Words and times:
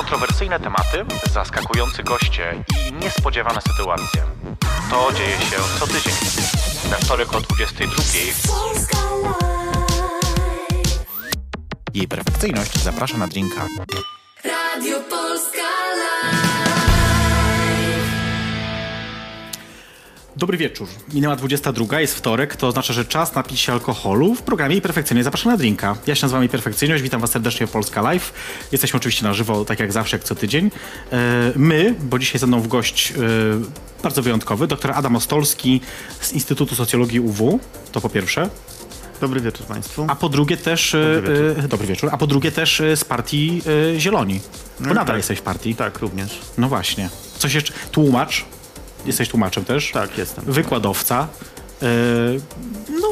Kontrowersyjne 0.00 0.60
tematy, 0.60 1.04
zaskakujący 1.32 2.02
goście 2.02 2.64
i 2.88 2.92
niespodziewane 2.92 3.60
sytuacje. 3.60 4.22
To 4.90 5.12
dzieje 5.12 5.38
się 5.38 5.56
co 5.78 5.86
tydzień. 5.86 6.14
We 6.90 6.96
wtorek 6.96 7.34
o 7.34 7.40
22. 7.40 8.02
Jej 11.94 12.08
perfekcyjność 12.08 12.82
zaprasza 12.82 13.18
na 13.18 13.28
drinka. 13.28 13.66
Radio 14.44 15.00
Polska 15.00 15.62
Dobry 20.40 20.58
wieczór. 20.58 20.88
Minęła 21.14 21.36
22, 21.36 22.00
jest 22.00 22.14
wtorek, 22.14 22.56
to 22.56 22.68
oznacza, 22.68 22.92
że 22.92 23.04
czas 23.04 23.34
napić 23.34 23.60
się 23.60 23.72
alkoholu 23.72 24.34
w 24.34 24.42
programie 24.42 24.76
i 24.76 24.80
perfekcyjnie 24.80 25.24
zapraszam 25.24 25.52
na 25.52 25.58
drinka. 25.58 25.96
Ja 26.06 26.14
się 26.14 26.22
nazywam 26.22 26.48
Perfekcyjność, 26.48 27.02
witam 27.02 27.20
was 27.20 27.30
serdecznie 27.30 27.66
w 27.66 27.70
Polska 27.70 28.02
Live. 28.02 28.32
Jesteśmy 28.72 28.96
oczywiście 28.96 29.24
na 29.24 29.34
żywo, 29.34 29.64
tak 29.64 29.80
jak 29.80 29.92
zawsze, 29.92 30.16
jak 30.16 30.24
co 30.24 30.34
tydzień. 30.34 30.70
E, 31.12 31.52
my, 31.56 31.94
bo 32.02 32.18
dzisiaj 32.18 32.38
ze 32.38 32.46
mną 32.46 32.60
w 32.60 32.68
gość 32.68 33.12
e, 33.12 33.14
bardzo 34.02 34.22
wyjątkowy, 34.22 34.66
dr 34.66 34.92
Adam 34.94 35.16
Ostolski 35.16 35.80
z 36.20 36.32
Instytutu 36.32 36.74
Socjologii 36.74 37.20
UW, 37.20 37.60
to 37.92 38.00
po 38.00 38.08
pierwsze. 38.08 38.48
Dobry 39.20 39.40
wieczór 39.40 39.66
Państwu. 39.66 40.06
A 40.08 40.14
po 40.14 40.28
drugie 40.28 40.56
też. 40.56 40.96
Dobry 41.14 41.32
wieczór. 41.32 41.64
E, 41.64 41.68
dobry 41.68 41.86
wieczór. 41.86 42.10
A 42.12 42.16
po 42.16 42.26
drugie 42.26 42.52
też 42.52 42.82
z 42.94 43.04
partii 43.04 43.62
Zieloni. 43.98 44.40
Bo 44.80 44.86
no, 44.86 44.88
nadal 44.88 45.06
tak. 45.06 45.16
jesteś 45.16 45.38
w 45.38 45.42
partii. 45.42 45.74
Tak, 45.74 45.98
również. 45.98 46.38
No 46.58 46.68
właśnie. 46.68 47.10
Coś 47.38 47.54
jeszcze. 47.54 47.72
Tłumacz. 47.92 48.44
Jesteś 49.06 49.28
tłumaczem 49.28 49.64
też? 49.64 49.90
Tak, 49.92 50.18
jestem. 50.18 50.44
Wykładowca. 50.44 51.28
Yy, 51.82 51.88
no, 53.00 53.08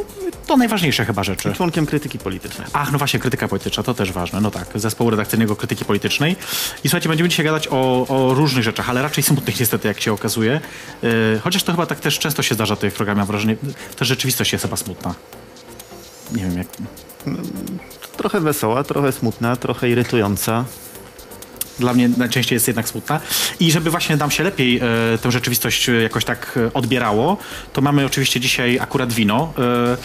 to 0.46 0.56
najważniejsze 0.56 1.04
chyba 1.04 1.24
rzeczy. 1.24 1.52
Członkiem 1.52 1.86
krytyki 1.86 2.18
politycznej. 2.18 2.66
Ach, 2.72 2.92
no 2.92 2.98
właśnie, 2.98 3.20
krytyka 3.20 3.48
polityczna, 3.48 3.82
to 3.82 3.94
też 3.94 4.12
ważne. 4.12 4.40
No 4.40 4.50
tak, 4.50 4.68
zespołu 4.74 5.10
redakcyjnego 5.10 5.56
krytyki 5.56 5.84
politycznej. 5.84 6.36
I 6.84 6.88
słuchajcie, 6.88 7.08
będziemy 7.08 7.28
dzisiaj 7.28 7.46
gadać 7.46 7.68
o, 7.70 8.06
o 8.08 8.34
różnych 8.34 8.64
rzeczach, 8.64 8.90
ale 8.90 9.02
raczej 9.02 9.24
smutnych 9.24 9.60
niestety, 9.60 9.88
jak 9.88 10.00
się 10.00 10.12
okazuje. 10.12 10.60
Yy, 11.02 11.40
chociaż 11.44 11.62
to 11.62 11.72
chyba 11.72 11.86
tak 11.86 12.00
też 12.00 12.18
często 12.18 12.42
się 12.42 12.54
zdarza 12.54 12.76
w 12.76 12.78
tych 12.78 12.94
programach, 12.94 13.18
mam 13.18 13.26
wrażenie. 13.26 13.56
Ta 13.96 14.04
rzeczywistość 14.04 14.52
jest 14.52 14.64
chyba 14.64 14.76
smutna. 14.76 15.14
Nie 16.32 16.42
wiem 16.42 16.58
jak... 16.58 16.66
Trochę 18.16 18.40
wesoła, 18.40 18.84
trochę 18.84 19.12
smutna, 19.12 19.56
trochę 19.56 19.90
irytująca 19.90 20.64
dla 21.78 21.94
mnie 21.94 22.08
najczęściej 22.08 22.56
jest 22.56 22.66
jednak 22.66 22.88
smutna. 22.88 23.20
I 23.60 23.72
żeby 23.72 23.90
właśnie 23.90 24.16
nam 24.16 24.30
się 24.30 24.44
lepiej 24.44 24.76
e, 24.76 24.80
tę 25.22 25.30
rzeczywistość 25.30 25.90
jakoś 26.02 26.24
tak 26.24 26.58
e, 26.66 26.72
odbierało, 26.72 27.36
to 27.72 27.80
mamy 27.80 28.06
oczywiście 28.06 28.40
dzisiaj 28.40 28.78
akurat 28.78 29.12
wino. 29.12 29.52
E, 29.58 29.96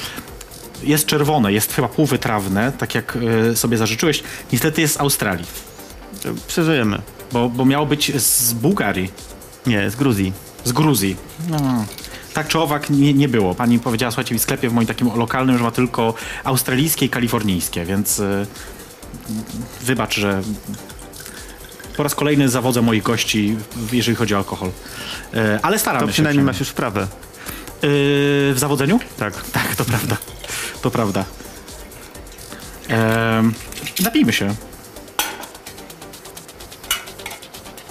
jest 0.84 1.06
czerwone, 1.06 1.54
jest 1.54 1.74
chyba 1.74 1.88
półwytrawne, 1.88 2.72
tak 2.72 2.96
jak 2.96 3.18
e, 3.52 3.56
sobie 3.56 3.78
zażyczyłeś. 3.78 4.24
Niestety 4.52 4.82
jest 4.82 4.94
z 4.94 5.00
Australii. 5.00 5.46
Przeżyjemy. 6.48 7.02
Bo, 7.32 7.50
bo 7.50 7.66
miało 7.66 7.86
być 7.86 8.22
z 8.22 8.54
Bułgarii. 8.54 9.12
Nie, 9.66 9.90
z 9.90 9.96
Gruzji. 9.96 10.34
Z 10.64 10.72
Gruzji. 10.72 11.16
No. 11.50 11.86
Tak 12.34 12.48
czy 12.48 12.60
owak 12.60 12.90
nie, 12.90 13.14
nie 13.14 13.30
było. 13.30 13.56
Pani 13.56 13.80
powiedziała, 13.80 14.12
słuchajcie, 14.12 14.36
w 14.36 14.42
sklepie 14.42 14.70
w 14.70 14.74
moim 14.74 14.88
takim 14.88 15.12
lokalnym, 15.16 15.58
że 15.58 15.64
ma 15.64 15.72
tylko 15.72 16.14
australijskie 16.44 17.06
i 17.06 17.10
kalifornijskie, 17.10 17.86
więc 17.86 18.20
y, 18.20 18.48
wybacz, 19.82 20.16
że 20.16 20.42
po 21.98 22.04
raz 22.04 22.16
kolejny 22.16 22.50
zawodzę 22.50 22.82
moich 22.82 23.04
gości, 23.04 23.58
jeżeli 23.92 24.16
chodzi 24.16 24.36
o 24.36 24.38
alkohol. 24.38 24.72
E, 25.34 25.60
ale 25.64 25.80
staramy 25.80 26.00
to 26.00 26.06
się. 26.06 26.12
To 26.12 26.14
przynajmniej 26.14 26.46
masz 26.46 26.60
już 26.60 26.70
wprawę. 26.70 27.02
E, 27.02 27.08
w 28.54 28.56
zawodzeniu? 28.56 29.00
Tak. 29.18 29.34
Tak, 29.54 29.76
to 29.76 29.86
prawda. 29.86 30.18
To 30.82 30.92
prawda. 30.92 31.26
E, 32.90 33.44
napijmy 34.04 34.34
się. 34.34 34.56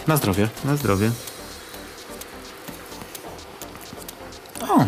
Na 0.06 0.16
zdrowie. 0.16 0.48
Na 0.64 0.76
zdrowie. 0.76 1.10
O. 4.68 4.86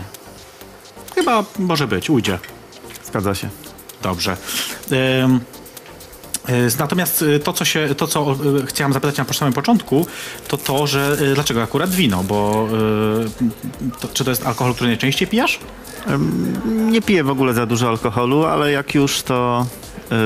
Chyba 1.15 1.45
może 1.59 1.87
być, 1.87 2.11
ujdzie. 2.11 2.39
Zgadza 3.05 3.35
się. 3.35 3.49
Dobrze. 4.03 4.37
E, 4.93 5.39
natomiast 6.79 7.23
e, 7.23 7.39
to, 7.39 7.53
co, 7.53 7.65
się, 7.65 7.95
to, 7.95 8.07
co 8.07 8.33
e, 8.33 8.67
chciałam 8.67 8.93
zapytać 8.93 9.17
na 9.17 9.25
samym 9.25 9.55
początku, 9.55 10.07
to 10.49 10.57
to, 10.57 10.87
że 10.87 11.17
dlaczego 11.35 11.63
akurat 11.63 11.91
wino, 11.91 12.25
bo 12.25 12.69
to, 14.01 14.09
czy 14.09 14.25
to 14.25 14.31
jest 14.31 14.47
alkohol, 14.47 14.75
który 14.75 14.91
najczęściej 14.91 15.29
pijasz? 15.29 15.59
Nie 16.67 17.03
piję 17.03 17.25
w 17.25 17.31
ogóle 17.31 17.55
za 17.55 17.67
dużo 17.67 17.89
alkoholu, 17.89 18.45
ale 18.45 18.73
jak 18.73 18.95
już 18.95 19.23
to 19.23 19.67
yy, 20.11 20.17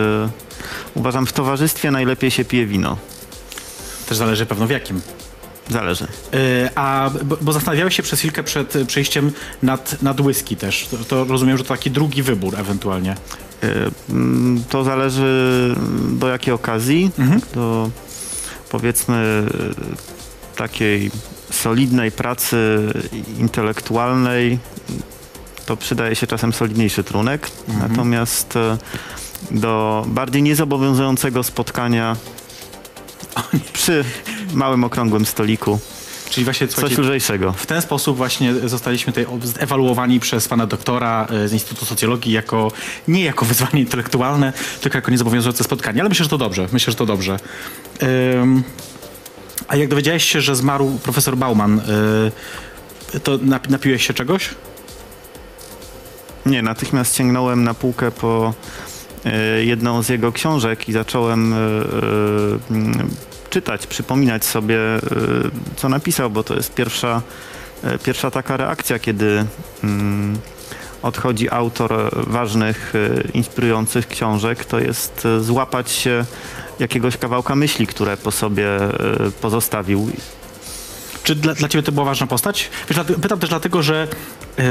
uważam 0.94 1.26
w 1.26 1.32
towarzystwie 1.32 1.90
najlepiej 1.90 2.30
się 2.30 2.44
pije 2.44 2.66
wino. 2.66 2.96
Też 4.08 4.18
zależy 4.18 4.46
pewno 4.46 4.66
w 4.66 4.70
jakim. 4.70 5.00
Zależy. 5.70 6.06
Yy, 6.32 6.38
a, 6.74 7.10
bo, 7.24 7.36
bo 7.40 7.52
zastanawiałeś 7.52 7.96
się 7.96 8.02
przez 8.02 8.18
chwilkę 8.18 8.42
przed 8.42 8.74
przejściem 8.86 9.32
nad, 9.62 10.02
nad 10.02 10.20
whisky 10.20 10.56
też. 10.56 10.88
To, 10.90 10.96
to 10.96 11.24
rozumiem, 11.24 11.58
że 11.58 11.64
to 11.64 11.68
taki 11.68 11.90
drugi 11.90 12.22
wybór 12.22 12.54
ewentualnie. 12.60 13.16
Mm, 14.10 14.64
to 14.68 14.84
zależy 14.84 15.74
do 16.10 16.28
jakiej 16.28 16.54
okazji, 16.54 17.10
mhm. 17.18 17.40
do 17.54 17.90
powiedzmy 18.70 19.46
takiej 20.56 21.10
solidnej 21.50 22.12
pracy 22.12 22.78
intelektualnej 23.38 24.58
to 25.66 25.76
przydaje 25.76 26.14
się 26.14 26.26
czasem 26.26 26.52
solidniejszy 26.52 27.04
trunek, 27.04 27.50
mhm. 27.68 27.90
natomiast 27.90 28.56
e, 28.56 28.78
do 29.50 30.04
bardziej 30.08 30.42
niezobowiązującego 30.42 31.42
spotkania 31.42 32.16
przy 33.72 34.04
małym 34.54 34.84
okrągłym 34.84 35.26
stoliku 35.26 35.78
Czyli 36.30 36.44
właśnie 36.44 36.68
coś 36.68 36.98
lżejszego. 36.98 37.52
W 37.52 37.66
ten 37.66 37.82
sposób 37.82 38.16
właśnie 38.16 38.54
zostaliśmy 38.54 39.12
tutaj 39.12 39.26
ewaluowani 39.58 40.20
przez 40.20 40.48
pana 40.48 40.66
doktora 40.66 41.26
e, 41.30 41.48
z 41.48 41.52
Instytutu 41.52 41.86
Socjologii 41.86 42.32
jako 42.32 42.72
nie 43.08 43.24
jako 43.24 43.44
wyzwanie 43.44 43.80
intelektualne, 43.80 44.52
tylko 44.80 44.98
jako 44.98 45.10
niezobowiązujące 45.10 45.64
spotkanie. 45.64 46.00
Ale 46.00 46.08
myślę, 46.08 46.24
że 46.24 46.30
to 46.30 46.38
dobrze. 46.38 46.68
Myślę, 46.72 46.90
że 46.90 46.96
to 46.96 47.06
dobrze. 47.06 47.38
Um, 48.36 48.62
a 49.68 49.76
jak 49.76 49.88
dowiedziałeś 49.88 50.24
się, 50.24 50.40
że 50.40 50.56
zmarł 50.56 50.98
profesor 51.02 51.36
Bauman, 51.36 51.80
yy, 53.14 53.20
to 53.20 53.38
napiłeś 53.68 54.06
się 54.06 54.14
czegoś? 54.14 54.50
Nie, 56.46 56.62
natychmiast 56.62 57.16
sięgnąłem 57.16 57.64
na 57.64 57.74
półkę 57.74 58.10
po 58.10 58.54
y, 59.26 59.64
jedną 59.64 60.02
z 60.02 60.08
jego 60.08 60.32
książek 60.32 60.88
i 60.88 60.92
zacząłem 60.92 61.52
y, 61.52 61.56
y, 61.56 63.37
czytać, 63.50 63.86
przypominać 63.86 64.44
sobie, 64.44 64.76
y, 64.76 65.00
co 65.76 65.88
napisał, 65.88 66.30
bo 66.30 66.42
to 66.44 66.54
jest 66.54 66.74
pierwsza, 66.74 67.22
y, 67.84 67.98
pierwsza 67.98 68.30
taka 68.30 68.56
reakcja, 68.56 68.98
kiedy 68.98 69.44
mm, 69.84 70.38
odchodzi 71.02 71.50
autor 71.50 72.10
ważnych, 72.12 72.94
y, 72.94 73.28
inspirujących 73.34 74.08
książek, 74.08 74.64
to 74.64 74.78
jest 74.80 75.26
złapać 75.40 75.90
się 75.90 76.24
jakiegoś 76.78 77.16
kawałka 77.16 77.54
myśli, 77.54 77.86
które 77.86 78.16
po 78.16 78.30
sobie 78.30 78.66
pozostawił 79.40 80.10
czy 81.28 81.34
dla, 81.34 81.54
dla 81.54 81.68
ciebie 81.68 81.82
to 81.82 81.92
była 81.92 82.06
ważna 82.06 82.26
postać? 82.26 82.70
Wiesz, 82.90 82.98
pytam 83.22 83.38
też 83.38 83.50
dlatego, 83.50 83.82
że 83.82 84.08
yy, 84.58 84.64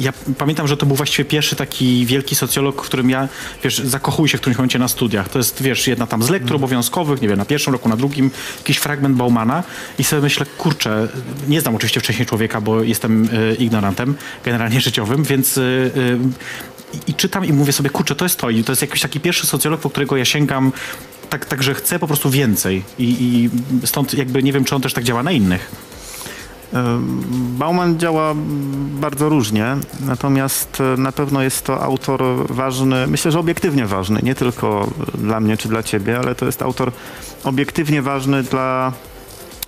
ja 0.00 0.12
pamiętam, 0.38 0.68
że 0.68 0.76
to 0.76 0.86
był 0.86 0.96
właściwie 0.96 1.24
pierwszy 1.24 1.56
taki 1.56 2.06
wielki 2.06 2.34
socjolog, 2.34 2.82
w 2.82 2.86
którym 2.86 3.10
ja, 3.10 3.28
wiesz, 3.64 3.78
zakochuję 3.78 4.28
się 4.28 4.38
w 4.38 4.40
którymś 4.40 4.58
momencie 4.58 4.78
na 4.78 4.88
studiach. 4.88 5.28
To 5.28 5.38
jest, 5.38 5.62
wiesz, 5.62 5.86
jedna 5.86 6.06
tam 6.06 6.22
z 6.22 6.30
lektur 6.30 6.50
mm. 6.50 6.64
obowiązkowych, 6.64 7.22
nie 7.22 7.28
wiem, 7.28 7.38
na 7.38 7.44
pierwszym 7.44 7.72
roku, 7.72 7.88
na 7.88 7.96
drugim, 7.96 8.30
jakiś 8.58 8.76
fragment 8.76 9.16
Baumana 9.16 9.62
i 9.98 10.04
sobie 10.04 10.22
myślę, 10.22 10.46
kurczę, 10.58 11.08
nie 11.48 11.60
znam 11.60 11.74
oczywiście 11.74 12.00
wcześniej 12.00 12.26
człowieka, 12.26 12.60
bo 12.60 12.82
jestem 12.82 13.24
yy, 13.24 13.54
ignorantem 13.54 14.14
generalnie 14.44 14.80
życiowym, 14.90 15.24
więc 15.24 15.56
yy, 15.56 16.18
i 17.06 17.14
czytam 17.14 17.44
i 17.44 17.52
mówię 17.52 17.72
sobie, 17.72 17.90
kurczę, 17.90 18.14
to 18.14 18.24
jest 18.24 18.38
to 18.38 18.50
i 18.50 18.64
to 18.64 18.72
jest 18.72 18.82
jakiś 18.82 19.00
taki 19.00 19.20
pierwszy 19.20 19.46
socjolog, 19.46 19.80
po 19.80 19.90
którego 19.90 20.16
ja 20.16 20.24
sięgam 20.24 20.72
tak, 21.30 21.46
tak 21.46 21.62
że 21.62 21.74
chcę 21.74 21.98
po 21.98 22.06
prostu 22.06 22.30
więcej 22.30 22.82
I, 22.98 23.16
i 23.20 23.50
stąd 23.86 24.14
jakby 24.14 24.42
nie 24.42 24.52
wiem, 24.52 24.64
czy 24.64 24.74
on 24.74 24.82
też 24.82 24.92
tak 24.92 25.04
działa 25.04 25.22
na 25.22 25.32
innych. 25.32 25.70
Bauman 27.58 27.98
działa 27.98 28.34
bardzo 29.00 29.28
różnie, 29.28 29.76
natomiast 30.00 30.80
e, 30.80 31.00
na 31.00 31.12
pewno 31.12 31.42
jest 31.42 31.64
to 31.64 31.82
autor 31.82 32.22
ważny, 32.48 33.06
myślę, 33.06 33.32
że 33.32 33.38
obiektywnie 33.38 33.86
ważny, 33.86 34.20
nie 34.22 34.34
tylko 34.34 34.90
dla 35.14 35.40
mnie 35.40 35.56
czy 35.56 35.68
dla 35.68 35.82
ciebie, 35.82 36.18
ale 36.18 36.34
to 36.34 36.46
jest 36.46 36.62
autor 36.62 36.92
obiektywnie 37.44 38.02
ważny 38.02 38.42
dla 38.42 38.92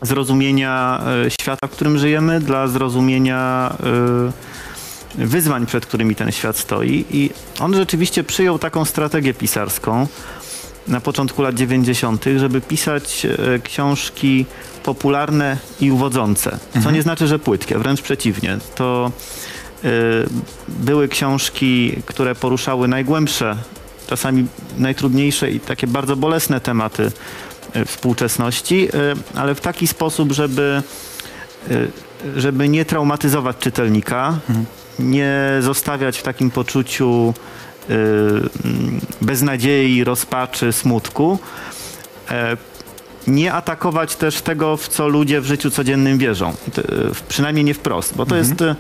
zrozumienia 0.03 1.03
e, 1.27 1.31
świata, 1.31 1.67
w 1.67 1.71
którym 1.71 1.99
żyjemy, 1.99 2.41
dla 2.41 2.69
zrozumienia 2.69 3.73
e, 5.19 5.27
wyzwań, 5.27 5.67
przed 5.67 5.87
którymi 5.87 6.15
ten 6.15 6.33
świat 6.33 6.57
stoi. 6.57 7.05
I 7.11 7.31
on 7.61 7.75
rzeczywiście 7.75 8.25
przyjął 8.25 8.59
taką 8.59 8.85
strategię 8.85 9.35
pisarską, 9.35 10.07
na 10.89 11.01
początku 11.01 11.43
lat 11.43 11.55
90., 11.55 12.25
żeby 12.37 12.61
pisać 12.61 13.27
e, 13.27 13.59
książki 13.59 14.47
popularne 14.83 15.57
i 15.81 15.91
uwodzące. 15.91 16.51
Co 16.51 16.77
mhm. 16.77 16.95
nie 16.95 17.03
znaczy, 17.03 17.27
że 17.27 17.39
płytkie, 17.39 17.79
wręcz 17.79 18.03
przeciwnie. 18.03 18.59
To 18.75 19.13
y, 19.85 19.89
były 20.69 21.09
książki, 21.09 22.03
które 22.07 22.35
poruszały 22.35 22.89
najgłębsze, 22.89 23.57
czasami 24.07 24.47
najtrudniejsze 24.79 25.51
i 25.51 25.61
takie 25.61 25.87
bardzo 25.87 26.17
bolesne 26.17 26.61
tematy 26.61 27.13
e, 27.73 27.85
współczesności, 27.85 28.89
e, 28.89 28.91
ale 29.35 29.55
w 29.55 29.61
taki 29.61 29.87
sposób, 29.87 30.33
żeby, 30.33 30.83
e, 31.71 32.41
żeby 32.41 32.69
nie 32.69 32.85
traumatyzować 32.85 33.57
czytelnika, 33.59 34.39
nie 34.99 35.39
zostawiać 35.61 36.19
w 36.19 36.23
takim 36.23 36.51
poczuciu 36.51 37.35
e, 37.37 37.72
beznadziei, 39.23 40.05
rozpaczy, 40.05 40.73
smutku. 40.73 41.39
E, 42.31 42.57
Nie 43.27 43.53
atakować 43.53 44.17
też 44.17 44.43
tego, 44.43 44.77
w 44.77 44.89
co 44.89 45.09
ludzie 45.09 45.41
w 45.41 45.45
życiu 45.47 45.71
codziennym 45.71 46.19
wierzą. 46.19 46.49
E, 46.51 46.83
Przynajmniej 47.29 47.65
nie 47.65 47.75
wprost, 47.75 48.17
bo 48.17 48.27
to 48.27 48.37
jest 48.37 48.63
e, 48.63 48.77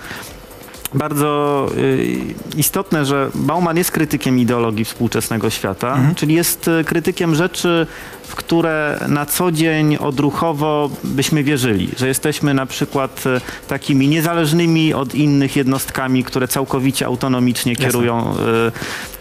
bardzo 0.94 1.68
y, 1.76 2.16
istotne, 2.56 3.04
że 3.04 3.30
Bauman 3.34 3.76
jest 3.76 3.90
krytykiem 3.90 4.38
ideologii 4.38 4.84
współczesnego 4.84 5.50
świata, 5.50 5.98
czyli 6.16 6.34
jest 6.34 6.68
y, 6.68 6.84
krytykiem 6.84 7.34
rzeczy, 7.34 7.86
w 8.32 8.34
które 8.34 9.00
na 9.08 9.26
co 9.26 9.52
dzień 9.52 9.96
odruchowo 9.96 10.90
byśmy 11.04 11.44
wierzyli, 11.44 11.88
że 11.96 12.08
jesteśmy 12.08 12.54
na 12.54 12.66
przykład 12.66 13.24
y, 13.26 13.40
takimi 13.68 14.08
niezależnymi 14.08 14.94
od 14.94 15.14
innych 15.14 15.56
jednostkami, 15.56 16.24
które 16.24 16.48
całkowicie 16.48 17.06
autonomicznie 17.06 17.76
kierują 17.76 18.34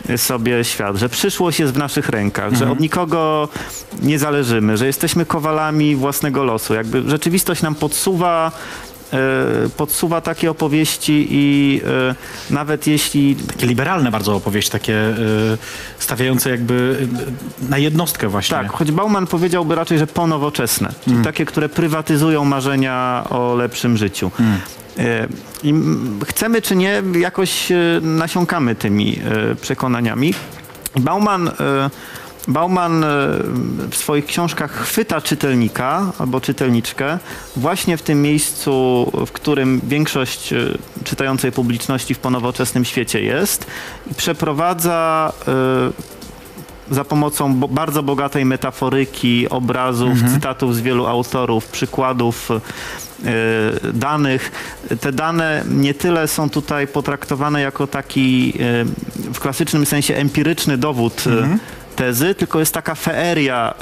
y, 0.10 0.18
sobie 0.18 0.64
świat, 0.64 0.96
że 0.96 1.10
przyszłość 1.10 1.60
jest 1.60 1.74
w 1.74 1.78
naszych 1.78 2.10
rękach, 2.10 2.56
że 2.56 2.72
od 2.72 2.80
nikogo 2.80 3.50
nie 4.02 4.20
zależymy, 4.20 4.78
że 4.78 4.88
jesteśmy 4.88 5.26
kowalami 5.26 5.96
własnego 5.96 6.44
losu. 6.44 6.74
Jakby 6.74 7.10
rzeczywistość 7.10 7.62
nam 7.62 7.76
podsuwa 7.76 8.52
podsuwa 9.78 10.22
takie 10.22 10.52
opowieści 10.52 11.28
i 11.30 11.82
e, 11.86 12.16
nawet 12.54 12.88
jeśli 12.88 13.36
Takie 13.48 13.68
liberalne 13.68 14.12
bardzo 14.12 14.36
opowieści, 14.36 14.72
takie 14.72 14.96
e, 14.96 15.16
stawiające 16.00 16.50
jakby 16.50 17.08
e, 17.64 17.70
na 17.70 17.78
jednostkę 17.78 18.28
właśnie. 18.28 18.58
tak, 18.58 18.72
choć 18.72 18.92
Bauman 18.92 19.28
powiedziałby 19.28 19.76
raczej, 19.76 19.98
że 20.00 20.08
ponowoczesne, 20.08 20.94
czyli 21.04 21.24
takie, 21.24 21.46
które 21.46 21.70
prywatyzują 21.70 22.46
marzenia 22.46 23.24
o 23.30 23.56
lepszym 23.56 23.98
życiu. 23.98 24.32
E, 24.98 25.28
I 25.64 25.74
chcemy 26.28 26.62
czy 26.62 26.76
nie, 26.76 27.04
jakoś 27.20 27.72
e, 27.72 27.76
nasiąkamy 28.02 28.76
tymi 28.76 29.20
e, 29.52 29.56
przekonaniami. 29.56 30.34
Bauman, 31.00 31.48
e, 31.48 31.52
Bauman 32.48 33.04
e, 33.04 33.08
w 33.92 33.96
swoich 33.96 34.26
książkach 34.26 34.72
chwyta 34.72 35.22
czytelnika 35.22 36.12
albo 36.20 36.42
czytelniczkę 36.42 37.20
właśnie 37.56 37.98
w 37.98 38.02
tym 38.02 38.22
miejscu, 38.22 38.72
w 39.28 39.32
którym 39.32 39.82
większość 39.84 40.54
e, 40.54 40.58
czytającej 41.04 41.52
publiczności 41.52 42.14
w 42.14 42.20
ponowoczesnym 42.20 42.86
świecie 42.86 43.22
jest 43.22 43.66
i 44.12 44.16
przeprowadza 44.16 45.34
e, 45.48 46.94
za 46.94 47.04
pomocą 47.04 47.56
bo 47.56 47.68
bardzo 47.68 48.04
bogatej 48.04 48.46
metaforyki, 48.46 49.50
obrazów, 49.50 50.18
cytatów 50.34 50.76
z 50.76 50.82
wielu 50.82 51.08
autorów, 51.08 51.68
przykładów 51.68 52.50
danych. 53.94 54.52
Te 55.02 55.12
dane 55.12 55.64
nie 55.70 55.94
tyle 55.94 56.28
są 56.28 56.50
tutaj 56.50 56.88
potraktowane 56.88 57.62
jako 57.62 57.88
taki 57.88 58.54
w 59.34 59.40
klasycznym 59.40 59.86
sensie 59.86 60.16
empiryczny 60.16 60.78
dowód 60.78 61.24
e, 61.28 61.58
tezy, 61.96 62.36
tylko 62.36 62.60
jest 62.60 62.74
taka 62.74 62.96
feeria 62.96 63.74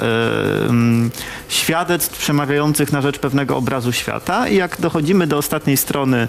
mm, 0.68 1.10
świadectw 1.48 2.18
przemawiających 2.18 2.92
na 2.92 3.02
rzecz 3.02 3.18
pewnego 3.18 3.56
obrazu 3.56 3.92
świata 3.92 4.48
i 4.48 4.56
jak 4.56 4.80
dochodzimy 4.80 5.26
do 5.26 5.38
ostatniej 5.38 5.76
strony 5.76 6.28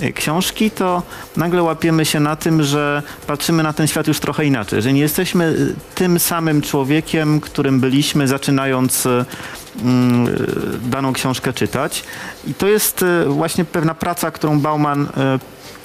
e, 0.00 0.12
książki, 0.12 0.70
to 0.70 1.02
nagle 1.36 1.62
łapiemy 1.62 2.04
się 2.04 2.20
na 2.20 2.36
tym, 2.36 2.62
że 2.62 3.02
patrzymy 3.26 3.62
na 3.62 3.72
ten 3.72 3.86
świat 3.86 4.06
już 4.06 4.20
trochę 4.20 4.44
inaczej, 4.44 4.82
że 4.82 4.92
nie 4.92 5.00
jesteśmy 5.00 5.44
e, 5.44 5.94
tym 5.94 6.18
samym 6.18 6.62
człowiekiem, 6.62 7.40
którym 7.40 7.80
byliśmy 7.80 8.28
zaczynając 8.28 9.06
mm, 9.06 10.36
daną 10.80 11.12
książkę 11.12 11.52
czytać. 11.52 12.04
I 12.46 12.54
to 12.54 12.68
jest 12.68 13.04
właśnie 13.26 13.64
pewna 13.64 13.94
praca, 13.94 14.30
którą 14.30 14.60
Bauman 14.60 15.08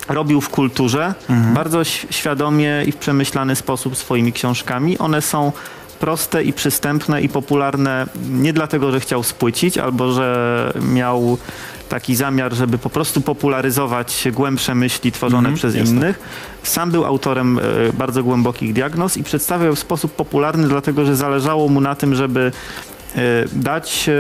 robił 0.10 0.42
w 0.42 0.50
kulturze, 0.50 1.14
bardzo 1.54 1.82
ś- 1.82 2.06
świadomie 2.10 2.84
i 2.86 2.92
w 2.92 2.98
przemyślany 2.98 3.56
sposób 3.56 3.98
swoimi 3.98 4.34
książkami. 4.34 4.98
One 4.98 5.22
są 5.22 5.52
proste 6.00 6.44
i 6.44 6.54
przystępne 6.54 7.22
i 7.22 7.30
popularne 7.30 8.08
nie 8.30 8.54
dlatego, 8.54 8.92
że 8.92 9.00
chciał 9.00 9.24
spłycić 9.24 9.78
albo 9.78 10.12
że 10.12 10.74
miał 10.82 11.38
taki 11.90 12.16
zamiar, 12.16 12.54
żeby 12.54 12.78
po 12.78 12.90
prostu 12.90 13.22
popularyzować 13.22 14.28
głębsze 14.34 14.76
myśli 14.76 15.12
tworzone 15.12 15.50
Mhm, 15.50 15.56
przez 15.56 15.76
innych. 15.92 16.20
Sam 16.64 16.92
był 16.92 17.06
autorem 17.06 17.60
e, 17.60 17.94
bardzo 17.94 18.24
głębokich 18.24 18.74
diagnoz 18.74 19.18
i 19.18 19.24
przedstawiał 19.24 19.76
w 19.76 19.80
sposób 19.80 20.16
popularny, 20.16 20.68
dlatego 20.68 21.06
że 21.06 21.16
zależało 21.16 21.68
mu 21.70 21.82
na 21.82 21.96
tym, 21.96 22.16
żeby 22.16 22.52
dać 23.54 24.10
e, 24.10 24.14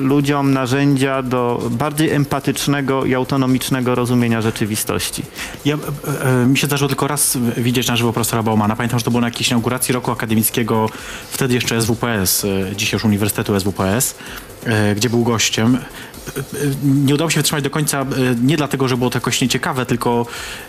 ludziom 0.00 0.52
narzędzia 0.52 1.22
do 1.22 1.68
bardziej 1.70 2.10
empatycznego 2.10 3.04
i 3.04 3.14
autonomicznego 3.14 3.94
rozumienia 3.94 4.42
rzeczywistości. 4.42 5.22
Ja, 5.64 5.74
e, 5.74 6.42
e, 6.42 6.46
mi 6.46 6.58
się 6.58 6.66
zdarzyło 6.66 6.88
tylko 6.88 7.08
raz 7.08 7.38
widzieć 7.56 7.88
na 7.88 7.96
żywo 7.96 8.12
profesora 8.12 8.42
Baumana. 8.42 8.76
Pamiętam, 8.76 8.98
że 8.98 9.04
to 9.04 9.10
było 9.10 9.20
na 9.20 9.26
jakiejś 9.26 9.48
inauguracji 9.48 9.92
roku 9.92 10.10
akademickiego, 10.10 10.88
wtedy 11.30 11.54
jeszcze 11.54 11.82
SWPS, 11.82 12.44
e, 12.44 12.76
dzisiaj 12.76 12.96
już 12.96 13.04
Uniwersytetu 13.04 13.60
SWPS, 13.60 14.10
e, 14.10 14.53
gdzie 14.96 15.10
był 15.10 15.22
gościem. 15.24 15.76
E, 15.76 16.40
e, 16.40 16.42
Nie 16.84 17.14
udało 17.14 17.30
się 17.30 17.40
wytrzymać 17.40 17.64
do 17.64 17.70
końca, 17.70 18.00
e, 18.00 18.06
nie 18.42 18.56
dlatego, 18.56 18.88
że 18.88 18.96
było 18.96 19.10
to 19.10 19.16
jakoś 19.16 19.40
nieciekawe, 19.40 19.86
tylko 19.86 20.26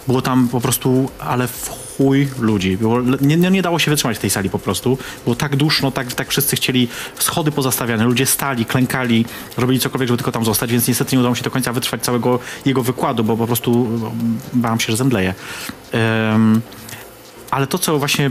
było 0.07 0.21
tam 0.21 0.47
po 0.47 0.61
prostu, 0.61 1.09
ale 1.19 1.47
w 1.47 1.69
chuj 1.69 2.27
ludzi. 2.39 2.77
Było, 2.77 3.01
nie, 3.21 3.37
nie, 3.37 3.61
dało 3.61 3.79
się 3.79 3.91
wytrzymać 3.91 4.17
w 4.17 4.19
tej 4.19 4.29
sali 4.29 4.49
po 4.49 4.59
prostu. 4.59 4.97
Było 5.23 5.35
tak 5.35 5.55
duszno, 5.55 5.91
tak, 5.91 6.13
tak 6.13 6.29
wszyscy 6.29 6.55
chcieli, 6.55 6.87
schody 7.19 7.51
pozastawiane, 7.51 8.05
ludzie 8.05 8.25
stali, 8.25 8.65
klękali, 8.65 9.25
robili 9.57 9.79
cokolwiek, 9.79 10.07
żeby 10.07 10.17
tylko 10.17 10.31
tam 10.31 10.45
zostać, 10.45 10.71
więc 10.71 10.87
niestety 10.87 11.15
nie 11.15 11.19
udało 11.19 11.33
mi 11.33 11.37
się 11.37 11.43
do 11.43 11.51
końca 11.51 11.73
wytrwać 11.73 12.01
całego 12.01 12.39
jego 12.65 12.83
wykładu, 12.83 13.23
bo 13.23 13.37
po 13.37 13.47
prostu 13.47 13.87
bałam 14.53 14.79
się, 14.79 14.91
że 14.91 14.97
zemdleję. 14.97 15.33
Em, 15.91 16.61
ale 17.55 17.67
to, 17.67 17.77
co 17.77 17.99
właśnie, 17.99 18.29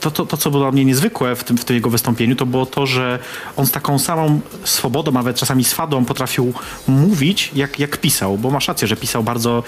to, 0.00 0.10
to, 0.10 0.26
to, 0.26 0.36
co 0.36 0.50
było 0.50 0.62
dla 0.62 0.72
mnie 0.72 0.84
niezwykłe 0.84 1.36
w 1.36 1.44
tym, 1.44 1.58
w 1.58 1.64
tym 1.64 1.76
jego 1.76 1.90
wystąpieniu, 1.90 2.36
to 2.36 2.46
było 2.46 2.66
to, 2.66 2.86
że 2.86 3.18
on 3.56 3.66
z 3.66 3.70
taką 3.70 3.98
samą 3.98 4.40
swobodą, 4.64 5.12
nawet 5.12 5.36
czasami 5.36 5.64
swadą 5.64 6.04
potrafił 6.04 6.52
mówić, 6.88 7.50
jak, 7.54 7.78
jak 7.78 7.96
pisał, 7.96 8.38
bo 8.38 8.50
masz 8.50 8.68
rację, 8.68 8.88
że 8.88 8.96
pisał 8.96 9.22
bardzo, 9.22 9.62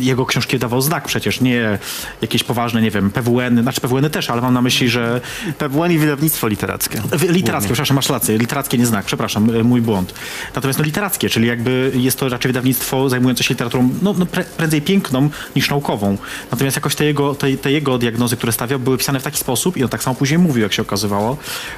jego 0.00 0.26
książki 0.26 0.58
dawał 0.58 0.80
znak 0.80 1.04
przecież, 1.04 1.40
nie 1.40 1.78
jakieś 2.20 2.44
poważne, 2.44 2.82
nie 2.82 2.90
wiem, 2.90 3.10
PWN, 3.10 3.62
znaczy 3.62 3.80
PWN 3.80 4.10
też, 4.10 4.30
ale 4.30 4.42
mam 4.42 4.54
na 4.54 4.62
myśli, 4.62 4.88
że 4.88 5.20
PWN 5.58 5.92
i 5.92 5.98
wydawnictwo 5.98 6.48
literackie. 6.48 7.02
Literackie, 7.28 7.68
przepraszam, 7.68 7.94
masz 7.94 8.08
rację. 8.08 8.38
Literackie 8.38 8.78
nie 8.78 8.86
znak, 8.86 9.04
przepraszam, 9.04 9.50
e, 9.50 9.62
mój 9.62 9.80
błąd. 9.80 10.14
Natomiast 10.54 10.78
no 10.78 10.84
literackie, 10.84 11.28
czyli 11.28 11.46
jakby 11.46 11.92
jest 11.94 12.18
to 12.18 12.28
raczej 12.28 12.48
wydawnictwo 12.48 13.08
zajmujące 13.08 13.44
się 13.44 13.54
literaturą 13.54 13.88
no, 14.02 14.14
no 14.18 14.26
prędzej 14.56 14.82
piękną 14.82 15.30
niż 15.56 15.70
naukową. 15.70 16.18
Natomiast 16.50 16.76
jakoś 16.76 16.94
te 16.94 17.04
jego, 17.04 17.34
te, 17.34 17.56
te 17.56 17.72
jego 17.72 17.98
diagnozy, 17.98 18.35
które 18.36 18.52
stawiał, 18.52 18.78
były 18.78 18.98
pisane 18.98 19.20
w 19.20 19.22
taki 19.22 19.38
sposób 19.38 19.76
i 19.76 19.82
on 19.82 19.88
tak 19.88 20.02
samo 20.02 20.14
później 20.14 20.38
mówił, 20.38 20.62
jak 20.62 20.72
się 20.72 20.82
okazywało, 20.82 21.36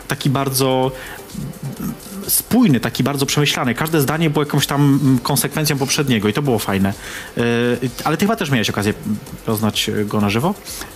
taki 0.08 0.30
bardzo 0.30 0.90
spójny, 2.28 2.80
taki 2.80 3.04
bardzo 3.04 3.26
przemyślany. 3.26 3.74
Każde 3.74 4.00
zdanie 4.00 4.30
było 4.30 4.44
jakąś 4.44 4.66
tam 4.66 4.98
mm, 5.02 5.18
konsekwencją 5.18 5.78
poprzedniego 5.78 6.28
i 6.28 6.32
to 6.32 6.42
było 6.42 6.58
fajne. 6.58 6.94
E, 7.36 7.42
Ale 8.04 8.16
ty 8.16 8.24
chyba 8.26 8.36
też 8.36 8.50
miałeś 8.50 8.70
okazję 8.70 8.94
poznać 9.46 9.90
go 10.04 10.20
na 10.20 10.30
żywo? 10.30 10.54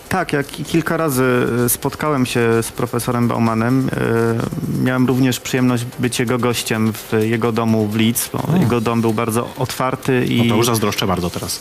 Tak, 0.08 0.32
jak 0.32 0.46
kilka 0.46 0.96
razy 0.96 1.46
e, 1.64 1.68
spotkałem 1.68 2.26
się 2.26 2.62
z 2.62 2.72
profesorem 2.72 3.28
Baumanem. 3.28 3.88
e, 3.92 4.82
Miałem 4.84 5.06
również 5.06 5.40
przyjemność 5.40 5.84
być 5.98 6.18
jego 6.18 6.38
gościem 6.38 6.92
w 6.92 7.12
jego 7.22 7.52
domu 7.52 7.86
w 7.86 7.96
Leeds, 7.96 8.30
bo 8.32 8.56
jego 8.60 8.80
dom 8.80 9.00
był 9.00 9.14
bardzo 9.14 9.48
otwarty 9.58 10.24
i, 10.26 10.38
No 10.42 10.44
to 10.48 10.56
już 10.56 10.66
zazdroszczę 10.66 11.06
bardzo 11.06 11.30
teraz. 11.30 11.60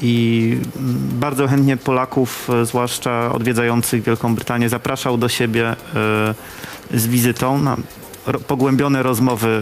I 0.00 0.56
bardzo 1.20 1.48
chętnie 1.48 1.76
Polaków, 1.76 2.50
e, 2.50 2.66
zwłaszcza 2.66 3.32
odwiedzających 3.32 4.02
Wielką 4.02 4.34
Brytanię, 4.34 4.68
zapraszał 4.68 5.18
do 5.18 5.28
siebie 5.28 5.68
e, 5.68 5.76
z 6.94 7.06
wizytą 7.06 7.58
na 7.58 7.76
pogłębione 8.46 9.02
rozmowy 9.02 9.60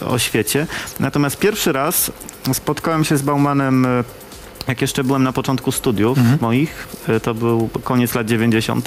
e, 0.00 0.06
o 0.06 0.18
świecie. 0.18 0.66
Natomiast 1.00 1.38
pierwszy 1.38 1.72
raz 1.72 2.12
spotkałem 2.52 3.04
się 3.04 3.16
z 3.16 3.22
Baumanem 3.22 3.86
jak 4.68 4.80
jeszcze 4.80 5.04
byłem 5.04 5.22
na 5.22 5.32
początku 5.32 5.72
studiów 5.72 6.18
moich, 6.40 6.88
e, 7.08 7.20
to 7.20 7.34
był 7.34 7.68
koniec 7.84 8.14
lat 8.14 8.26
90. 8.26 8.86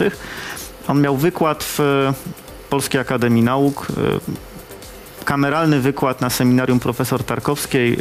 On 0.88 1.02
miał 1.02 1.18
wykład 1.18 1.64
w 1.64 1.80
Polskiej 2.70 3.02
Akademii 3.02 3.44
Nauk, 3.44 3.88
kameralny 5.26 5.80
wykład 5.80 6.22
na 6.22 6.30
seminarium 6.30 6.80
profesor 6.80 7.24
Tarkowskiej. 7.24 8.00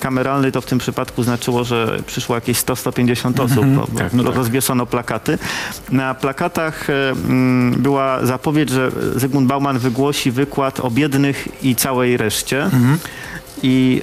Kameralny 0.00 0.52
to 0.52 0.60
w 0.60 0.66
tym 0.66 0.78
przypadku 0.78 1.22
znaczyło, 1.22 1.64
że 1.64 1.98
przyszło 2.06 2.34
jakieś 2.34 2.58
100-150 2.58 3.40
osób, 3.40 3.66
bo, 3.66 3.86
bo 3.92 3.98
Tak, 3.98 4.12
no 4.12 4.24
tak. 4.24 4.34
rozwieszono 4.34 4.86
plakaty. 4.86 5.38
Na 5.92 6.14
plakatach 6.14 6.86
mm, 6.90 7.82
była 7.82 8.26
zapowiedź, 8.26 8.70
że 8.70 8.90
Zygmunt 9.16 9.46
Bauman 9.46 9.78
wygłosi 9.78 10.30
wykład 10.30 10.80
o 10.80 10.90
biednych 10.90 11.48
i 11.62 11.76
całej 11.76 12.16
reszcie. 12.16 12.70
I 13.62 14.02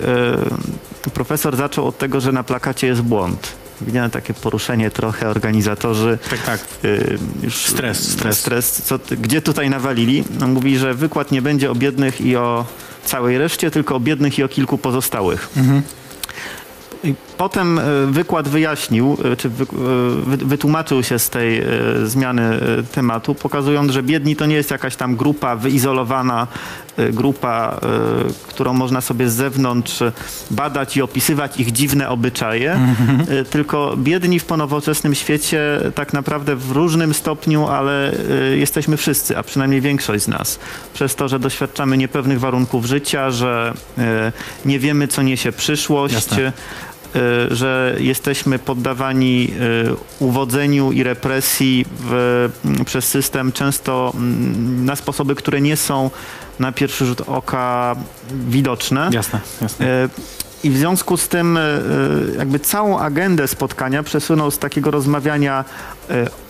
e, 1.06 1.10
profesor 1.10 1.56
zaczął 1.56 1.88
od 1.88 1.98
tego, 1.98 2.22
że 2.22 2.32
na 2.32 2.44
plakacie 2.44 2.88
jest 2.88 3.01
błąd. 3.01 3.54
Widziałem 3.82 4.12
takie 4.12 4.34
poruszenie 4.34 4.92
trochę, 4.92 5.30
organizatorzy. 5.30 6.18
Tak, 6.30 6.39
tak. 6.39 6.60
y, 6.86 7.18
już 7.44 7.56
Stres, 7.56 8.12
stres. 8.12 8.39
stres 8.39 8.72
co, 8.86 9.00
gdzie 9.12 9.42
tutaj 9.42 9.70
nawalili? 9.70 10.24
No, 10.39 10.48
mówi, 10.48 10.77
że 10.77 10.94
wykład 10.94 11.32
nie 11.32 11.42
będzie 11.42 11.72
o 11.72 11.75
biednych 11.75 12.22
i 12.22 12.36
o 12.36 12.66
całej 13.08 13.38
reszcie, 13.38 13.72
tylko 13.72 13.96
o 13.96 14.00
biednych 14.00 14.40
i 14.40 14.44
o 14.44 14.48
kilku 14.48 14.78
pozostałych. 14.78 15.50
I 17.04 17.16
Potem 17.38 17.79
e, 17.79 17.84
wykład 18.08 18.48
wyjaśnił, 18.48 19.17
e, 19.32 19.36
czy 19.36 19.48
e, 19.48 19.51
wy- 20.25 20.38
wytłumaczył 20.46 21.03
się 21.03 21.20
z 21.20 21.29
tej 21.29 21.63
zmiany 22.03 22.60
tematu, 22.91 23.36
pokazując, 23.36 23.91
że 23.91 24.03
biedni 24.03 24.36
to 24.36 24.46
nie 24.46 24.56
jest 24.56 24.72
jakaś 24.72 24.96
tam 24.96 25.15
grupa 25.15 25.56
wyizolowana, 25.56 26.48
grupa, 27.13 27.79
którą 28.48 28.74
można 28.74 29.01
sobie 29.01 29.29
z 29.29 29.34
zewnątrz 29.34 30.00
badać 30.51 30.98
i 30.98 31.01
opisywać 31.01 31.60
ich 31.60 31.72
dziwne 31.72 32.10
obyczaje, 32.10 32.79
e, 33.29 33.44
tylko 33.46 33.94
biedni 33.98 34.39
w 34.39 34.46
ponowoczesnym 34.46 35.15
świecie 35.15 35.79
tak 35.96 36.13
naprawdę 36.13 36.56
w 36.56 36.72
różnym 36.72 37.13
stopniu, 37.13 37.67
ale 37.67 38.12
jesteśmy 38.56 38.98
wszyscy, 38.98 39.38
a 39.38 39.44
przynajmniej 39.44 39.82
większość 39.82 40.24
z 40.24 40.27
nas. 40.27 40.60
Przez 40.94 41.15
to, 41.15 41.27
że 41.27 41.39
doświadczamy 41.39 41.98
niepewnych 41.98 42.39
warunków 42.39 42.86
życia, 42.86 43.32
że 43.32 43.74
nie 44.65 44.79
wiemy, 44.79 45.08
co 45.08 45.22
niesie 45.22 45.51
przyszłość, 45.51 46.13
Jasne. 46.13 46.51
Y, 47.16 47.56
że 47.56 47.96
jesteśmy 48.00 48.60
poddawani 48.60 49.52
y, 50.22 50.24
uwodzeniu 50.26 50.92
i 50.92 51.04
represji 51.04 51.86
w, 52.00 52.50
przez 52.86 53.06
system 53.08 53.52
często 53.52 54.14
na 54.86 54.96
sposoby, 54.96 55.36
które 55.36 55.62
nie 55.62 55.78
są 55.78 56.12
na 56.60 56.72
pierwszy 56.72 57.06
rzut 57.06 57.22
oka 57.22 57.96
widoczne. 58.32 59.10
Jasne, 59.14 59.40
jasne. 59.62 59.86
E, 59.86 60.10
I 60.64 60.70
w 60.70 60.78
związku 60.78 61.18
z 61.18 61.28
tym 61.28 61.60
jakby 62.38 62.60
całą 62.60 63.00
agendę 63.00 63.48
spotkania 63.48 64.04
przesunął 64.04 64.52
z 64.52 64.60
takiego 64.60 64.92
rozmawiania 64.92 65.66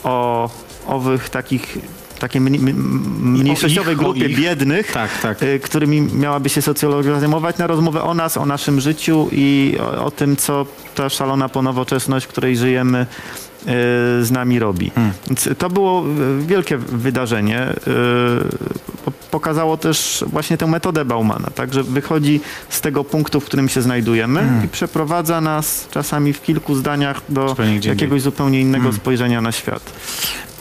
o 0.04 0.50
owych 0.88 1.30
takich 1.30 1.78
takiej 2.20 2.42
mniejszościowej 2.42 3.94
ich, 3.94 4.00
grupie 4.00 4.30
biednych, 4.30 4.92
Tak, 4.92 5.22
tak. 5.22 5.44
e, 5.44 5.60
którymi 5.60 6.02
miałaby 6.02 6.50
się 6.50 6.62
socjologia 6.62 7.20
zajmować, 7.20 7.58
na 7.58 7.68
rozmowę 7.68 8.04
o 8.04 8.14
nas, 8.14 8.38
o 8.38 8.46
naszym 8.46 8.82
życiu 8.82 9.28
i 9.32 9.78
o, 9.80 10.06
o 10.06 10.12
tym, 10.12 10.36
co 10.36 10.66
ta 10.96 11.10
szalona 11.10 11.50
ponowoczesność, 11.50 12.26
w 12.26 12.30
której 12.30 12.58
żyjemy, 12.58 12.98
e, 13.00 13.06
z 14.24 14.32
nami 14.32 14.60
robi. 14.60 14.90
Hmm. 14.96 15.14
Więc 15.28 15.50
to 15.58 15.70
było 15.70 16.02
e, 16.02 16.46
wielkie 16.48 16.78
wydarzenie. 16.78 17.68
Po- 19.06 19.12
Pokazało 19.32 19.78
też 19.78 20.24
właśnie 20.28 20.58
tę 20.58 20.68
metodę 20.68 21.06
Baumana, 21.06 21.50
tak, 21.56 21.74
że 21.74 21.84
wychodzi 21.84 22.42
z 22.70 22.82
tego 22.82 23.04
punktu, 23.04 23.40
w 23.40 23.46
którym 23.46 23.70
się 23.70 23.82
znajdujemy 23.82 24.40
Hmm. 24.40 24.66
i 24.66 24.68
przeprowadza 24.68 25.42
nas 25.42 25.88
czasami 25.92 26.34
w 26.34 26.42
kilku 26.42 26.76
zdaniach 26.76 27.22
do 27.30 27.50
Zupełnie 27.50 27.80
jakiegoś 27.84 28.22
zupełnie 28.22 28.62
innego 28.62 28.84
Hmm. 28.84 29.00
spojrzenia 29.02 29.42
na 29.42 29.52
świat. 29.52 29.94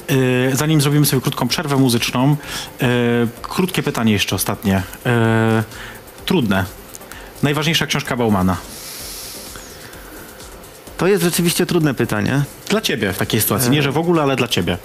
E, 0.09 0.57
Zanim 0.57 0.81
zrobimy 0.81 1.07
sobie 1.07 1.23
krótką 1.23 1.49
przerwę 1.49 1.77
muzyczną, 1.77 2.37
e, 2.81 2.87
krótkie 3.43 3.83
pytanie 3.83 4.13
jeszcze 4.13 4.37
ostatnie. 4.37 4.83
E, 5.07 5.65
Trudne. 6.27 6.65
Najważniejsza 7.43 7.87
książka 7.87 8.17
Baumana. 8.17 8.57
To 10.97 11.07
jest 11.07 11.23
rzeczywiście 11.23 11.67
trudne 11.67 11.95
pytanie. 11.95 12.43
Dla 12.69 12.81
ciebie 12.81 13.13
w 13.13 13.19
takiej 13.19 13.41
sytuacji. 13.41 13.71
Nie, 13.71 13.83
że 13.83 13.93
w 13.93 13.99
ogóle, 13.99 14.23
ale 14.23 14.37
dla 14.37 14.49
ciebie. 14.49 14.79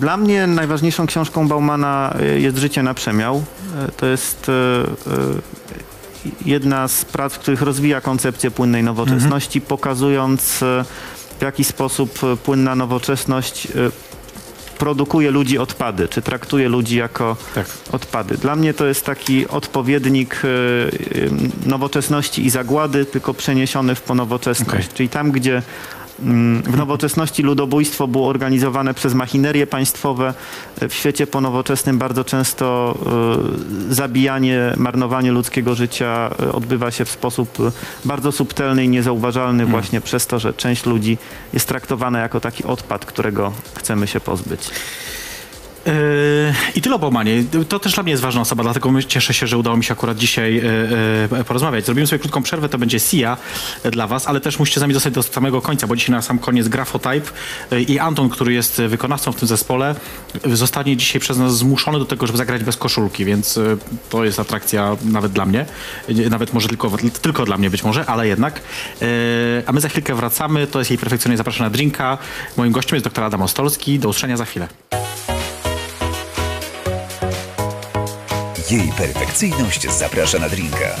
Dla 0.00 0.16
mnie 0.16 0.46
najważniejszą 0.46 1.06
książką 1.06 1.48
Baumana 1.48 2.16
jest 2.36 2.56
Życie 2.56 2.82
na 2.82 2.94
przemiał. 2.94 3.44
To 3.96 4.06
jest 4.06 4.50
jedna 6.44 6.88
z 6.88 7.04
prac, 7.04 7.34
w 7.34 7.38
których 7.38 7.62
rozwija 7.62 8.00
koncepcję 8.00 8.50
płynnej 8.50 8.82
nowoczesności, 8.82 9.60
pokazując 9.60 10.62
y, 10.62 10.84
w 11.38 11.42
jaki 11.42 11.64
sposób 11.64 12.18
płynna 12.44 12.74
nowoczesność 12.74 13.68
produkuje 14.78 15.30
ludzi 15.30 15.58
odpady, 15.58 16.08
czy 16.08 16.22
traktuje 16.22 16.68
ludzi 16.68 16.96
jako 16.96 17.36
Tak. 17.54 17.66
odpady. 17.92 18.36
Dla 18.36 18.56
mnie 18.56 18.74
to 18.74 18.86
jest 18.86 19.04
taki 19.04 19.48
odpowiednik 19.48 20.44
y, 20.44 20.48
y, 20.48 21.30
nowoczesności 21.66 22.46
i 22.46 22.50
zagłady, 22.50 23.04
tylko 23.04 23.34
przeniesiony 23.34 23.94
w 23.94 24.02
ponowoczesność. 24.02 24.86
Okej. 24.86 24.96
Czyli 24.96 25.08
tam, 25.08 25.30
gdzie 25.30 25.62
w 26.64 26.76
nowoczesności 26.76 27.42
ludobójstwo 27.42 28.08
było 28.08 28.28
organizowane 28.28 28.94
przez 28.94 29.14
machinerie 29.14 29.66
państwowe, 29.66 30.34
w 30.88 30.94
świecie 30.94 31.26
ponowoczesnym 31.26 31.98
bardzo 31.98 32.24
często 32.24 32.98
y, 33.90 33.94
zabijanie, 33.94 34.72
marnowanie 34.76 35.32
ludzkiego 35.32 35.74
życia 35.74 36.30
y, 36.42 36.52
odbywa 36.52 36.90
się 36.90 37.04
w 37.04 37.10
sposób 37.10 37.60
y, 37.60 37.72
bardzo 38.04 38.32
subtelny 38.32 38.84
i 38.84 38.88
niezauważalny 38.88 39.66
właśnie 39.66 40.00
przez 40.00 40.26
to, 40.26 40.38
że 40.38 40.54
część 40.54 40.86
ludzi 40.86 41.18
jest 41.52 41.68
traktowana 41.68 42.18
jako 42.18 42.40
taki 42.40 42.64
odpad, 42.64 43.04
którego 43.04 43.52
chcemy 43.74 44.06
się 44.06 44.20
pozbyć. 44.20 44.70
Yy, 45.86 45.92
I 46.74 46.80
tyle 46.80 46.94
o 46.94 46.98
Baumanie. 46.98 47.44
To 47.68 47.78
też 47.78 47.94
dla 47.94 48.02
mnie 48.02 48.10
jest 48.10 48.22
ważna 48.22 48.40
osoba, 48.40 48.62
dlatego 48.62 49.02
cieszę 49.02 49.34
się, 49.34 49.46
że 49.46 49.58
udało 49.58 49.76
mi 49.76 49.84
się 49.84 49.92
akurat 49.92 50.18
dzisiaj 50.18 50.54
yy, 50.54 50.62
yy, 51.38 51.44
porozmawiać. 51.44 51.84
Zrobimy 51.84 52.06
sobie 52.06 52.18
krótką 52.18 52.42
przerwę, 52.42 52.68
to 52.68 52.78
będzie 52.78 53.00
Sia 53.00 53.36
dla 53.84 54.06
was, 54.06 54.28
ale 54.28 54.40
też 54.40 54.58
musicie 54.58 54.80
z 54.80 54.82
nami 54.82 54.94
zostać 54.94 55.12
do 55.12 55.22
samego 55.22 55.62
końca, 55.62 55.86
bo 55.86 55.96
dzisiaj 55.96 56.10
na 56.10 56.22
sam 56.22 56.38
koniec 56.38 56.68
Grafotype 56.68 57.30
i 57.88 57.98
Anton, 57.98 58.28
który 58.28 58.52
jest 58.52 58.82
wykonawcą 58.82 59.32
w 59.32 59.36
tym 59.36 59.48
zespole, 59.48 59.94
zostanie 60.44 60.96
dzisiaj 60.96 61.20
przez 61.20 61.38
nas 61.38 61.56
zmuszony 61.56 61.98
do 61.98 62.04
tego, 62.04 62.26
żeby 62.26 62.36
zagrać 62.36 62.64
bez 62.64 62.76
koszulki, 62.76 63.24
więc 63.24 63.58
to 64.10 64.24
jest 64.24 64.40
atrakcja 64.40 64.96
nawet 65.04 65.32
dla 65.32 65.46
mnie. 65.46 65.66
Nawet 66.30 66.52
może 66.52 66.68
tylko, 66.68 66.90
tylko 67.22 67.44
dla 67.44 67.58
mnie 67.58 67.70
być 67.70 67.84
może, 67.84 68.06
ale 68.06 68.28
jednak. 68.28 68.60
A 69.66 69.72
my 69.72 69.80
za 69.80 69.88
chwilkę 69.88 70.14
wracamy. 70.14 70.66
To 70.66 70.78
jest 70.78 70.90
jej 70.90 70.98
perfekcyjnie 70.98 71.36
zapraszana 71.36 71.66
na 71.66 71.70
drinka. 71.70 72.18
Moim 72.56 72.72
gościem 72.72 72.96
jest 72.96 73.06
dr 73.06 73.24
Adam 73.24 73.42
Ostolski. 73.42 73.98
Do 73.98 74.08
usłyszenia 74.08 74.36
za 74.36 74.44
chwilę. 74.44 74.68
Jej 78.70 78.92
perfekcyjność 78.92 79.90
zaprasza 79.90 80.38
na 80.38 80.48
drinka. 80.48 80.96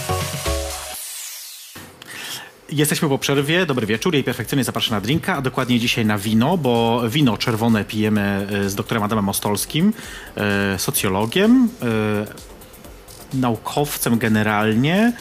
Jesteśmy 2.68 3.08
po 3.08 3.18
przerwie. 3.18 3.66
Dobry 3.66 3.86
wieczór. 3.86 4.14
Jej 4.14 4.24
perfekcyjnie 4.24 4.64
zapraszam 4.64 4.94
na 4.94 5.00
drinka, 5.00 5.36
a 5.36 5.42
dokładnie 5.42 5.80
dzisiaj 5.80 6.06
na 6.06 6.18
wino, 6.18 6.58
bo 6.58 7.02
wino 7.08 7.36
czerwone 7.36 7.84
pijemy 7.84 8.48
e, 8.50 8.68
z 8.70 8.74
doktorem 8.74 9.02
Adamem 9.02 9.28
Ostolskim, 9.28 9.92
e, 10.36 10.78
socjologiem, 10.78 11.68
e, 11.82 13.36
naukowcem 13.36 14.18
generalnie, 14.18 15.12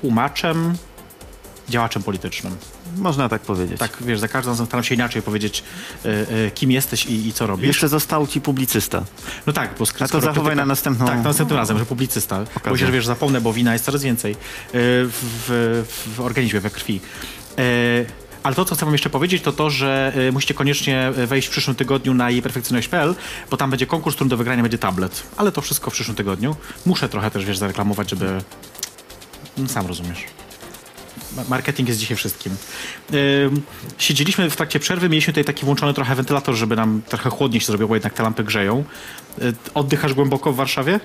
tłumaczem, 0.00 0.76
działaczem 1.68 2.02
politycznym. 2.02 2.56
Można 2.96 3.28
tak 3.28 3.42
powiedzieć. 3.42 3.78
Tak, 3.78 3.96
wiesz, 4.00 4.18
za 4.20 4.28
każdym 4.28 4.50
razem 4.52 4.66
staram 4.66 4.84
się 4.84 4.94
inaczej 4.94 5.22
powiedzieć, 5.22 5.64
e, 6.04 6.08
e, 6.46 6.50
kim 6.50 6.70
jesteś 6.70 7.06
i, 7.06 7.28
i 7.28 7.32
co 7.32 7.46
robisz. 7.46 7.66
Jeszcze 7.66 7.88
został 7.88 8.26
ci 8.26 8.40
publicysta. 8.40 9.04
No 9.46 9.52
tak, 9.52 9.70
bo 9.78 9.84
sk- 9.84 9.94
A 9.96 9.98
to 9.98 10.08
skoro 10.08 10.22
zachowaj 10.26 10.56
na 10.56 10.66
następną- 10.66 11.06
Tak, 11.06 11.16
na 11.16 11.22
następnym 11.22 11.58
razem, 11.58 11.78
że 11.78 11.86
publicysta. 11.86 12.44
Bo 12.68 12.76
się, 12.76 12.92
wiesz, 12.92 13.06
zapomnę, 13.06 13.40
bo 13.40 13.52
wina 13.52 13.72
jest 13.72 13.84
coraz 13.84 14.02
więcej 14.02 14.32
e, 14.32 14.36
w, 14.72 15.08
w, 15.48 16.14
w 16.16 16.20
organizmie, 16.20 16.60
we 16.60 16.70
krwi. 16.70 17.00
E, 17.58 17.60
Ale 18.42 18.54
to, 18.54 18.64
co 18.64 18.74
chcę 18.74 18.84
wam 18.86 18.94
jeszcze 18.94 19.10
powiedzieć, 19.10 19.42
to 19.42 19.52
to, 19.52 19.70
że 19.70 20.12
e, 20.28 20.32
musicie 20.32 20.54
koniecznie 20.54 21.10
wejść 21.26 21.48
w 21.48 21.50
przyszłym 21.50 21.76
tygodniu 21.76 22.14
na 22.14 22.30
jejperfekcyjność.pl, 22.30 23.14
bo 23.50 23.56
tam 23.56 23.70
będzie 23.70 23.86
konkurs, 23.86 24.14
którym 24.16 24.28
do 24.28 24.36
wygrania 24.36 24.62
będzie 24.62 24.78
tablet. 24.78 25.22
Ale 25.36 25.52
to 25.52 25.60
wszystko 25.60 25.90
w 25.90 25.94
przyszłym 25.94 26.16
tygodniu. 26.16 26.56
Muszę 26.86 27.08
trochę 27.08 27.30
też, 27.30 27.44
wiesz, 27.44 27.58
zareklamować, 27.58 28.10
żeby... 28.10 28.40
No, 29.58 29.68
sam 29.68 29.86
rozumiesz. 29.86 30.24
Ma- 31.36 31.44
Marketing 31.48 31.88
jest 31.88 32.00
dzisiaj 32.00 32.16
wszystkim. 32.16 32.56
Siedzieliśmy 33.98 34.50
w 34.50 34.56
trakcie 34.56 34.80
przerwy, 34.80 35.08
mieliśmy 35.08 35.32
tutaj 35.32 35.44
taki 35.44 35.64
włączony 35.64 35.94
trochę 35.94 36.14
wentylator, 36.14 36.54
żeby 36.54 36.76
nam 36.76 37.02
trochę 37.08 37.30
chłodniej 37.30 37.60
się 37.60 37.66
zrobiło, 37.66 37.88
bo 37.88 37.94
jednak 37.94 38.12
te 38.14 38.22
lampy 38.22 38.44
grzeją. 38.44 38.84
Y, 39.42 39.54
oddychasz 39.74 40.14
głęboko 40.14 40.52
w 40.52 40.56
Warszawie? 40.56 41.00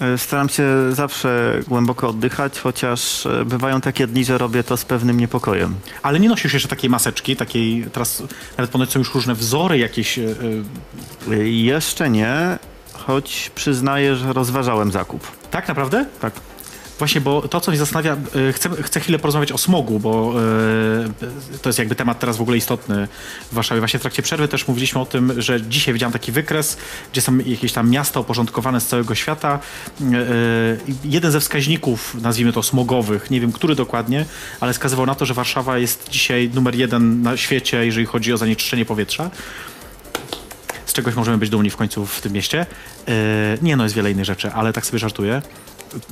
E, 0.00 0.18
Staram 0.18 0.48
się 0.48 0.64
zawsze 0.92 1.60
głęboko 1.68 2.08
oddychać, 2.08 2.58
chociaż 2.60 3.26
e, 3.26 3.44
bywają 3.44 3.80
takie 3.80 4.06
dni, 4.06 4.24
że 4.24 4.38
robię 4.38 4.64
to 4.64 4.76
z 4.76 4.84
pewnym 4.84 5.20
niepokojem. 5.20 5.74
Ale 6.02 6.20
nie 6.20 6.28
nosisz 6.28 6.52
jeszcze 6.52 6.68
takiej 6.68 6.90
maseczki, 6.90 7.36
takiej, 7.36 7.86
teraz 7.92 8.22
nawet 8.58 8.70
ponoć 8.70 8.90
są 8.92 8.98
już 8.98 9.14
różne 9.14 9.34
wzory 9.34 9.78
jakieś. 9.78 10.18
y, 10.18 10.36
y, 11.32 11.48
Jeszcze 11.50 12.10
nie, 12.10 12.58
choć 12.92 13.50
przyznaję, 13.54 14.16
że 14.16 14.32
rozważałem 14.32 14.92
zakup. 14.92 15.26
tak 15.50 15.68
naprawdę? 15.68 16.06
Tak. 16.20 16.32
Właśnie, 17.02 17.20
bo 17.20 17.48
to, 17.48 17.60
co 17.60 17.70
mnie 17.70 17.78
zastanawia, 17.78 18.16
y, 18.36 18.52
chcę, 18.52 18.70
chcę 18.82 19.00
chwilę 19.00 19.18
porozmawiać 19.18 19.52
o 19.52 19.58
smogu, 19.58 20.00
bo 20.00 20.34
y, 21.52 21.58
to 21.58 21.68
jest 21.68 21.78
jakby 21.78 21.94
temat 21.94 22.18
teraz 22.18 22.36
w 22.36 22.40
ogóle 22.40 22.56
istotny 22.56 23.08
w 23.52 23.54
Warszawie. 23.54 23.80
Właśnie 23.80 23.98
w 23.98 24.02
trakcie 24.02 24.22
przerwy 24.22 24.48
też 24.48 24.68
mówiliśmy 24.68 25.00
o 25.00 25.06
tym, 25.06 25.42
że 25.42 25.62
dzisiaj 25.62 25.94
widziałem 25.94 26.12
taki 26.12 26.32
wykres, 26.32 26.76
gdzie 27.12 27.20
są 27.20 27.38
jakieś 27.38 27.72
tam 27.72 27.90
miasta 27.90 28.20
uporządkowane 28.20 28.80
z 28.80 28.86
całego 28.86 29.14
świata. 29.14 29.58
Y, 30.00 30.04
jeden 31.04 31.32
ze 31.32 31.40
wskaźników, 31.40 32.14
nazwijmy 32.14 32.52
to 32.52 32.62
smogowych, 32.62 33.30
nie 33.30 33.40
wiem 33.40 33.52
który 33.52 33.74
dokładnie, 33.74 34.24
ale 34.60 34.72
wskazywał 34.72 35.06
na 35.06 35.14
to, 35.14 35.26
że 35.26 35.34
Warszawa 35.34 35.78
jest 35.78 36.08
dzisiaj 36.08 36.50
numer 36.54 36.74
jeden 36.74 37.22
na 37.22 37.36
świecie, 37.36 37.86
jeżeli 37.86 38.06
chodzi 38.06 38.32
o 38.32 38.36
zanieczyszczenie 38.36 38.84
powietrza 38.84 39.30
z 40.86 40.94
czegoś 40.94 41.14
możemy 41.14 41.38
być 41.38 41.50
dumni 41.50 41.70
w 41.70 41.76
końcu 41.76 42.06
w 42.06 42.20
tym 42.20 42.32
mieście. 42.32 42.66
Nie 43.62 43.76
no, 43.76 43.84
jest 43.84 43.94
wiele 43.94 44.10
innych 44.10 44.24
rzeczy, 44.24 44.52
ale 44.52 44.72
tak 44.72 44.86
sobie 44.86 44.98
żartuję. 44.98 45.42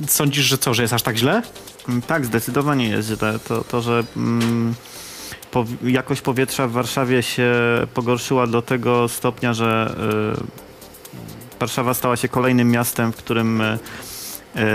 Sądzisz, 0.07 0.45
że 0.45 0.57
co, 0.57 0.73
że 0.73 0.81
jest 0.81 0.93
aż 0.93 1.01
tak 1.01 1.17
źle? 1.17 1.41
Mm, 1.89 2.01
Tak, 2.01 2.25
zdecydowanie 2.25 2.89
jest 2.89 3.07
źle. 3.07 3.39
To, 3.39 3.63
to 3.63 3.81
że 3.81 4.03
mm, 4.17 4.73
po, 5.51 5.65
jakość 5.83 6.21
powietrza 6.21 6.67
w 6.67 6.71
Warszawie 6.71 7.23
się 7.23 7.53
pogorszyła 7.93 8.47
do 8.47 8.61
tego 8.61 9.07
stopnia, 9.07 9.53
że 9.53 9.95
y, 10.37 11.59
Warszawa 11.59 11.93
stała 11.93 12.17
się 12.17 12.27
kolejnym 12.27 12.71
miastem, 12.71 13.11
w 13.11 13.15
którym 13.15 13.61
y, 13.61 13.79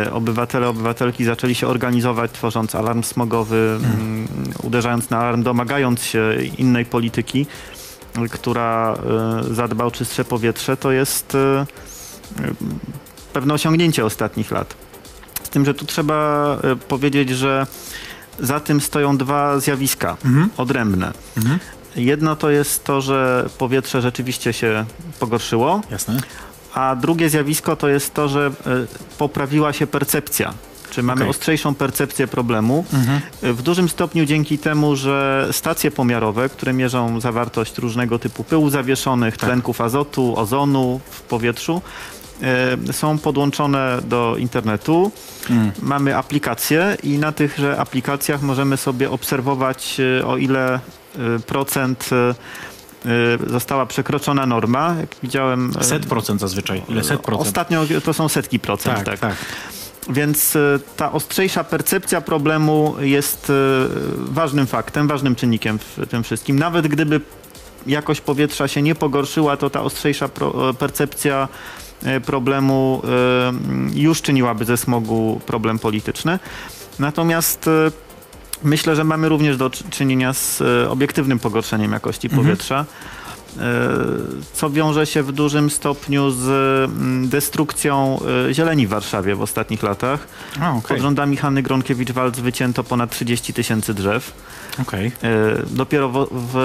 y, 0.05 0.13
obywatele, 0.13 0.69
obywatelki 0.69 1.25
zaczęli 1.25 1.55
się 1.55 1.67
organizować, 1.69 2.33
tworząc 2.33 2.75
alarm 2.75 3.03
smogowy, 3.03 3.79
mm, 3.83 4.29
uderzając 4.63 5.11
na 5.11 5.19
alarm, 5.19 5.43
domagając 5.43 6.03
się 6.03 6.35
innej 6.59 6.85
polityki, 6.85 7.47
która 8.31 8.97
y, 9.51 9.55
zadba 9.55 9.85
o 9.85 9.91
czystsze 9.91 10.25
powietrze. 10.25 10.77
To 10.77 10.93
jest 10.93 11.35
y, 11.35 11.39
y, 11.39 11.65
pewne 13.33 13.55
osiągnięcie 13.55 14.05
ostatnich 14.05 14.51
lat. 14.51 14.86
Tym, 15.57 15.65
że 15.65 15.75
tu 15.75 15.85
trzeba 15.85 16.57
y, 16.73 16.77
powiedzieć, 16.77 17.31
że 17.31 17.67
za 18.41 18.61
tym 18.61 18.81
stoją 18.81 19.17
dwa 19.17 19.61
zjawiska 19.61 20.17
Mhm. 20.25 20.51
odrębne. 20.57 21.13
Mhm. 21.37 21.59
Jedno 21.97 22.37
to 22.37 22.51
jest 22.51 22.85
to, 22.85 23.01
że 23.01 23.49
powietrze 23.59 24.03
rzeczywiście 24.03 24.53
się 24.53 24.85
pogorszyło, 25.21 25.81
Jasne. 25.91 26.21
a 26.75 26.97
drugie 26.97 27.31
zjawisko 27.31 27.77
to 27.77 27.89
jest 27.89 28.15
to, 28.15 28.29
że 28.29 28.47
y, 28.49 28.53
poprawiła 29.19 29.73
się 29.73 29.87
percepcja. 29.87 30.55
Czy 30.91 31.03
mamy 31.03 31.21
Okej. 31.21 31.31
ostrzejszą 31.31 31.75
percepcję 31.75 32.27
problemu. 32.27 32.85
Mhm. 32.95 33.21
Y, 33.45 33.53
W 33.53 33.63
dużym 33.63 33.89
stopniu 33.89 34.25
dzięki 34.25 34.59
temu, 34.59 34.97
że 34.97 35.49
stacje 35.53 35.91
pomiarowe, 35.91 36.49
które 36.49 36.73
mierzą 36.73 37.21
zawartość 37.21 37.79
różnego 37.79 38.19
typu 38.19 38.45
pyłów 38.45 38.71
zawieszonych, 38.73 39.37
Tak. 39.37 39.49
tlenków 39.49 39.81
azotu, 39.81 40.35
ozonu 40.39 41.01
w 41.11 41.21
powietrzu, 41.21 41.83
są 42.93 43.19
podłączone 43.19 43.99
do 44.05 44.37
internetu. 44.39 45.13
Mm. 45.51 45.73
Mamy 45.83 46.17
aplikacje 46.17 46.97
i 47.03 47.19
na 47.19 47.33
tychże 47.33 47.79
aplikacjach 47.79 48.43
możemy 48.43 48.77
sobie 48.77 49.11
obserwować, 49.11 49.97
y, 50.21 50.27
o 50.27 50.37
ile 50.37 50.81
y, 51.37 51.41
procent 51.41 52.11
została 53.47 53.87
przekroczona 53.87 54.47
norma. 54.47 54.95
Jak 55.01 55.17
widziałem. 55.23 55.73
Set 55.81 56.07
procent 56.07 56.41
zazwyczaj. 56.41 56.83
Ile 56.89 57.05
set 57.05 57.21
procent? 57.21 57.49
Ostatnio 57.49 57.83
to 58.05 58.13
są 58.13 58.29
setki 58.29 58.59
procent. 58.59 59.05
tak, 59.05 59.19
tak. 59.19 59.35
Więc 60.09 60.57
y, 60.57 60.81
ta 60.97 61.13
ostrzejsza 61.13 61.65
percepcja 61.65 62.21
problemu 62.21 62.95
jest 63.01 63.53
ważnym 64.17 64.67
faktem, 64.67 65.09
ważnym 65.09 65.35
czynnikiem 65.35 65.79
w 65.79 66.07
tym 66.07 66.23
wszystkim. 66.23 66.59
Nawet 66.59 66.87
gdyby 66.87 67.21
jakość 67.87 68.21
powietrza 68.21 68.69
się 68.69 68.83
nie 68.83 68.95
pogorszyła, 68.95 69.57
to 69.57 69.71
ta 69.71 69.83
ostrzejsza 69.83 70.29
percepcja 70.79 71.49
problemu 72.25 73.03
y, 73.95 74.01
już 74.01 74.23
czyniłaby 74.23 74.65
ze 74.65 74.77
smogu 74.77 75.41
problem 75.47 75.79
polityczny. 75.79 76.39
Natomiast 76.99 77.67
y, 77.67 77.71
myślę, 78.63 78.97
że 78.97 79.05
mamy 79.05 79.29
również 79.29 79.57
do 79.57 79.71
czy- 79.71 79.85
czynienia 79.91 80.33
z 80.33 80.63
obiektywnym 80.89 81.39
pogorszeniem 81.39 81.93
jakości 81.93 82.27
Mhm. 82.27 82.43
powietrza. 82.43 82.85
y, 82.85 83.16
Co 84.53 84.71
wiąże 84.71 85.07
się 85.07 85.23
w 85.23 85.33
dużym 85.33 85.71
stopniu 85.71 86.31
z 86.31 86.45
mm, 86.91 87.29
destrukcją 87.29 88.21
y, 88.51 88.55
zieleni 88.55 88.87
w 88.87 88.91
Warszawie 88.91 89.35
w 89.35 89.43
ostatnich 89.43 89.83
latach. 89.83 90.27
A, 90.61 90.71
okej. 90.71 90.89
Pod 90.89 90.99
rządami 90.99 91.37
Hanny 91.37 91.63
Gronkiewicz-Waltz 91.63 92.41
wycięto 92.41 92.85
ponad 92.85 93.11
30 93.11 93.53
tysięcy 93.53 93.95
drzew. 93.95 94.33
E, 95.03 95.09
Dopiero 95.71 96.09
w, 96.09 96.29
w 96.31 96.57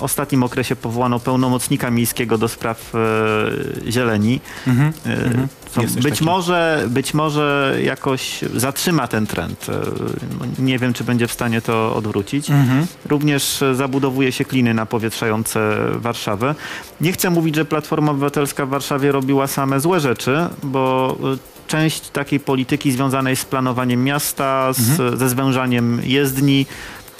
ostatnim 0.00 0.42
okresie 0.42 0.76
powołano 0.76 1.20
pełnomocnika 1.20 1.90
miejskiego 1.90 2.38
do 2.38 2.48
spraw 2.48 2.92
e, 2.94 3.90
zieleni. 3.90 4.40
Mhm. 4.66 4.92
E, 5.06 5.48
Mhm. 5.76 5.94
Być, 5.94 6.04
takiego. 6.04 6.30
może, 6.30 6.84
być 6.88 7.14
może 7.14 7.76
jakoś 7.82 8.40
zatrzyma 8.54 9.08
ten 9.08 9.26
trend. 9.26 9.66
E, 9.68 10.62
Nie 10.62 10.78
wiem, 10.78 10.92
czy 10.92 11.04
będzie 11.04 11.26
w 11.28 11.32
stanie 11.32 11.60
to 11.60 11.94
odwrócić. 11.96 12.50
Mhm. 12.50 12.86
Również 13.06 13.62
e, 13.62 13.74
zabudowuje 13.74 14.32
się 14.32 14.44
kliny 14.44 14.74
napowietrzające 14.74 15.76
Warszawę. 15.94 16.54
Nie 17.00 17.12
chcę 17.12 17.30
mówić, 17.30 17.54
że 17.54 17.64
Platforma 17.64 18.10
Obywatelska 18.12 18.66
w 18.66 18.68
Warszawie 18.68 19.12
robiła 19.12 19.46
same 19.46 19.80
złe 19.80 20.00
rzeczy, 20.00 20.36
bo 20.62 21.16
e, 21.34 21.58
część 21.68 22.08
takiej 22.10 22.40
polityki 22.40 22.92
związanej 22.92 23.36
z 23.36 23.44
planowaniem 23.44 24.04
miasta, 24.04 24.72
z, 24.72 25.18
ze 25.18 25.28
zwężaniem 25.28 26.00
jezdni, 26.04 26.66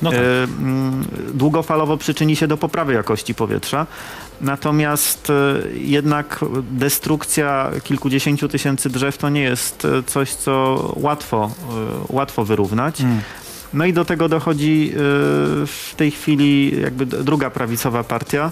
No 0.02 0.10
tak. 0.10 0.20
e, 0.20 0.44
mm, 0.44 1.04
długofalowo 1.34 1.96
przyczyni 1.96 2.36
się 2.36 2.46
do 2.46 2.56
poprawy 2.56 2.92
jakości 2.92 3.34
powietrza. 3.34 3.86
Natomiast 4.40 5.30
e, 5.30 5.34
jednak 5.78 6.44
destrukcja 6.70 7.70
kilkudziesięciu 7.84 8.48
tysięcy 8.48 8.90
drzew 8.90 9.18
to 9.18 9.28
nie 9.28 9.42
jest 9.42 9.84
e, 9.84 10.02
coś, 10.02 10.30
co 10.30 10.92
łatwo, 10.96 11.50
łatwo 12.08 12.44
wyrównać. 12.44 13.00
Mm. 13.00 13.20
No 13.74 13.84
i 13.84 13.92
do 13.92 14.04
tego 14.04 14.28
dochodzi 14.28 14.92
w 15.66 15.92
tej 15.96 16.10
chwili 16.10 16.80
jakby 16.80 17.06
druga 17.06 17.50
prawicowa 17.50 18.04
partia, 18.04 18.50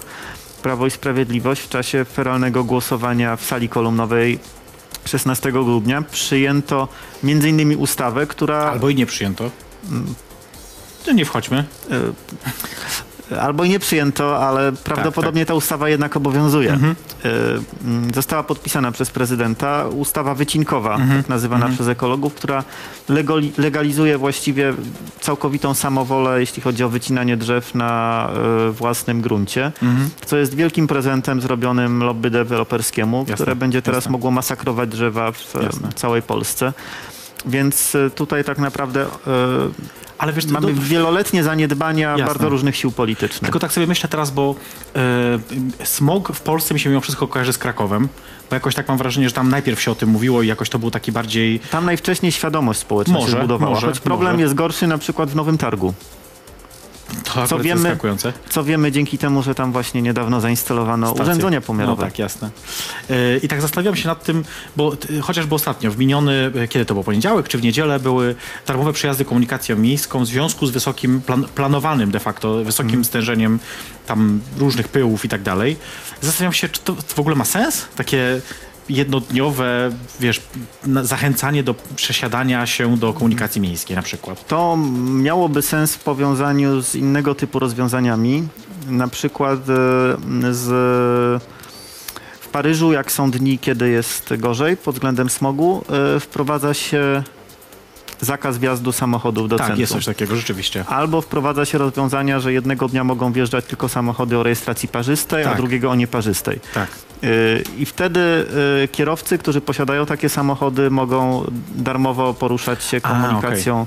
Prawo 0.61 0.87
i 0.87 0.91
Sprawiedliwość, 0.91 1.61
w 1.61 1.69
czasie 1.69 2.05
feralnego 2.05 2.63
głosowania 2.63 3.35
w 3.35 3.45
sali 3.45 3.69
kolumnowej 3.69 4.39
16 5.05 5.51
grudnia 5.51 6.01
przyjęto 6.01 6.87
między 7.23 7.49
innymi 7.49 7.75
ustawę, 7.75 8.27
która 8.27 8.57
Albo 8.57 8.89
i 8.89 8.95
nie 8.95 9.05
przyjęto. 9.05 9.51
To 11.07 11.13
nie 11.13 11.25
wchodźmy. 11.25 11.63
y, 13.31 13.39
albo 13.41 13.63
i 13.63 13.69
nie 13.69 13.79
przyjęto, 13.79 14.47
ale 14.47 14.71
prawdopodobnie 14.71 15.45
ta 15.45 15.53
ustawa 15.53 15.89
jednak 15.89 16.17
obowiązuje. 16.17 16.73
Mhm. 16.73 16.95
Mm, 17.85 18.13
Została 18.13 18.43
podpisana 18.43 18.91
przez 18.91 19.09
prezydenta 19.09 19.85
ustawa 19.87 20.35
wycinkowa, 20.35 20.95
Mhm. 20.95 21.21
tak 21.23 21.29
nazywana 21.29 21.65
Mhm. 21.65 21.75
przez 21.75 21.87
ekologów, 21.87 22.33
która 22.33 22.63
legalizuje 23.57 24.17
właściwie 24.17 24.73
całkowitą 25.21 25.73
samowolę, 25.73 26.39
jeśli 26.39 26.61
chodzi 26.61 26.83
o 26.83 26.89
wycinanie 26.89 27.37
drzew 27.37 27.75
na 27.75 28.29
y, 28.69 28.71
własnym 28.71 29.21
gruncie. 29.21 29.71
Mhm. 29.83 30.09
co 30.25 30.37
jest 30.37 30.55
wielkim 30.55 30.87
prezentem 30.87 31.41
zrobionym 31.41 32.03
lobby 32.03 32.29
deweloperskiemu, 32.29 33.19
Jasne, 33.19 33.33
które 33.35 33.55
będzie 33.55 33.81
teraz 33.81 33.97
jasne. 33.97 34.11
mogło 34.11 34.31
masakrować 34.31 34.89
drzewa 34.89 35.31
w 35.31 35.55
e, 35.55 35.63
Jasne. 35.63 35.89
całej 35.95 36.21
Polsce. 36.21 36.73
Więc 37.45 37.95
e, 37.95 38.09
tutaj 38.09 38.43
tak 38.43 38.57
naprawdę 38.57 39.01
e, 39.03 39.07
Ale 40.17 40.33
wiesz, 40.33 40.45
mamy 40.45 40.67
to, 40.67 40.81
wieloletnie 40.81 41.43
zaniedbania 41.43 42.09
Jasne. 42.09 42.25
bardzo 42.25 42.49
różnych 42.49 42.75
sił 42.75 42.91
politycznych. 42.91 43.41
tylko 43.41 43.59
tak 43.59 43.73
sobie 43.73 43.87
myślę 43.87 44.09
teraz, 44.09 44.31
bo 44.31 44.55
e, 44.95 45.85
smog 45.85 46.31
w 46.33 46.41
Polsce 46.41 46.73
mi 46.73 46.79
się 46.79 46.89
mimo 46.89 47.01
wszystko 47.01 47.27
kojarzy 47.27 47.53
z 47.53 47.57
Krakowem, 47.57 48.09
bo 48.49 48.55
jakoś 48.55 48.75
tak 48.75 48.87
mam 48.87 48.97
wrażenie, 48.97 49.29
że 49.29 49.35
tam 49.35 49.49
najpierw 49.49 49.81
się 49.81 49.91
o 49.91 49.95
tym 49.95 50.09
mówiło 50.09 50.41
i 50.41 50.47
jakoś 50.47 50.69
to 50.69 50.79
był 50.79 50.91
taki 50.91 51.11
bardziej... 51.11 51.59
Tam 51.59 51.85
najwcześniej 51.85 52.31
świadomość 52.31 52.79
społeczna 52.79 53.13
Może, 53.13 53.31
się 53.31 53.37
zbudowała, 53.37 53.73
może, 53.73 53.87
choć 53.87 53.99
problem 53.99 54.31
może. 54.31 54.41
jest 54.43 54.53
gorszy 54.53 54.87
na 54.87 54.97
przykład 54.97 55.29
w 55.29 55.35
Nowym 55.35 55.57
Targu. 55.57 55.93
To 57.33 57.41
jest 57.41 57.53
wiemy-. 57.63 57.97
Co 58.49 58.63
wiemy 58.63 58.91
dzięki 58.91 59.17
temu, 59.17 59.43
że 59.43 59.55
tam 59.55 59.71
właśnie 59.71 60.01
niedawno 60.01 60.41
zainstalowano 60.41 61.07
Stacje. 61.07 61.23
urządzenia 61.23 61.61
pomiarowe. 61.61 62.01
No 62.01 62.09
tak, 62.09 62.19
jasne. 62.19 62.49
Yy, 63.09 63.39
I 63.43 63.47
tak 63.47 63.61
zastanawiam 63.61 63.95
się 63.95 64.07
nad 64.07 64.23
tym, 64.23 64.43
bo 64.75 64.95
chociażby 65.21 65.55
ostatnio, 65.55 65.91
w 65.91 65.97
miniony, 65.97 66.51
y, 66.63 66.67
kiedy 66.67 66.85
to 66.85 66.93
był 66.93 67.03
poniedziałek 67.03 67.47
czy 67.47 67.57
w 67.57 67.61
niedzielę, 67.61 67.99
były 67.99 68.35
darmowe 68.67 68.93
przejazdy 68.93 69.25
komunikacją 69.25 69.75
miejską 69.77 70.19
w 70.23 70.27
związku 70.27 70.67
z 70.67 70.71
wysokim, 70.71 71.21
plan, 71.21 71.45
planowanym 71.55 72.11
de 72.11 72.19
facto, 72.19 72.63
wysokim 72.63 72.87
Mhm. 72.89 73.05
stężeniem 73.05 73.59
tam 74.07 74.41
różnych 74.57 74.87
pyłów 74.87 75.25
i 75.25 75.29
tak 75.29 75.41
dalej. 75.43 75.77
Zastanawiam 76.21 76.53
się, 76.53 76.69
czy 76.69 76.81
to 76.81 76.95
w 77.07 77.19
ogóle 77.19 77.35
ma 77.35 77.45
sens? 77.45 77.85
Takie 77.95 78.41
jednodniowe, 78.89 79.91
wiesz, 80.19 80.41
zachęcanie 81.01 81.63
do 81.63 81.75
przesiadania 81.95 82.65
się 82.65 82.97
do 82.97 83.13
komunikacji 83.13 83.61
miejskiej 83.61 83.95
na 83.95 84.01
przykład. 84.01 84.47
To 84.47 84.77
miałoby 85.03 85.61
sens 85.61 85.95
w 85.95 85.99
powiązaniu 85.99 86.81
z 86.81 86.95
innego 86.95 87.35
typu 87.35 87.59
rozwiązaniami, 87.59 88.47
na 88.87 89.07
przykład 89.07 89.59
e, 89.59 90.53
z 90.53 90.67
w 92.39 92.47
Paryżu, 92.49 92.91
jak 92.91 93.11
są 93.11 93.31
dni, 93.31 93.59
kiedy 93.59 93.89
jest 93.89 94.33
gorzej 94.37 94.77
pod 94.77 94.95
względem 94.95 95.29
smogu, 95.29 95.83
e, 96.15 96.19
wprowadza 96.19 96.73
się 96.73 97.23
zakaz 98.21 98.57
wjazdu 98.57 98.91
samochodów 98.91 99.49
do 99.49 99.57
tak, 99.57 99.67
centrum. 99.67 99.81
jest 99.81 99.93
coś 99.93 100.05
takiego, 100.05 100.35
rzeczywiście. 100.35 100.85
Albo 100.87 101.21
wprowadza 101.21 101.65
się 101.65 101.77
rozwiązania, 101.77 102.39
że 102.39 102.53
jednego 102.53 102.87
dnia 102.87 103.03
mogą 103.03 103.31
wjeżdżać 103.31 103.65
tylko 103.65 103.89
samochody 103.89 104.37
o 104.37 104.43
rejestracji 104.43 104.89
parzystej, 104.89 105.43
a 105.43 105.47
Tak. 105.47 105.57
drugiego 105.57 105.91
o 105.91 105.95
nieparzystej. 105.95 106.59
Tak. 106.73 106.89
I 107.77 107.85
wtedy 107.85 108.19
y, 108.83 108.87
kierowcy, 108.87 109.37
którzy 109.37 109.61
posiadają 109.61 110.05
takie 110.05 110.29
samochody, 110.29 110.89
mogą 110.89 111.51
darmowo 111.75 112.33
poruszać 112.33 112.83
się 112.83 112.97
A, 112.97 113.09
komunikacją 113.09 113.85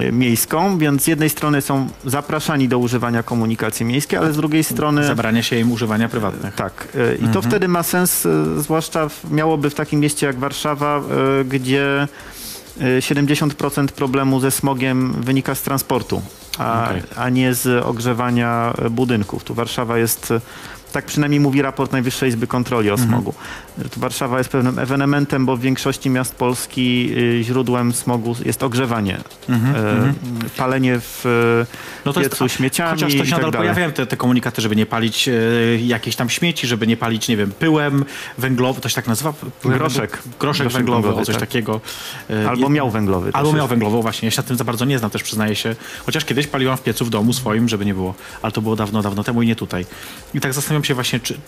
y, 0.00 0.12
miejską, 0.12 0.78
więc 0.78 1.02
z 1.02 1.06
jednej 1.06 1.30
strony 1.30 1.60
są 1.60 1.88
zapraszani 2.04 2.68
do 2.68 2.78
używania 2.78 3.22
komunikacji 3.22 3.86
miejskiej, 3.86 4.18
ale 4.18 4.32
z 4.32 4.36
drugiej 4.36 4.64
strony 4.64 5.04
Zabrania 5.04 5.42
się 5.42 5.56
im 5.58 5.72
używania 5.72 6.08
prywatnych. 6.08 6.54
tak. 6.54 6.88
y, 6.94 7.14
I 7.14 7.18
to 7.20 7.26
Mhm. 7.26 7.42
wtedy 7.44 7.68
ma 7.68 7.82
sens, 7.82 8.26
y, 8.26 8.60
zwłaszcza 8.60 9.08
w, 9.08 9.30
miałoby 9.30 9.70
w 9.70 9.74
takim 9.74 10.00
mieście 10.00 10.26
jak 10.26 10.38
Warszawa, 10.38 11.00
gdzie 11.44 12.08
y, 12.80 13.00
70% 13.02 13.92
problemu 13.92 14.40
ze 14.40 14.50
smogiem 14.50 15.12
wynika 15.12 15.54
z 15.54 15.62
transportu, 15.62 16.22
a, 16.58 16.84
Okej. 16.84 17.02
a 17.16 17.28
nie 17.28 17.54
z 17.54 17.84
ogrzewania 17.86 18.74
budynków. 18.90 19.44
Tu 19.44 19.54
Warszawa 19.54 19.98
jest 19.98 20.32
Tak 20.92 21.04
przynajmniej 21.04 21.40
mówi 21.40 21.62
raport 21.62 21.92
Najwyższej 21.92 22.28
Izby 22.28 22.46
Kontroli 22.46 22.90
o 22.90 22.92
Mhm. 22.92 23.08
smogu. 23.10 23.34
Że 23.82 23.88
tu 23.88 24.00
Warszawa 24.00 24.38
jest 24.38 24.50
pewnym 24.50 24.78
ewenementem, 24.78 25.46
bo 25.46 25.56
w 25.56 25.60
większości 25.60 26.10
miast 26.10 26.34
Polski 26.34 27.10
y, 27.40 27.44
źródłem 27.44 27.92
smogu 27.92 28.36
jest 28.44 28.62
ogrzewanie. 28.62 29.16
E, 29.50 30.12
Palenie 30.56 31.00
w 31.00 31.26
Mhm, 31.26 31.66
No 32.04 32.12
to 32.12 32.20
piecu 32.20 32.44
jest, 32.44 32.56
śmieciami 32.56 32.90
chociaż 32.90 33.12
to 33.12 33.24
się 33.24 33.30
tak 33.30 33.30
nadal 33.30 33.50
dalej. 33.50 33.66
pojawiają 33.68 33.92
te, 33.92 34.06
te 34.06 34.16
komunikaty, 34.16 34.62
żeby 34.62 34.76
nie 34.76 34.86
palić 34.86 35.28
e, 35.28 35.32
jakichś 35.86 36.16
tam 36.16 36.30
śmieci, 36.30 36.66
żeby 36.66 36.86
nie 36.86 36.96
palić, 36.96 37.28
nie 37.28 37.36
wiem, 37.36 37.52
pyłem 37.52 38.04
węglowym, 38.38 38.82
to 38.82 38.88
się 38.88 38.94
tak 38.94 39.06
nazywa? 39.06 39.32
Pyłem 39.62 39.78
Groszek. 39.78 40.10
Groszek, 40.10 40.38
Groszek 40.40 40.68
węglowy, 40.68 41.02
węglowy, 41.02 41.26
coś 41.26 41.34
tak. 41.34 41.40
takiego. 41.40 41.80
E, 42.30 42.48
Albo 42.48 42.68
miał 42.68 42.90
węglowy. 42.90 43.30
Albo 43.32 43.48
miał 43.52 43.56
jest. 43.58 43.70
węglową, 43.70 44.02
właśnie. 44.02 44.26
Ja 44.26 44.30
się 44.30 44.36
na 44.36 44.42
tym 44.42 44.56
za 44.56 44.64
bardzo 44.64 44.84
nie 44.84 44.98
znam, 44.98 45.10
też 45.10 45.22
przyznaję 45.22 45.54
się. 45.56 45.76
Chociaż 46.06 46.24
kiedyś 46.24 46.46
paliłam 46.46 46.76
w 46.76 46.82
piecu 46.82 47.04
w 47.04 47.10
domu 47.10 47.32
swoim, 47.32 47.68
żeby 47.68 47.84
nie 47.84 47.94
było. 47.94 48.14
Ale 48.42 48.52
to 48.52 48.60
było 48.62 48.76
dawno, 48.76 49.02
dawno 49.02 49.24
temu 49.24 49.42
i 49.42 49.46
nie 49.46 49.56
tutaj. 49.56 49.86
I 50.34 50.40
tak 50.40 50.52
zastanawiam 50.52 50.77
się 50.84 50.94
właśnie, 50.94 51.20
czy... 51.20 51.38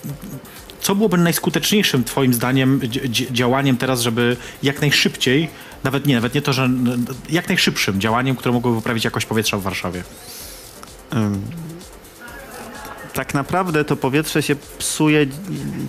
Co 0.81 0.95
byłoby 0.95 1.19
najskuteczniejszym 1.19 2.05
twoim 2.05 2.35
zdaniem 2.35 2.81
dzi- 2.81 3.01
dzi- 3.11 3.33
działaniem 3.33 3.77
teraz, 3.77 4.01
żeby 4.01 4.37
jak 4.63 4.81
najszybciej, 4.81 5.49
nawet 5.85 6.07
nie, 6.07 6.15
nawet 6.15 6.35
nie 6.35 6.43
to, 6.43 6.53
że 6.53 6.71
jak 7.31 7.49
najszybszym 7.49 8.01
działaniem, 8.01 8.37
które 8.37 8.53
mogłoby 8.53 8.77
poprawić 8.77 9.05
jakość 9.05 9.27
powietrza 9.27 9.59
w 9.59 9.63
Warszawie? 9.63 10.03
Ym, 11.15 11.43
Tak 13.15 13.35
naprawdę 13.35 13.85
to 13.85 13.97
powietrze 13.97 14.43
się 14.43 14.57
psuje, 14.79 15.27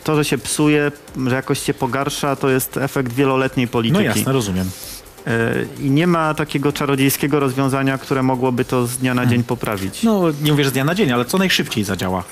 to, 0.03 0.15
że 0.15 0.25
się 0.25 0.37
psuje, 0.37 0.91
że 1.27 1.35
jakoś 1.35 1.59
się 1.63 1.73
pogarsza, 1.73 2.35
to 2.35 2.49
jest 2.49 2.77
efekt 2.77 3.13
wieloletniej 3.13 3.67
polityki. 3.67 4.03
No 4.03 4.09
jasne, 4.15 4.33
rozumiem. 4.33 4.69
Y, 5.27 5.67
I 5.79 5.89
nie 5.91 6.07
ma 6.07 6.33
takiego 6.33 6.73
czarodziejskiego 6.73 7.39
rozwiązania, 7.39 7.97
które 7.97 8.23
mogłoby 8.23 8.65
to 8.65 8.87
z 8.87 8.97
dnia 8.97 9.13
na 9.13 9.25
dzień 9.25 9.43
poprawić. 9.43 10.03
No, 10.03 10.21
nie 10.41 10.51
mówię, 10.51 10.63
że 10.63 10.69
z 10.69 10.73
dnia 10.73 10.83
na 10.83 10.95
dzień, 10.95 11.11
ale 11.11 11.25
co 11.25 11.37
najszybciej 11.37 11.83
zadziała. 11.83 12.23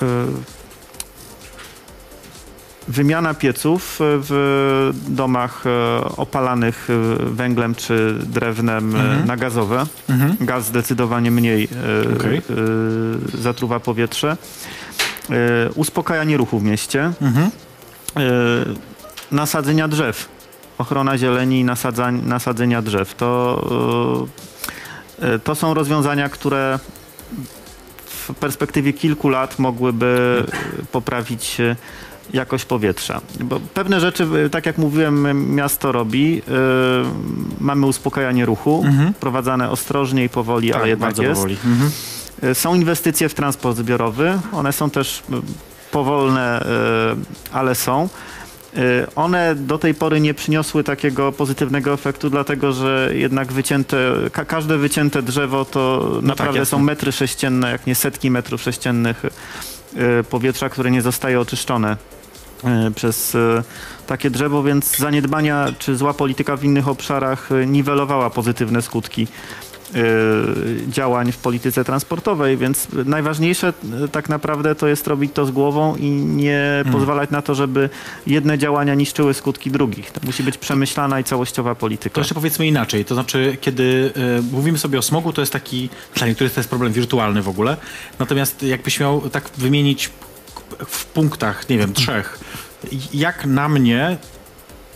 Wymiana 2.89 3.33
pieców 3.33 4.01
y, 4.01 4.03
w 4.03 4.91
domach 5.07 5.63
y, 5.65 5.69
opalanych 6.17 6.89
y, 6.89 7.25
węglem 7.25 7.75
czy 7.75 8.15
drewnem 8.25 8.95
y, 8.95 9.25
na 9.25 9.37
gazowe. 9.37 9.85
Gaz 10.41 10.65
zdecydowanie 10.65 11.31
mniej 11.31 11.63
y, 11.63 12.15
Okej. 12.15 12.37
y, 12.37 12.41
zatruwa 13.41 13.79
powietrze. 13.79 14.37
Uspokajanie 15.75 16.37
ruchu 16.37 16.59
w 16.59 16.63
mieście. 16.63 17.11
Y, 18.17 18.21
Nasadzenia 19.31 19.87
drzew. 19.87 20.29
Ochrona 20.77 21.17
zieleni 21.17 21.59
i 21.59 21.65
nasadzenia 22.23 22.81
drzew. 22.81 23.15
To, 23.15 23.65
to 25.43 25.55
są 25.55 25.73
rozwiązania, 25.73 26.29
które 26.29 26.79
w 28.05 28.33
perspektywie 28.33 28.93
kilku 28.93 29.29
lat 29.29 29.59
mogłyby 29.59 30.43
poprawić 30.91 31.57
jakość 32.33 32.65
powietrza. 32.65 33.21
Bo 33.39 33.59
pewne 33.73 33.99
rzeczy, 33.99 34.27
y, 34.45 34.49
tak 34.49 34.65
jak 34.65 34.77
mówiłem, 34.77 35.55
miasto 35.55 35.91
robi. 35.91 36.41
Y, 36.47 36.51
Mamy 37.59 37.85
uspokajanie 37.85 38.45
ruchu, 38.45 38.85
prowadzane 39.19 39.69
ostrożnie 39.69 40.23
i 40.23 40.29
powoli, 40.29 40.73
ale 40.73 40.89
jednak 40.89 41.09
Tak, 41.09 41.15
bardzo 41.17 41.23
jest. 41.23 41.35
powoli. 41.35 41.57
Mhm. 41.65 41.91
Y, 42.43 42.55
Są 42.55 42.75
inwestycje 42.75 43.29
w 43.29 43.33
transport 43.33 43.77
zbiorowy. 43.77 44.39
One 44.53 44.73
są 44.73 44.89
też 44.89 45.23
powolne, 45.91 46.61
y, 46.61 46.65
ale 47.53 47.75
są. 47.75 48.09
One 49.15 49.55
do 49.55 49.77
tej 49.77 49.93
pory 49.93 50.21
nie 50.21 50.33
przyniosły 50.33 50.83
takiego 50.83 51.31
pozytywnego 51.31 51.93
efektu, 51.93 52.29
dlatego 52.29 52.73
że 52.73 53.09
jednak 53.13 53.51
wycięte, 53.53 53.97
ka 54.31 54.45
każde 54.45 54.77
wycięte 54.77 55.21
drzewo 55.21 55.65
to 55.65 56.11
naprawdę 56.21 56.37
tak, 56.53 56.59
jasne. 56.59 56.65
są 56.65 56.79
metry 56.79 57.11
sześcienne, 57.11 57.71
jak 57.71 57.87
nie 57.87 57.95
setki 57.95 58.31
metrów 58.31 58.61
sześciennych 58.61 59.23
powietrza, 60.29 60.69
które 60.69 60.91
nie 60.91 61.01
zostaje 61.01 61.39
oczyszczone 61.39 61.97
przez 62.95 63.35
y, 63.35 63.63
takie 64.07 64.29
drzewo, 64.29 64.63
więc 64.63 64.97
zaniedbania 64.97 65.67
czy 65.79 65.95
zła 65.95 66.13
polityka 66.13 66.57
w 66.57 66.63
innych 66.63 66.87
obszarach 66.87 67.51
y, 67.51 67.65
niwelowała 67.65 68.29
pozytywne 68.29 68.81
skutki 68.81 69.27
y, 69.95 70.87
działań 70.87 71.31
w 71.31 71.37
polityce 71.37 71.83
transportowej, 71.83 72.57
więc 72.57 72.87
najważniejsze 73.05 73.73
y, 74.05 74.07
tak 74.07 74.29
naprawdę 74.29 74.75
to 74.75 74.87
jest 74.87 75.07
robić 75.07 75.33
to 75.33 75.45
z 75.45 75.51
głową 75.51 75.95
i 75.95 76.09
nie 76.11 76.83
pozwalać 76.91 77.29
na 77.29 77.41
to, 77.41 77.55
żeby 77.55 77.89
jedne 78.27 78.57
działania 78.57 78.95
niszczyły 78.95 79.33
skutki 79.33 79.71
drugich. 79.71 80.11
To 80.11 80.19
musi 80.25 80.43
być 80.43 80.57
przemyślana 80.57 81.19
i 81.19 81.23
całościowa 81.23 81.75
polityka. 81.75 82.15
To 82.15 82.21
jeszcze 82.21 82.35
powiedzmy 82.35 82.67
inaczej. 82.67 83.05
To 83.05 83.13
znaczy, 83.13 83.57
kiedy 83.61 84.13
e, 84.15 84.41
mówimy 84.41 84.77
sobie 84.77 84.99
o 84.99 85.01
smogu, 85.01 85.33
to 85.33 85.41
jest 85.41 85.53
taki, 85.53 85.89
dla 86.15 86.27
niektórych 86.27 86.53
to 86.53 86.59
jest 86.59 86.69
problem 86.69 86.93
wirtualny 86.93 87.41
w 87.41 87.49
ogóle. 87.49 87.77
Natomiast 88.19 88.63
jakbyś 88.63 88.99
miał 88.99 89.21
tak 89.29 89.49
wymienić 89.57 90.09
w 90.87 91.05
punktach, 91.05 91.69
nie 91.69 91.77
wiem, 91.77 91.93
trzech, 91.93 92.39
jak 93.13 93.45
na 93.45 93.69
mnie, 93.69 94.17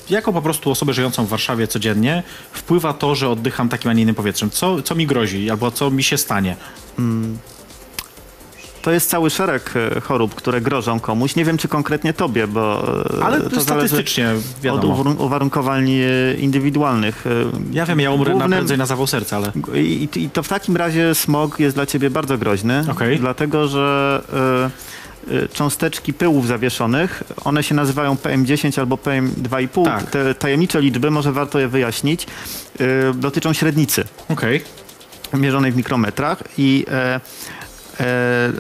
jako 0.10 0.34
po 0.34 0.42
prostu 0.42 0.72
osobę 0.72 0.94
żyjącą 0.94 1.26
w 1.26 1.30
Warszawie 1.30 1.68
codziennie, 1.68 2.24
wpływa 2.52 2.94
to, 2.94 3.16
że 3.16 3.30
oddycham 3.30 3.70
takim, 3.70 3.92
a 3.92 3.94
nie 3.94 4.02
innym 4.02 4.16
powietrzem. 4.16 4.50
Co, 4.50 4.82
co 4.82 4.96
mi 4.96 5.08
grozi 5.08 5.50
albo 5.50 5.72
co 5.72 5.92
mi 5.92 6.04
się 6.04 6.18
stanie? 6.18 6.56
To 8.82 8.92
jest 8.92 9.10
cały 9.10 9.30
szereg 9.30 9.74
e, 9.98 10.02
chorób, 10.02 10.36
które 10.36 10.62
grożą 10.62 11.00
komuś. 11.00 11.36
Nie 11.36 11.46
wiem, 11.46 11.58
czy 11.58 11.68
konkretnie 11.68 12.14
tobie, 12.14 12.48
bo 12.48 12.84
e, 13.20 13.24
Ale 13.26 13.42
to 13.42 13.62
statystycznie 13.62 14.30
od 14.32 14.62
wiadomo. 14.62 14.96
uwarun- 14.96 15.22
uwarunkowań 15.22 15.92
e, 15.92 16.34
indywidualnych. 16.40 17.26
Ja 17.72 17.86
wiem, 17.86 18.00
ja 18.00 18.12
umrę 18.12 18.30
na 18.34 18.40
Głównym- 18.40 18.58
prędzej 18.58 18.78
na 18.78 18.86
zawał 18.86 19.08
serca, 19.08 19.38
ale... 19.38 19.52
I, 19.76 20.10
I 20.16 20.30
to 20.30 20.44
w 20.44 20.48
takim 20.48 20.78
razie 20.78 21.16
smog 21.16 21.60
jest 21.60 21.76
dla 21.76 21.86
ciebie 21.86 22.10
bardzo 22.10 22.38
groźny, 22.38 22.86
Okej. 22.92 23.20
dlatego 23.20 23.68
że 23.68 24.22
y, 24.70 25.03
cząsteczki 25.54 26.14
pyłów 26.14 26.48
zawieszonych, 26.48 27.24
one 27.46 27.64
się 27.64 27.76
nazywają 27.76 28.16
PM10 28.16 28.80
albo 28.80 28.96
PM2,5. 28.96 29.86
Tak. 29.86 30.12
Te 30.12 30.36
tajemnicze 30.36 30.82
liczby, 30.82 31.12
może 31.12 31.32
warto 31.32 31.60
je 31.60 31.68
wyjaśnić, 31.68 32.28
y, 32.82 33.14
dotyczą 33.16 33.54
średnicy 33.54 34.04
Okej. 34.30 34.62
mierzonej 35.34 35.72
w 35.72 35.76
mikrometrach 35.78 36.44
i 36.58 36.86
e, 36.92 37.20
e, 38.00 38.52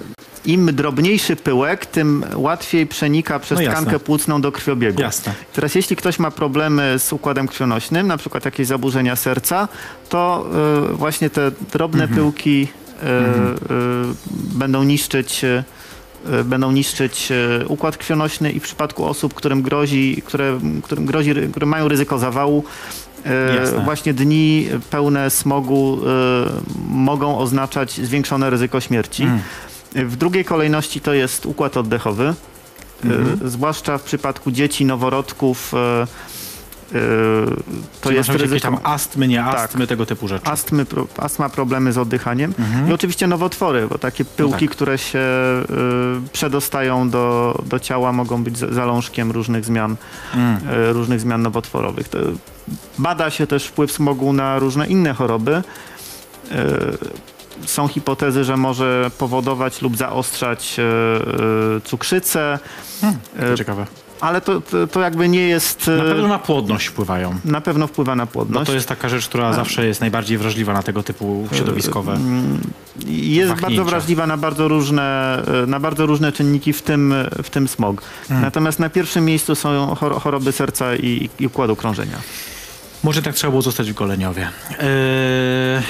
im 0.45 0.75
drobniejszy 0.75 1.35
pyłek, 1.35 1.85
tym 1.85 2.25
łatwiej 2.35 2.87
przenika 2.87 3.39
przez 3.39 3.59
No 3.59 3.71
tkankę 3.71 3.99
płucną 3.99 4.41
do 4.41 4.51
krwiobiegu. 4.51 5.01
Jasne. 5.01 5.33
Teraz 5.53 5.75
jeśli 5.75 5.95
ktoś 5.95 6.19
ma 6.19 6.31
problemy 6.31 6.99
z 6.99 7.13
układem 7.13 7.47
krwionośnym, 7.47 8.07
na 8.07 8.17
przykład 8.17 8.45
jakieś 8.45 8.67
zaburzenia 8.67 9.15
serca, 9.15 9.67
to 10.09 10.45
y, 10.91 10.93
właśnie 10.93 11.29
te 11.29 11.51
drobne 11.73 12.03
Mhm. 12.03 12.19
pyłki 12.21 12.67
y, 12.67 13.05
y, 13.05 13.07
będą 14.31 14.83
niszczyć 14.83 15.43
y, 15.43 15.47
y, 15.47 15.63
będą 16.43 16.71
niszczyć 16.71 17.31
y, 17.31 17.67
układ 17.67 17.97
krwionośny 17.97 18.51
i 18.51 18.59
w 18.59 18.63
przypadku 18.63 19.05
osób, 19.05 19.33
którym 19.33 19.61
grozi, 19.61 20.21
które, 20.25 20.59
którym 20.83 21.05
grozi, 21.05 21.33
które 21.51 21.65
mają 21.65 21.87
ryzyko 21.87 22.19
zawału, 22.19 22.63
y, 23.25 23.55
Jasne. 23.55 23.83
właśnie 23.83 24.13
dni 24.13 24.67
pełne 24.89 25.29
smogu 25.29 25.99
mogą 26.89 27.37
oznaczać 27.37 27.91
zwiększone 27.91 28.49
ryzyko 28.49 28.81
śmierci. 28.81 29.23
Mm. 29.23 29.39
W 29.95 30.15
drugiej 30.15 30.45
kolejności 30.45 31.01
to 31.01 31.13
jest 31.13 31.45
układ 31.45 31.77
oddechowy. 31.77 32.33
Mhm. 33.03 33.39
Y, 33.45 33.49
zwłaszcza 33.49 33.97
w 33.97 34.03
przypadku 34.03 34.51
dzieci, 34.51 34.85
noworodków. 34.85 35.73
To 38.01 38.09
Czyli 38.09 38.15
jest 38.15 38.29
ryzyko 38.29 38.61
tam 38.61 38.77
astmy, 38.83 39.27
nie 39.27 39.37
Tak. 39.37 39.55
astmy, 39.55 39.87
tego 39.87 40.05
typu 40.05 40.27
rzeczy. 40.27 40.45
astmy, 40.47 40.85
pro- 40.85 41.07
astma, 41.17 41.49
problemy 41.49 41.93
z 41.93 41.97
oddychaniem 41.97 42.53
i 42.89 42.93
oczywiście 42.93 43.27
nowotwory, 43.27 43.87
bo 43.87 43.97
takie 43.97 44.25
pyłki, 44.25 44.43
Mhm. 44.43 44.61
No 44.63 44.67
tak. 44.67 44.75
które 44.75 44.97
się 44.97 45.19
y, 45.19 46.29
przedostają 46.33 47.09
do, 47.09 47.55
do 47.65 47.79
ciała 47.79 48.11
mogą 48.11 48.43
być 48.43 48.57
za- 48.57 48.73
zalążkiem 48.73 49.31
różnych 49.31 49.65
zmian, 49.65 49.95
Mm. 50.35 50.57
y, 50.89 50.93
różnych 50.93 51.19
zmian 51.19 51.41
nowotworowych. 51.41 52.07
To 52.09 52.17
bada 52.97 53.29
się 53.29 53.47
też 53.47 53.65
wpływ 53.67 53.91
smogu 53.91 54.33
na 54.33 54.59
różne 54.59 54.87
inne 54.87 55.13
choroby. 55.13 55.55
Y, 56.51 57.23
Są 57.65 57.87
hipotezy, 57.87 58.43
że 58.43 58.57
może 58.57 59.11
powodować 59.17 59.81
lub 59.81 59.97
zaostrzać 59.97 60.75
y, 60.79 60.81
y, 61.77 61.81
cukrzycę, 61.81 62.59
To 63.39 63.53
y, 63.53 63.57
ciekawe. 63.57 63.85
Ale 64.23 64.41
to, 64.41 64.61
to, 64.61 64.87
to 64.87 65.01
jakby 65.01 65.29
nie 65.29 65.47
jest... 65.47 65.87
Na 65.87 65.93
y, 65.93 65.97
pewno 66.09 66.27
na 66.27 66.39
płodność 66.39 66.87
wpływają. 66.87 67.35
na 67.45 67.61
pewno 67.61 67.87
wpływa 67.87 68.15
na 68.15 68.23
No 68.23 68.27
płodność. 68.27 68.67
to 68.67 68.73
jest 68.75 68.87
taka 68.87 69.09
rzecz, 69.09 69.27
która 69.27 69.53
zawsze 69.53 69.85
jest 69.85 70.01
najbardziej 70.01 70.37
wrażliwa 70.37 70.73
na 70.73 70.83
tego 70.83 71.03
typu 71.03 71.47
środowiskowe. 71.53 72.17
I 73.07 73.35
jest 73.35 73.49
wahnięcia. 73.49 73.61
bardzo 73.67 73.85
wrażliwa 73.85 74.27
na 74.27 74.37
bardzo 74.37 74.67
różne, 74.67 75.37
e, 75.63 75.67
na 75.67 75.79
bardzo 75.79 76.05
różne 76.05 76.31
czynniki, 76.31 76.73
w 76.73 76.81
tym, 76.81 77.13
w 77.43 77.49
tym 77.49 77.67
smog. 77.67 78.01
Hmm. 78.27 78.45
Natomiast 78.45 78.79
na 78.79 78.89
pierwszym 78.89 79.25
miejscu 79.25 79.55
są 79.55 79.95
chor- 79.95 80.21
choroby 80.21 80.51
serca 80.51 80.95
i, 80.95 81.29
i 81.39 81.47
układu 81.47 81.75
krążenia. 81.75 82.17
Może 83.03 83.21
tak 83.21 83.35
trzeba 83.35 83.51
było 83.51 83.61
zostać 83.61 83.91
w 83.91 83.93
Goleniowie. 83.93 84.49
Eee, 84.69 84.85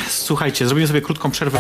słuchajcie, 0.09 0.65
zrobimy 0.67 0.87
sobie 0.87 1.01
krótką 1.01 1.31
przerwę. 1.31 1.59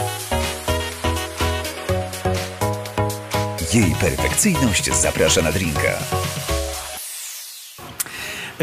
Jej 3.73 3.95
perfekcyjność 4.01 4.93
zaprasza 5.01 5.41
na 5.41 5.51
drinka. 5.51 5.91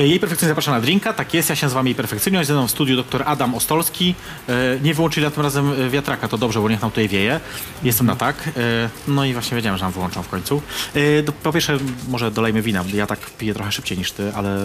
E, 0.01 0.07
Jej 0.07 0.21
perfekcyjność 0.21 0.51
zaprasza 0.51 0.71
na 0.71 0.81
drinka, 0.81 1.13
tak 1.13 1.35
jest, 1.35 1.49
ja 1.51 1.57
się 1.57 1.67
nazywam 1.67 1.87
jej 1.87 1.95
perfekcyjność, 1.95 2.49
ze 2.49 2.53
mną 2.55 2.67
w 2.67 2.71
studiu 2.71 2.97
dr 2.97 3.23
Adam 3.27 3.55
Ostolski. 3.55 4.15
E, 4.49 4.53
Nie 4.83 4.95
wyłączyli 4.95 5.31
tym 5.31 5.43
razem 5.43 5.73
e, 5.73 5.91
wiatraka, 5.91 6.29
to 6.29 6.39
dobrze, 6.39 6.61
bo 6.61 6.69
niech 6.69 6.81
nam 6.81 6.91
tutaj 6.91 7.09
wieje. 7.09 7.41
Jestem 7.83 8.07
na 8.07 8.17
tak. 8.17 8.51
No 9.09 9.25
i 9.25 9.33
właśnie 9.33 9.57
wiedziałem, 9.57 9.79
że 9.79 9.85
nam 9.85 9.93
wyłączą 9.93 10.23
w 10.23 10.29
końcu. 10.29 10.63
Po 11.43 11.53
pierwsze, 11.53 11.79
może 12.09 12.31
dolejmy 12.31 12.63
wina, 12.63 12.85
ja 12.95 13.07
tak 13.07 13.19
piję 13.31 13.55
trochę 13.55 13.73
szybciej 13.73 13.99
niż 13.99 14.13
ty, 14.13 14.33
ale 14.35 14.59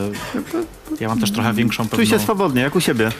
ja 0.99 1.07
mam 1.07 1.19
też 1.19 1.31
trochę 1.31 1.53
większą 1.53 1.83
pewną... 1.83 1.97
Czuj 2.05 2.07
się 2.07 2.19
swobodnie, 2.19 2.61
jak 2.61 2.75
u 2.75 2.81
siebie. 2.81 3.11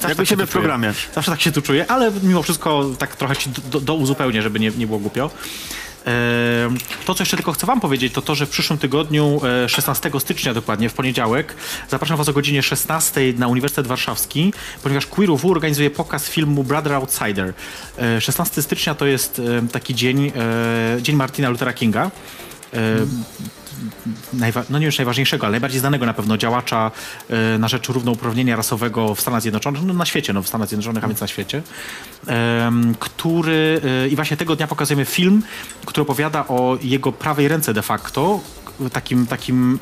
Tak, 0.00 0.08
jak 0.08 0.16
tak 0.16 0.24
u 0.24 0.26
siebie 0.26 0.46
w 0.46 0.48
tu 0.48 0.52
czuję. 0.52 0.62
programie. 0.62 0.92
Zawsze 1.14 1.30
tak 1.30 1.40
się 1.40 1.52
tu 1.52 1.62
czuję, 1.62 1.90
ale 1.90 2.12
mimo 2.22 2.42
wszystko 2.42 2.90
tak 2.98 3.16
trochę 3.16 3.36
ci 3.36 3.50
do, 3.70 3.80
do 3.80 3.94
uzupełnię, 3.94 4.42
żeby 4.42 4.60
nie, 4.60 4.70
nie 4.70 4.86
było 4.86 4.98
głupio. 4.98 5.30
Ehm, 6.06 6.76
To, 7.06 7.14
co 7.14 7.22
jeszcze 7.22 7.36
tylko 7.36 7.52
chcę 7.52 7.66
wam 7.66 7.80
powiedzieć, 7.80 8.12
to 8.12 8.22
to, 8.22 8.34
że 8.34 8.46
w 8.46 8.50
przyszłym 8.50 8.78
tygodniu, 8.78 9.40
e, 9.64 9.68
16 9.68 10.20
stycznia 10.20 10.54
dokładnie, 10.54 10.88
w 10.88 10.94
poniedziałek, 10.94 11.54
zapraszam 11.88 12.16
was 12.16 12.28
o 12.28 12.32
godzinie 12.32 12.62
16 12.62 13.20
na 13.38 13.48
Uniwersytet 13.48 13.86
Warszawski, 13.86 14.52
ponieważ 14.82 15.06
Queer 15.06 15.30
UW 15.30 15.50
organizuje 15.50 15.90
pokaz 15.90 16.28
filmu 16.28 16.64
Brother 16.64 16.92
Outsider. 16.92 17.54
E, 17.98 18.20
16 18.20 18.62
stycznia 18.62 18.94
to 18.94 19.06
jest 19.06 19.38
e, 19.38 19.68
taki 19.68 19.94
dzień, 19.94 20.32
e, 20.36 21.02
dzień 21.02 21.16
Martina 21.16 21.48
Luthera 21.48 21.72
Kinga. 21.72 22.10
No 24.70 24.78
nie 24.78 24.86
już 24.86 24.98
najważniejszego, 24.98 25.46
ale 25.46 25.50
najbardziej 25.50 25.80
znanego 25.80 26.06
na 26.06 26.14
pewno 26.14 26.36
działacza 26.36 26.90
e, 27.30 27.58
na 27.58 27.68
rzecz 27.68 27.88
równouprawnienia 27.88 28.56
rasowego 28.56 29.14
w 29.14 29.20
Stanach 29.20 29.42
Zjednoczonych, 29.42 29.82
no 29.82 29.94
na 29.94 30.06
świecie, 30.06 30.32
no 30.32 30.42
w 30.42 30.48
Stanach 30.48 30.68
Zjednoczonych, 30.68 31.04
a 31.04 31.06
więc 31.06 31.20
na 31.20 31.26
świecie, 31.26 31.62
który 32.98 33.80
e, 34.04 34.08
i 34.08 34.16
właśnie 34.16 34.36
tego 34.36 34.56
dnia 34.56 34.66
pokazujemy 34.66 35.04
film, 35.04 35.42
który 35.86 36.02
opowiada 36.02 36.48
o 36.48 36.78
jego 36.82 37.12
prawej 37.12 37.48
ręce 37.48 37.74
de 37.74 37.82
facto, 37.82 38.40
takim, 38.92 39.26
takim 39.26 39.78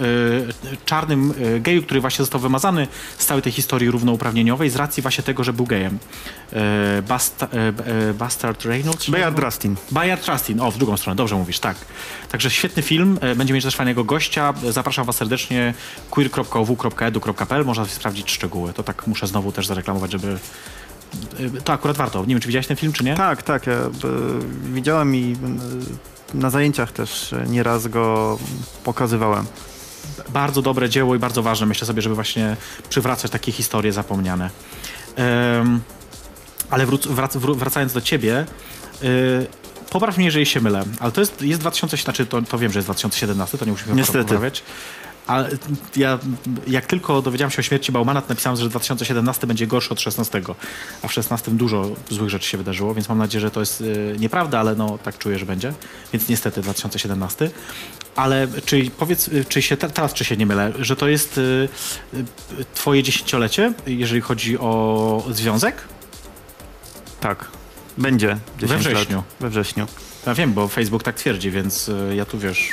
e, 0.72 0.76
czarnym 0.85 1.35
e, 1.57 1.61
geju, 1.61 1.83
który 1.83 2.00
właśnie 2.00 2.22
został 2.22 2.40
wymazany 2.40 2.88
z 3.18 3.26
całej 3.26 3.42
tej 3.42 3.52
historii 3.52 3.90
równouprawnieniowej 3.90 4.70
z 4.70 4.76
racji 4.76 5.02
właśnie 5.02 5.24
tego, 5.24 5.44
że 5.44 5.52
był 5.52 5.66
gejem. 5.66 5.98
E, 6.52 7.02
Basta, 7.09 7.48
Bastard 8.18 8.64
Reynolds? 8.64 9.11
Bayard? 9.11 9.38
Rustin. 9.38 9.76
Bayard 9.90 10.24
Trustin, 10.24 10.61
o 10.61 10.70
w 10.70 10.78
drugą 10.78 10.96
stronę, 10.96 11.16
dobrze 11.16 11.37
mówisz, 11.37 11.59
tak. 11.59 11.76
Także 12.30 12.50
świetny 12.50 12.83
film, 12.83 13.18
e, 13.20 13.35
będzie 13.35 13.54
mieć 13.54 13.64
też 13.64 13.76
fajnego 13.76 14.04
gościa. 14.04 14.54
Zapraszam 14.70 15.07
was 15.07 15.16
serdecznie 15.16 15.74
queer.ow.edu.pl, 16.11 17.64
można 17.64 17.85
sprawdzić 17.85 18.30
szczegóły. 18.30 18.72
To 18.72 18.83
tak 18.83 19.07
muszę 19.07 19.26
znowu 19.26 19.52
też 19.52 19.66
zareklamować, 19.66 20.12
żeby... 20.12 20.38
To 21.64 21.72
akurat 21.72 21.96
warto. 21.96 22.20
Nie 22.20 22.26
wiem, 22.26 22.40
czy 22.40 22.48
widziałeś 22.48 22.66
ten 22.66 22.76
film, 22.76 22.92
czy 22.92 23.04
nie? 23.04 23.14
Tak, 23.14 23.42
tak. 23.42 23.66
Ja 23.66 23.76
widziałem 24.72 25.16
i 25.16 25.37
na 26.35 26.51
zajęciach 26.51 26.92
też 26.92 27.33
e, 27.33 27.47
nieraz 27.49 27.88
go 27.88 28.38
pokazywałem. 28.85 29.47
Bardzo 30.29 30.62
dobre 30.62 30.88
dzieło 30.88 31.14
i 31.14 31.18
bardzo 31.18 31.42
ważne, 31.42 31.66
myślę 31.66 31.87
sobie, 31.87 32.03
żeby 32.03 32.14
właśnie 32.14 32.57
przywracać 32.88 33.31
takie 33.31 33.53
historie 33.53 33.92
zapomniane. 33.92 34.51
Em, 35.16 35.81
ale 36.70 36.87
wróc, 36.87 37.07
wrac, 37.07 37.37
wracając 37.37 37.92
do 37.92 38.01
ciebie, 38.01 38.47
y, 39.03 39.47
popraw 39.90 40.16
mnie, 40.16 40.27
jeżeli 40.27 40.47
się 40.47 40.61
mylę, 40.61 40.85
ale 41.01 41.12
to 41.12 41.20
jest, 41.20 41.42
jest 41.42 41.61
2000, 41.61 41.97
znaczy 41.97 42.27
to, 42.27 42.42
to 42.42 42.59
wiem, 42.59 42.73
że 42.73 42.79
jest 42.79 42.87
2017, 42.87 43.59
to 43.59 43.64
nie 43.64 43.73
musimy 43.73 43.94
Niestety. 43.94 44.25
poprawiać. 44.25 44.62
Ale 45.26 45.50
ja, 45.96 46.18
jak 46.66 46.87
tylko 46.87 47.22
dowiedziałem 47.22 47.50
się 47.50 47.58
o 47.58 47.62
śmierci 47.62 47.92
Baumana, 47.92 48.22
to 48.22 48.28
napisałem, 48.28 48.58
że 48.58 48.68
2017 48.68 49.46
będzie 49.46 49.66
gorszy 49.66 49.90
od 49.90 50.00
16, 50.00 50.42
a 51.02 51.08
w 51.08 51.12
16 51.12 51.50
dużo 51.50 51.90
złych 52.10 52.30
rzeczy 52.30 52.48
się 52.48 52.58
wydarzyło, 52.58 52.94
więc 52.94 53.08
mam 53.08 53.18
nadzieję, 53.18 53.40
że 53.40 53.50
to 53.50 53.60
jest 53.60 53.80
y, 53.80 54.16
nieprawda, 54.18 54.60
ale 54.60 54.74
no 54.74 54.98
tak 54.98 55.18
czuję, 55.18 55.38
że 55.38 55.46
będzie. 55.46 55.72
Więc 56.12 56.28
niestety 56.28 56.62
2017. 56.62 57.50
Ale 58.16 58.48
czy 58.64 58.90
powiedz, 58.98 59.28
y, 59.28 59.44
czy 59.48 59.62
się 59.62 59.76
te- 59.76 59.90
teraz 59.90 60.12
czy 60.12 60.24
się 60.24 60.37
nie 60.37 60.46
mylę, 60.46 60.72
że 60.78 60.96
to 60.96 61.08
jest 61.08 61.38
y, 61.38 61.68
y, 62.14 62.24
twoje 62.74 63.02
dziesięciolecie, 63.02 63.72
jeżeli 63.87 64.20
chodzi 64.20 64.58
o 64.58 65.24
związek? 65.30 65.76
Tak. 67.20 67.48
Będzie 67.98 68.37
10 68.58 68.80
wrześniu. 68.80 69.16
Lat. 69.16 69.24
We 69.40 69.50
wrześniu. 69.50 69.87
Ja 70.26 70.34
wiem, 70.34 70.52
bo 70.52 70.68
Facebook 70.68 71.02
tak 71.02 71.14
twierdzi, 71.16 71.50
więc 71.50 71.88
y, 71.88 72.14
ja 72.16 72.24
tu 72.24 72.38
wiesz, 72.38 72.72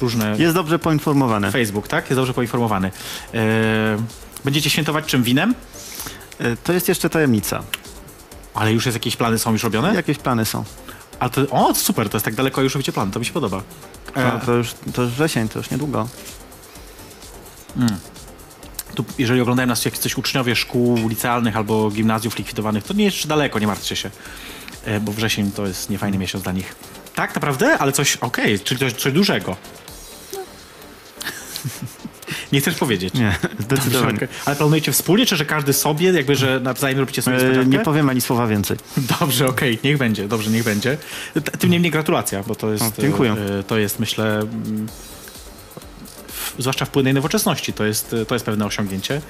różne... 0.00 0.34
Jest 0.38 0.54
dobrze 0.54 0.78
poinformowany. 0.78 1.50
Facebook, 1.52 1.88
tak? 1.88 2.10
Jest 2.10 2.20
dobrze 2.20 2.34
poinformowany. 2.34 2.90
E, 3.34 3.40
będziecie 4.44 4.70
świętować 4.70 5.04
czym? 5.04 5.22
Winem? 5.22 5.54
E, 6.38 6.56
To 6.56 6.72
jest 6.72 6.88
jeszcze 6.88 7.10
tajemnica. 7.10 7.62
Ale 8.54 8.72
już 8.72 8.86
jest 8.86 8.96
jakieś 8.96 9.16
plany, 9.16 9.38
są 9.38 9.52
już 9.52 9.62
robione? 9.62 9.94
Jakieś 9.94 10.18
plany 10.18 10.44
są. 10.44 10.64
A 11.18 11.28
to, 11.28 11.40
o, 11.50 11.74
super, 11.74 12.08
to 12.08 12.16
jest 12.16 12.24
tak 12.24 12.34
daleko 12.34 12.62
już 12.62 12.74
robicie 12.74 12.92
plan, 12.92 13.10
to 13.10 13.18
mi 13.18 13.24
się 13.26 13.32
podoba. 13.32 13.62
To, 14.14 14.20
E, 14.20 14.40
to, 14.46 14.52
już, 14.52 14.74
to 14.94 15.02
już 15.02 15.10
wrzesień, 15.12 15.48
to 15.48 15.58
już 15.58 15.70
niedługo. 15.70 16.08
tu, 18.94 19.04
jeżeli 19.18 19.40
oglądają 19.40 19.66
nas 19.66 19.84
jakieś 19.84 20.00
coś 20.00 20.16
uczniowie 20.16 20.56
szkół 20.56 21.08
licealnych 21.08 21.56
albo 21.56 21.90
gimnazjów 21.90 22.38
likwidowanych, 22.38 22.84
to 22.84 22.94
nie 22.94 23.04
jest 23.04 23.16
jeszcze 23.16 23.28
daleko, 23.28 23.58
nie 23.58 23.66
martwcie 23.66 23.96
się. 23.96 24.10
E, 24.86 25.00
bo 25.00 25.12
wrzesień 25.12 25.52
to 25.52 25.66
jest 25.66 25.90
niefajny 25.90 26.18
miesiąc 26.18 26.44
dla 26.44 26.52
nich. 26.52 26.74
Tak, 27.14 27.34
naprawdę? 27.34 27.78
Ale 27.78 27.92
coś, 27.92 28.16
okej, 28.16 28.60
czyli 28.60 28.80
coś, 28.80 28.92
coś 28.92 29.12
dużego. 29.12 29.56
Nie 32.52 32.60
chcesz 32.60 32.74
powiedzieć? 32.74 33.14
Nie, 33.14 33.38
Dobrze, 33.42 33.64
zdecydowanie. 33.64 34.16
okej. 34.16 34.28
Ale 34.44 34.56
planujecie 34.56 34.92
wspólnie, 34.92 35.26
czy 35.26 35.36
że 35.36 35.44
każdy 35.44 35.72
sobie, 35.72 36.12
jakby, 36.12 36.36
że 36.36 36.60
nawzajem 36.60 36.98
robicie 36.98 37.22
sobie 37.22 37.36
E, 37.36 37.40
niespodziankę? 37.40 37.70
Nie 37.70 37.78
powiem 37.84 38.08
ani 38.08 38.20
słowa 38.20 38.46
więcej. 38.46 38.76
Dobrze, 39.20 39.46
okej, 39.46 39.78
niech 39.84 39.98
będzie, 39.98 40.28
dobrze, 40.28 40.50
niech 40.50 40.64
będzie. 40.64 40.98
Tym 41.58 41.70
niemniej 41.70 41.92
gratulacja, 41.92 42.42
bo 42.42 42.54
to 42.54 42.72
jest, 42.72 42.84
O, 42.84 42.92
dziękuję. 43.02 43.32
e, 43.32 43.62
to 43.62 43.78
jest 43.78 43.98
myślę, 43.98 44.38
mm, 44.38 44.86
zwłaszcza 46.58 46.84
w 46.84 46.90
płynnej 46.90 47.14
nowoczesności, 47.14 47.72
to 47.72 47.84
jest, 47.84 48.16
to 48.28 48.34
jest 48.34 48.44
pewne 48.46 48.66
osiągnięcie. 48.66 49.20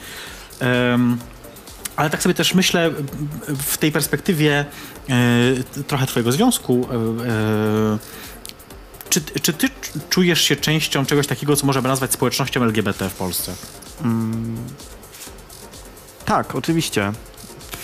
Ale 1.96 2.10
tak 2.10 2.22
sobie 2.22 2.34
też 2.34 2.54
myślę 2.54 2.90
w 3.48 3.78
tej 3.78 3.92
perspektywie 3.92 4.64
e, 5.08 5.84
trochę 5.86 6.06
twojego 6.06 6.32
związku, 6.32 6.88
e, 6.90 6.94
e, 7.28 7.98
czy, 9.10 9.20
czy 9.42 9.52
ty 9.52 9.68
czujesz 10.10 10.40
się 10.40 10.56
częścią 10.56 11.06
czegoś 11.06 11.26
takiego, 11.26 11.56
co 11.56 11.66
możemy 11.66 11.88
nazwać 11.88 12.12
społecznością 12.12 12.62
LGBT 12.62 13.10
w 13.10 13.14
Polsce? 13.14 13.54
Tak, 16.24 16.54
oczywiście. 16.54 17.12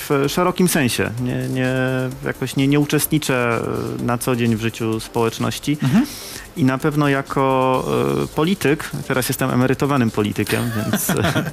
W 0.08 0.24
szerokim 0.28 0.68
sensie. 0.68 1.10
Nie, 1.20 1.48
nie, 1.48 1.74
jakoś 2.24 2.56
nie, 2.56 2.68
nie 2.68 2.80
uczestniczę 2.80 3.60
e, 4.00 4.02
na 4.02 4.18
co 4.18 4.36
dzień 4.36 4.56
w 4.56 4.60
życiu 4.60 5.00
społeczności. 5.00 5.76
I 6.56 6.64
na 6.64 6.78
pewno 6.78 7.08
jako 7.08 7.84
e, 8.24 8.26
polityk, 8.26 8.90
teraz 9.08 9.28
jestem 9.28 9.50
emerytowanym 9.50 10.10
politykiem, 10.10 10.70
więc, 10.76 11.10
e, 11.10 11.44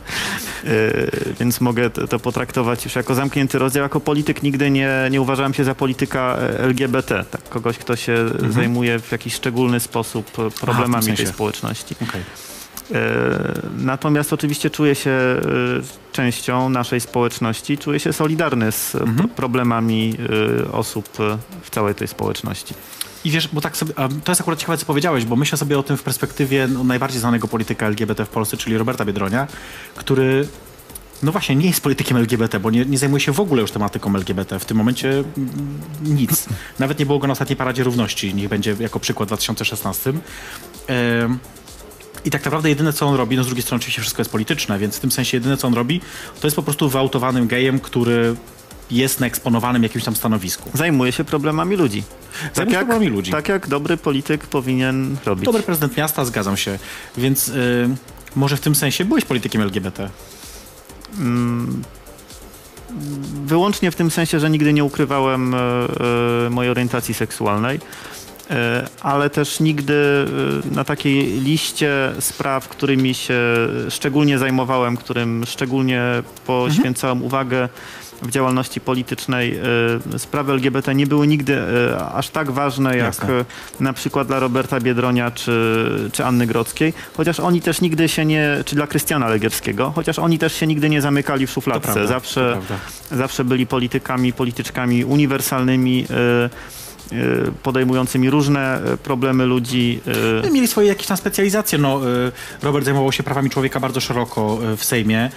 więc 1.39 1.61
mogę 1.61 1.89
to, 1.89 2.07
to 2.07 2.19
potraktować 2.19 2.85
już 2.85 2.95
jako 2.95 3.15
zamknięty 3.15 3.59
rozdział. 3.59 3.83
Jako 3.83 3.99
polityk 3.99 4.43
nigdy 4.43 4.71
nie, 4.71 5.07
nie 5.11 5.21
uważałem 5.21 5.53
się 5.53 5.63
za 5.63 5.75
polityka 5.75 6.35
LGBT, 6.57 7.25
tak, 7.31 7.49
kogoś, 7.49 7.77
kto 7.77 7.95
się 7.95 8.15
zajmuje 8.49 8.99
w 8.99 9.11
jakiś 9.11 9.33
szczególny 9.33 9.79
sposób 9.79 10.31
problemami 10.59 11.05
sensie. 11.05 11.23
tej 11.23 11.33
społeczności. 11.33 11.95
Okej. 12.01 12.48
E, 12.91 13.61
Natomiast 13.77 14.33
oczywiście 14.33 14.69
czuję 14.69 14.95
się 14.95 15.11
e, 15.11 15.41
częścią 16.11 16.69
naszej 16.69 16.99
społeczności, 17.01 17.77
czuję 17.77 17.99
się 17.99 18.13
solidarny 18.13 18.71
z 18.71 18.95
Mhm. 18.95 19.29
problemami 19.29 20.13
e, 20.67 20.71
osób 20.71 21.09
w 21.61 21.69
całej 21.69 21.95
tej 21.95 22.07
społeczności. 22.07 22.73
I 23.23 23.31
wiesz, 23.31 23.47
bo 23.47 23.61
tak 23.61 23.77
sobie, 23.77 23.93
to 24.23 24.31
jest 24.31 24.41
akurat 24.41 24.59
ciekawe, 24.59 24.77
co 24.77 24.85
powiedziałeś, 24.85 25.25
bo 25.25 25.35
myślę 25.35 25.57
sobie 25.57 25.79
o 25.79 25.83
tym 25.83 25.97
w 25.97 26.03
perspektywie 26.03 26.67
no, 26.67 26.83
najbardziej 26.83 27.19
znanego 27.19 27.47
polityka 27.47 27.85
LGBT 27.87 28.25
w 28.25 28.29
Polsce, 28.29 28.57
czyli 28.57 28.77
Roberta 28.77 29.05
Biedronia, 29.05 29.47
który 29.95 30.47
no 31.23 31.31
właśnie 31.31 31.55
nie 31.55 31.67
jest 31.67 31.81
politykiem 31.81 32.17
LGBT, 32.17 32.59
bo 32.59 32.71
nie, 32.71 32.85
nie 32.85 32.97
zajmuje 32.97 33.21
się 33.21 33.31
w 33.31 33.39
ogóle 33.39 33.61
już 33.61 33.71
tematyką 33.71 34.15
LGBT. 34.15 34.59
W 34.59 34.65
tym 34.65 34.77
momencie 34.77 35.09
mm, 35.11 35.79
nic. 36.03 36.45
Nawet 36.79 36.99
nie 36.99 37.05
było 37.05 37.19
go 37.19 37.27
na 37.27 37.31
ostatniej 37.31 37.57
Paradzie 37.57 37.83
Równości, 37.83 38.33
niech 38.35 38.49
będzie 38.49 38.75
jako 38.79 38.99
przykład 38.99 39.27
w 39.27 39.29
2016. 39.29 40.13
I 42.25 42.29
tak 42.29 42.45
naprawdę 42.45 42.69
jedyne, 42.69 42.93
co 42.93 43.05
on 43.05 43.15
robi, 43.15 43.37
no 43.37 43.43
z 43.43 43.45
drugiej 43.45 43.63
strony 43.63 43.79
oczywiście 43.79 44.01
wszystko 44.01 44.21
jest 44.21 44.31
polityczne, 44.31 44.79
więc 44.79 44.97
w 44.97 44.99
tym 44.99 45.11
sensie 45.11 45.37
jedyne, 45.37 45.57
co 45.57 45.67
on 45.67 45.73
robi, 45.73 46.01
to 46.41 46.47
jest 46.47 46.55
po 46.55 46.63
prostu 46.63 46.89
wyautowanym 46.89 47.47
gejem, 47.47 47.79
który 47.79 48.35
jest 48.91 49.19
na 49.19 49.27
eksponowanym 49.27 49.83
jakimś 49.83 50.03
tam 50.03 50.15
stanowisku. 50.15 50.69
Zajmuje 50.73 51.11
się 51.11 51.23
problemami 51.23 51.75
ludzi. 51.75 52.03
Zajmuje 52.53 52.75
się 52.75 52.79
problemami 52.79 53.07
ludzi. 53.07 53.31
Tak 53.31 53.49
jak 53.49 53.67
dobry 53.67 53.97
polityk 53.97 54.47
powinien 54.47 55.17
robić. 55.25 55.45
Dobry 55.45 55.63
prezydent 55.63 55.97
miasta, 55.97 56.25
zgadzam 56.25 56.57
się. 56.57 56.79
Więc 57.17 57.47
y, 57.47 57.89
może 58.35 58.57
w 58.57 58.61
tym 58.61 58.75
sensie 58.75 59.05
byłeś 59.05 59.25
politykiem 59.25 59.61
LGBT. 59.61 60.09
Wyłącznie 63.45 63.91
w 63.91 63.95
tym 63.95 64.11
sensie, 64.11 64.39
że 64.39 64.49
nigdy 64.49 64.73
nie 64.73 64.83
ukrywałem 64.83 65.53
e, 65.53 65.57
mojej 66.49 66.71
orientacji 66.71 67.13
seksualnej. 67.13 67.79
E, 68.49 68.87
Ale 69.01 69.29
też 69.29 69.59
nigdy 69.59 70.25
e, 70.71 70.75
na 70.75 70.83
takiej 70.83 71.41
liście 71.41 72.11
spraw, 72.19 72.67
którymi 72.67 73.13
się 73.13 73.39
szczególnie 73.89 74.37
zajmowałem, 74.37 74.97
którym 74.97 75.45
szczególnie 75.45 76.03
poświęcałem 76.45 77.23
uwagę, 77.23 77.69
w 78.21 78.31
działalności 78.31 78.81
politycznej 78.81 79.59
y, 80.15 80.19
sprawy 80.19 80.51
LGBT 80.51 80.95
nie 80.95 81.07
były 81.07 81.27
nigdy 81.27 81.61
aż 82.13 82.29
tak 82.29 82.51
ważne 82.51 82.97
jak 82.97 83.23
y, 83.23 83.45
na 83.79 83.93
przykład 83.93 84.27
dla 84.27 84.39
Roberta 84.39 84.79
Biedronia 84.79 85.31
czy, 85.31 85.85
czy 86.13 86.25
Anny 86.25 86.47
Grodzkiej, 86.47 86.93
chociaż 87.17 87.39
oni 87.39 87.61
też 87.61 87.81
nigdy 87.81 88.09
się 88.09 88.25
nie, 88.25 88.63
czy 88.65 88.75
dla 88.75 88.87
Krystiana 88.87 89.29
Legierskiego, 89.29 89.91
chociaż 89.95 90.19
oni 90.19 90.39
też 90.39 90.53
się 90.53 90.67
nigdy 90.67 90.89
nie 90.89 91.01
zamykali 91.01 91.47
w 91.47 91.51
szufladce. 91.51 91.93
prawda, 91.93 92.07
zawsze, 92.07 92.57
zawsze 93.11 93.43
byli 93.43 93.67
politykami, 93.67 94.33
polityczkami 94.33 95.05
uniwersalnymi, 95.05 96.05
podejmującymi 97.63 98.29
różne 98.29 98.81
y, 98.93 98.97
problemy 98.97 99.45
ludzi. 99.45 99.99
y, 100.47 100.51
Mieli 100.51 100.67
swoje 100.67 100.87
jakieś 100.87 101.07
tam 101.07 101.17
specjalizacje. 101.17 101.77
No, 101.77 101.99
Robert 102.63 102.85
zajmował 102.85 103.11
się 103.11 103.23
prawami 103.23 103.49
człowieka 103.49 103.79
bardzo 103.79 103.99
szeroko 103.99 104.59
w 104.77 104.83
Sejmie. 104.83 105.29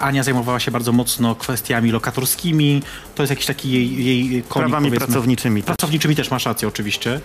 Ania 0.00 0.22
zajmowała 0.22 0.60
się 0.60 0.70
bardzo 0.70 0.92
mocno 0.92 1.34
kwestiami 1.34 1.90
lokatorskimi. 1.90 2.82
To 3.14 3.22
jest 3.22 3.30
jakiś 3.30 3.46
taki 3.46 3.70
jej, 3.70 4.04
jej 4.04 4.28
konik, 4.28 4.44
prawami 4.68 4.86
powiedzmy. 4.88 5.06
pracowniczymi. 5.06 5.62
też. 5.62 5.66
Pracowniczymi 5.66 6.16
też 6.16 6.30
masz 6.30 6.46
rację, 6.46 6.68
oczywiście. 6.68 7.20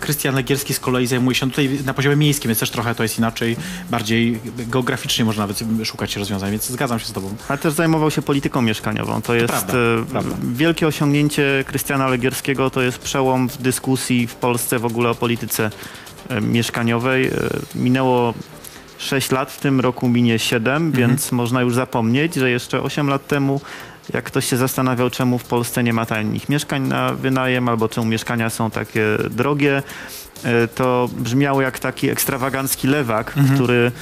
Krystian 0.00 0.34
Legierski 0.34 0.74
z 0.74 0.80
kolei 0.80 1.06
zajmuje 1.06 1.34
się 1.34 1.50
tutaj 1.50 1.70
na 1.86 1.94
poziomie 1.94 2.16
miejskim, 2.16 2.48
więc 2.48 2.58
też 2.58 2.70
trochę 2.70 2.94
to 2.94 3.02
jest 3.02 3.18
inaczej, 3.18 3.56
bardziej 3.90 4.40
geograficznie 4.58 5.24
można 5.24 5.42
nawet 5.42 5.58
szukać 5.84 6.16
rozwiązań, 6.16 6.50
więc 6.50 6.66
zgadzam 6.70 6.98
się 6.98 7.06
z 7.06 7.12
tobą. 7.12 7.34
Ale 7.48 7.58
też 7.58 7.72
zajmował 7.72 8.10
się 8.10 8.22
polityką 8.22 8.62
mieszkaniową. 8.62 9.22
To 9.22 9.34
jest 9.34 9.48
prawda, 9.48 9.72
e, 9.74 10.04
prawda. 10.10 10.36
wielkie 10.54 10.86
osiągnięcie 10.86 11.64
Krystiana 11.66 12.08
Legierskiego. 12.08 12.70
To 12.70 12.82
jest 12.82 12.98
przełom 13.04 13.48
w 13.48 13.56
dyskusji 13.62 14.26
w 14.26 14.34
Polsce 14.34 14.78
w 14.78 14.84
ogóle 14.84 15.10
o 15.10 15.14
polityce 15.14 15.70
e, 16.28 16.40
mieszkaniowej. 16.40 17.26
E, 17.26 17.32
Minęło 17.74 18.34
6 18.98 19.30
lat, 19.30 19.52
w 19.52 19.60
tym 19.60 19.80
roku 19.80 20.08
minie 20.08 20.38
7, 20.38 20.76
Mhm. 20.86 20.92
więc 20.92 21.32
można 21.32 21.60
już 21.62 21.74
zapomnieć, 21.74 22.34
że 22.34 22.50
jeszcze 22.50 22.82
8 22.82 23.08
lat 23.08 23.26
temu 23.26 23.60
jak 24.14 24.24
ktoś 24.24 24.48
się 24.48 24.56
zastanawiał, 24.56 25.10
czemu 25.10 25.38
w 25.38 25.44
Polsce 25.44 25.82
nie 25.84 25.92
ma 25.92 26.06
tanich 26.06 26.48
mieszkań 26.48 26.82
na 26.88 27.12
wynajem, 27.14 27.68
albo 27.68 27.88
czemu 27.88 28.06
mieszkania 28.06 28.50
są 28.50 28.70
takie 28.70 29.04
drogie, 29.30 29.82
e, 30.44 30.68
to 30.68 31.08
brzmiało 31.18 31.62
jak 31.62 31.78
taki 31.78 32.08
ekstrawagancki 32.10 32.88
lewak, 32.88 33.32
Mhm. 33.36 33.54
który 33.54 33.92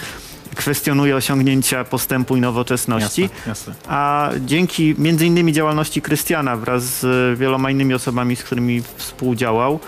kwestionuje 0.56 1.16
osiągnięcia 1.16 1.84
postępu 1.84 2.37
i 2.37 2.40
nowoczesności. 2.40 3.22
Jasne, 3.22 3.37
jasne. 3.46 3.74
A 3.88 4.30
dzięki 4.40 4.94
między 4.98 5.26
innymi 5.26 5.52
działalności 5.52 6.02
Krystiana 6.02 6.56
wraz 6.56 6.84
z 6.84 7.38
wieloma 7.38 7.70
innymi 7.70 7.94
osobami, 7.94 8.37
z 8.37 8.42
którymi 8.42 8.82
współdziałał, 8.96 9.80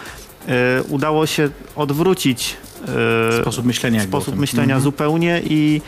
e, 0.48 0.82
udało 0.82 1.26
się 1.26 1.48
odwrócić 1.76 2.56
e, 3.38 3.42
Sposób 3.42 3.64
myślenia. 3.64 4.02
sposób 4.02 4.36
myślenia 4.36 4.74
Mhm. 4.74 4.82
zupełnie 4.82 5.42
i 5.44 5.82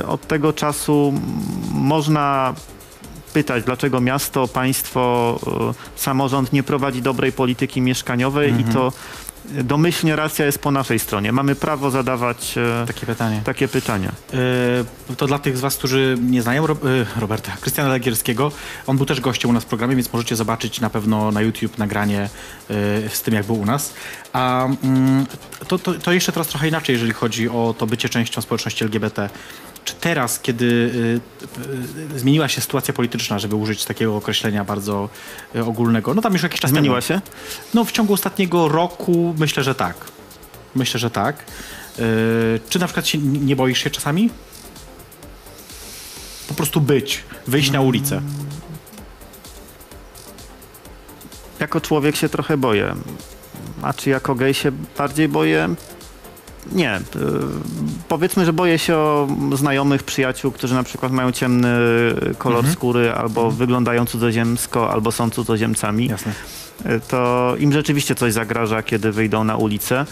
e, 0.00 0.06
od 0.06 0.26
tego 0.28 0.52
czasu 0.52 1.14
można 1.70 2.54
pytać, 3.32 3.64
dlaczego 3.64 4.00
miasto, 4.00 4.48
państwo, 4.48 5.38
samorząd 5.96 6.52
nie 6.52 6.62
prowadzi 6.62 7.02
dobrej 7.02 7.32
polityki 7.32 7.80
mieszkaniowej 7.80 8.48
Mhm. 8.50 8.70
i 8.70 8.74
to 8.74 8.92
domyślnie 9.44 10.16
racja 10.16 10.46
jest 10.46 10.58
po 10.58 10.70
naszej 10.70 10.98
stronie. 10.98 11.32
Mamy 11.32 11.54
prawo 11.54 11.90
zadawać 11.90 12.54
e, 12.58 12.86
Takie 12.86 13.06
pytanie. 13.06 13.40
takie 13.44 13.68
pytania. 13.68 14.12
E, 15.08 15.14
To 15.16 15.26
dla 15.26 15.38
tych 15.38 15.56
z 15.56 15.60
Was, 15.60 15.76
którzy 15.76 16.18
nie 16.30 16.42
znają 16.42 16.66
Ro- 16.66 16.76
e, 17.16 17.20
Roberta, 17.20 17.52
Krystiana 17.60 17.88
Legierskiego, 17.88 18.52
on 18.86 18.96
był 18.96 19.06
też 19.06 19.20
gościem 19.20 19.50
u 19.50 19.54
nas 19.54 19.62
w 19.64 19.66
programie, 19.66 19.96
więc 19.96 20.12
możecie 20.12 20.36
zobaczyć 20.36 20.80
na 20.80 20.90
pewno 20.90 21.30
na 21.32 21.40
YouTube 21.40 21.78
nagranie 21.78 22.20
e, 22.20 22.28
z 23.08 23.22
tym, 23.22 23.34
jak 23.34 23.46
był 23.46 23.60
u 23.60 23.64
nas. 23.66 23.94
A 24.32 24.64
mm, 24.82 25.26
to, 25.68 25.78
to, 25.78 25.94
to 25.94 26.12
jeszcze 26.12 26.32
teraz 26.32 26.48
trochę 26.48 26.68
inaczej, 26.68 26.92
jeżeli 26.92 27.12
chodzi 27.12 27.48
o 27.48 27.74
to 27.78 27.86
bycie 27.86 28.08
częścią 28.08 28.40
społeczności 28.42 28.84
LGBT. 28.84 29.30
Czy 29.84 29.94
teraz, 29.94 30.40
kiedy 30.40 30.64
y, 30.64 31.20
y, 32.14 32.18
zmieniła 32.18 32.48
się 32.48 32.60
sytuacja 32.60 32.94
polityczna, 32.94 33.38
żeby 33.38 33.56
użyć 33.56 33.84
takiego 33.84 34.16
określenia 34.16 34.64
bardzo 34.64 35.08
y, 35.56 35.64
ogólnego, 35.64 36.14
no 36.14 36.22
tam 36.22 36.32
już 36.32 36.42
jakiś 36.42 36.60
czas 36.60 36.70
Zmieniła 36.70 37.00
temu. 37.00 37.20
się? 37.20 37.20
No 37.74 37.84
w 37.84 37.92
ciągu 37.92 38.12
ostatniego 38.14 38.68
roku 38.68 39.34
myślę, 39.38 39.62
że 39.62 39.74
tak. 39.74 39.96
Myślę, 40.74 41.00
że 41.00 41.10
tak. 41.10 41.44
Czy 42.68 42.78
na 42.78 42.86
przykład 42.86 43.06
się 43.06 43.18
nie 43.18 43.56
boisz 43.56 43.78
się 43.84 43.90
czasami? 43.90 44.30
Po 46.48 46.54
prostu 46.54 46.80
być, 46.80 47.22
wyjść 47.46 47.70
na 47.70 47.80
ulicę. 47.80 48.20
Jako 51.60 51.80
człowiek 51.80 52.16
się 52.16 52.28
trochę 52.28 52.56
boję. 52.56 52.94
A 53.82 53.92
czy 53.92 54.10
jako 54.10 54.34
gej 54.34 54.54
się 54.54 54.72
bardziej 54.98 55.28
boję? 55.28 55.74
Nie. 56.72 56.96
Y, 56.96 57.00
Powiedzmy, 58.08 58.44
że 58.44 58.52
boję 58.52 58.78
się 58.78 58.96
o 58.96 59.28
znajomych, 59.54 60.02
przyjaciół, 60.02 60.52
którzy 60.52 60.74
na 60.74 60.82
przykład 60.82 61.12
mają 61.12 61.32
ciemny 61.32 61.68
kolor 62.38 62.58
Mhm. 62.58 62.74
skóry, 62.74 63.12
albo 63.12 63.50
wyglądają 63.50 64.06
cudzoziemsko, 64.06 64.90
albo 64.92 65.12
są 65.12 65.30
cudzoziemcami. 65.30 66.06
Jasne. 66.06 66.32
Y, 66.86 67.00
To 67.08 67.54
im 67.58 67.72
rzeczywiście 67.72 68.14
coś 68.14 68.32
zagraża, 68.32 68.82
kiedy 68.82 69.12
wyjdą 69.12 69.44
na 69.44 69.56
ulicę. 69.56 70.06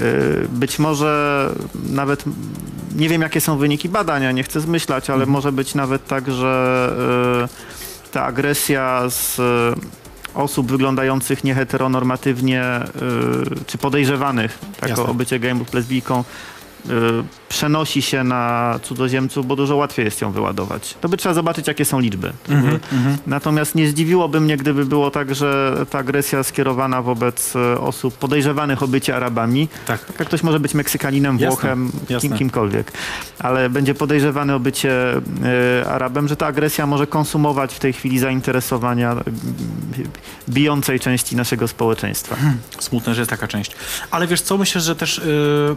Y, 0.00 0.48
Być 0.52 0.78
może 0.78 1.50
nawet 1.90 2.24
nie 2.96 3.08
wiem, 3.08 3.22
jakie 3.22 3.40
są 3.40 3.58
wyniki 3.58 3.88
badania, 3.88 4.32
nie 4.32 4.42
chcę 4.42 4.60
zmyślać, 4.60 5.10
ale 5.10 5.26
może 5.26 5.52
być 5.52 5.74
nawet 5.74 6.06
tak, 6.06 6.30
że 6.32 6.96
ta 8.12 8.24
agresja 8.24 9.02
z 9.08 9.40
osób 10.34 10.70
wyglądających 10.70 11.44
nieheteronormatywnie 11.44 12.80
y, 13.62 13.64
czy 13.66 13.78
podejrzewanych 13.78 14.58
tak, 14.80 14.90
Jasne. 14.90 15.04
o 15.04 15.14
bycie 15.14 15.38
gejem 15.38 15.58
lub 15.58 15.74
lesbijką 15.74 16.24
y, 16.86 16.90
przenosi 17.54 18.02
się 18.02 18.24
na 18.24 18.74
cudzoziemców, 18.82 19.46
bo 19.46 19.56
dużo 19.56 19.76
łatwiej 19.76 20.04
jest 20.04 20.20
ją 20.20 20.32
wyładować. 20.32 20.94
To 21.00 21.08
by 21.08 21.16
trzeba 21.16 21.34
zobaczyć, 21.34 21.68
jakie 21.68 21.84
są 21.84 22.00
liczby. 22.00 22.32
Mhm, 22.48 22.78
Natomiast 23.26 23.74
nie 23.74 23.88
zdziwiłoby 23.88 24.40
mnie, 24.40 24.56
gdyby 24.56 24.84
było 24.84 25.10
tak, 25.10 25.34
że 25.34 25.76
ta 25.90 25.98
agresja 25.98 26.42
skierowana 26.42 27.02
wobec 27.02 27.56
e, 27.56 27.80
osób 27.80 28.14
podejrzewanych 28.18 28.82
o 28.82 28.88
bycie 28.88 29.16
Arabami, 29.16 29.68
Tak. 29.86 30.00
jak 30.18 30.28
ktoś 30.28 30.42
może 30.42 30.60
być 30.60 30.74
Meksykaninem, 30.74 31.34
Jasne, 31.38 31.48
Włochem, 31.48 31.90
kim, 31.92 32.00
jasne. 32.14 32.38
kimkolwiek, 32.38 32.92
ale 33.38 33.70
będzie 33.70 33.94
podejrzewany 33.94 34.54
o 34.54 34.60
bycie 34.60 34.92
e, 35.14 35.90
Arabem, 35.90 36.28
że 36.28 36.36
ta 36.36 36.46
agresja 36.46 36.86
może 36.86 37.06
konsumować 37.06 37.74
w 37.74 37.78
tej 37.78 37.92
chwili 37.92 38.18
zainteresowania 38.18 39.12
e, 39.12 39.22
bijącej 40.48 41.00
części 41.00 41.36
naszego 41.36 41.68
społeczeństwa. 41.68 42.36
Smutne, 42.78 43.14
że 43.14 43.20
jest 43.20 43.30
taka 43.30 43.48
część. 43.48 43.70
Ale 44.10 44.26
wiesz 44.26 44.40
co, 44.40 44.58
myślę, 44.58 44.80
że 44.80 44.96
też 44.96 45.18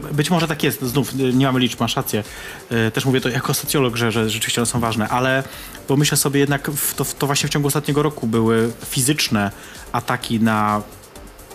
yy, 0.01 0.13
być 0.13 0.29
może 0.29 0.47
tak 0.47 0.63
jest. 0.63 0.81
Znów 0.81 1.13
nie 1.15 1.45
mamy 1.45 1.59
liczb, 1.67 1.79
masz 1.79 1.95
rację. 1.95 2.23
Yy, 2.71 2.91
też 2.91 3.05
mówię 3.05 3.21
to 3.21 3.29
jako 3.29 3.53
socjolog, 3.53 3.95
że, 3.95 4.11
że 4.11 4.29
rzeczywiście 4.29 4.61
one 4.61 4.65
są 4.65 4.79
ważne, 4.79 5.09
ale 5.09 5.43
bo 5.87 5.97
myślę 5.97 6.17
sobie 6.17 6.39
jednak, 6.39 6.71
w, 6.71 6.93
to, 6.93 7.05
to 7.05 7.25
właśnie 7.25 7.49
w 7.49 7.51
ciągu 7.51 7.67
ostatniego 7.67 8.03
roku 8.03 8.27
były 8.27 8.71
fizyczne 8.89 9.51
ataki 9.91 10.39
na 10.39 10.81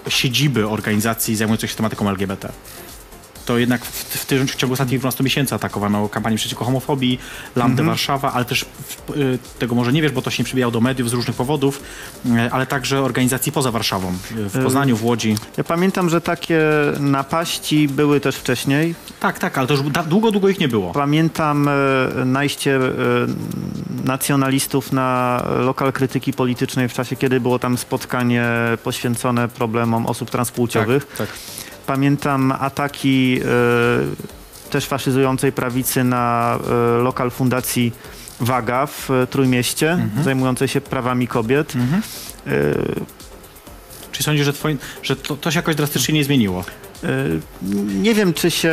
siedziby 0.09 0.69
organizacji 0.69 1.37
zajmujących 1.37 1.71
się 1.71 1.77
tematyką 1.77 2.09
LGBT. 2.09 2.53
To 3.53 3.59
jednak 3.59 3.85
w, 3.85 3.89
w, 3.91 4.27
tym, 4.27 4.49
w 4.49 4.57
ciągu 4.57 4.73
ostatnich 4.73 5.01
12 5.01 5.25
miesięcy 5.25 5.55
atakowano 5.55 6.09
kampanię 6.09 6.37
przeciwko 6.37 6.65
homofobii, 6.65 7.19
Landę 7.57 7.83
Warszawa, 7.83 8.33
ale 8.33 8.45
też 8.45 8.63
y, 9.17 9.39
tego 9.59 9.75
może 9.75 9.93
nie 9.93 10.03
wiesz, 10.03 10.13
bo 10.13 10.23
to 10.23 10.31
się 10.31 10.43
nie 10.43 10.45
przybijało 10.45 10.73
do 10.73 10.81
mediów 10.81 11.11
z 11.11 11.13
różnych 11.13 11.37
powodów, 11.37 11.83
y, 12.27 12.53
ale 12.53 12.67
także 12.67 13.03
organizacji 13.03 13.53
poza 13.53 13.71
Warszawą, 13.71 14.09
y, 14.11 14.49
w 14.49 14.63
Poznaniu, 14.63 14.97
w 14.97 15.05
Łodzi. 15.05 15.37
Ja 15.57 15.65
pamiętam, 15.65 16.11
że 16.11 16.21
takie 16.21 16.61
napaści 17.01 17.89
były 17.89 18.21
też 18.21 18.37
wcześniej. 18.37 18.95
Tak, 19.21 19.39
tak, 19.39 19.59
ale 19.59 19.67
to 19.67 19.75
już 19.75 19.83
długo, 20.07 20.31
długo 20.31 20.49
ich 20.49 20.61
nie 20.61 20.69
było. 20.69 20.93
Pamiętam 20.93 21.69
e, 21.69 21.73
najście 22.25 22.77
e, 22.77 22.81
nacjonalistów 24.05 24.93
na 24.93 25.43
lokal 25.59 25.93
krytyki 25.93 26.33
politycznej 26.33 26.89
w 26.89 26.93
czasie, 26.93 27.17
kiedy 27.17 27.41
było 27.41 27.59
tam 27.59 27.79
spotkanie 27.79 28.47
poświęcone 28.83 29.49
problemom 29.49 30.07
osób 30.07 30.31
transpłciowych. 30.31 31.07
tak. 31.19 31.29
Pamiętam 31.87 32.53
ataki 32.53 33.41
e, 33.45 34.71
też 34.71 34.87
faszyzującej 34.87 35.53
prawicy 35.53 36.05
na 36.05 36.59
e, 36.99 37.03
lokal 37.03 37.31
fundacji 37.31 37.93
Waga 38.41 38.87
w 38.87 39.11
e, 39.11 39.27
Trójmieście, 39.27 39.99
zajmującej 40.25 40.69
się 40.69 40.81
prawami 40.81 41.29
kobiet. 41.29 41.73
E, 42.47 42.51
Czy 44.13 44.23
sądzisz, 44.23 44.45
że, 44.47 44.53
twoim, 44.53 44.79
że 45.03 45.17
to, 45.17 45.37
to 45.37 45.51
się 45.51 45.59
jakoś 45.59 45.75
drastycznie 45.77 46.15
nie 46.15 46.25
zmieniło? 46.25 46.65
Nie 48.03 48.15
wiem, 48.15 48.33
czy 48.35 48.51
się 48.51 48.73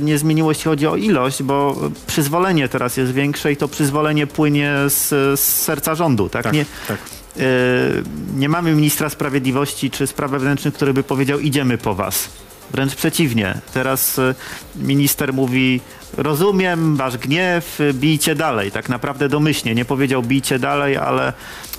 nie 0.00 0.18
zmieniło, 0.18 0.50
jeśli 0.50 0.64
chodzi 0.64 0.86
o 0.86 0.96
ilość, 0.96 1.42
bo 1.42 1.76
przyzwolenie 2.06 2.68
teraz 2.68 2.96
jest 2.96 3.12
większe 3.12 3.52
i 3.52 3.56
to 3.56 3.68
przyzwolenie 3.68 4.26
płynie 4.26 4.74
z, 4.88 5.08
z 5.40 5.62
serca 5.62 5.94
rządu, 5.94 6.28
tak? 6.28 6.42
Tak, 6.42 6.52
Nie, 6.52 6.64
tak. 6.88 6.98
Y, 7.36 7.40
nie 8.36 8.48
mamy 8.48 8.74
ministra 8.74 9.10
sprawiedliwości 9.10 9.90
czy 9.90 10.06
spraw 10.06 10.30
wewnętrznych, 10.30 10.74
który 10.74 10.94
by 10.94 11.02
powiedział 11.02 11.40
idziemy 11.40 11.78
po 11.78 11.94
was. 11.94 12.28
Wręcz 12.70 12.94
przeciwnie. 12.94 13.60
Teraz 13.74 14.18
y, 14.18 14.34
minister 14.76 15.32
mówi, 15.32 15.80
rozumiem 16.16 16.96
wasz 16.96 17.18
gniew, 17.18 17.78
bijcie 17.94 18.34
dalej. 18.34 18.70
Tak 18.70 18.88
naprawdę 18.88 19.28
domyślnie. 19.28 19.74
Nie 19.74 19.84
powiedział 19.84 20.22
bijcie 20.22 20.58
dalej, 20.58 20.96
ale 20.96 21.32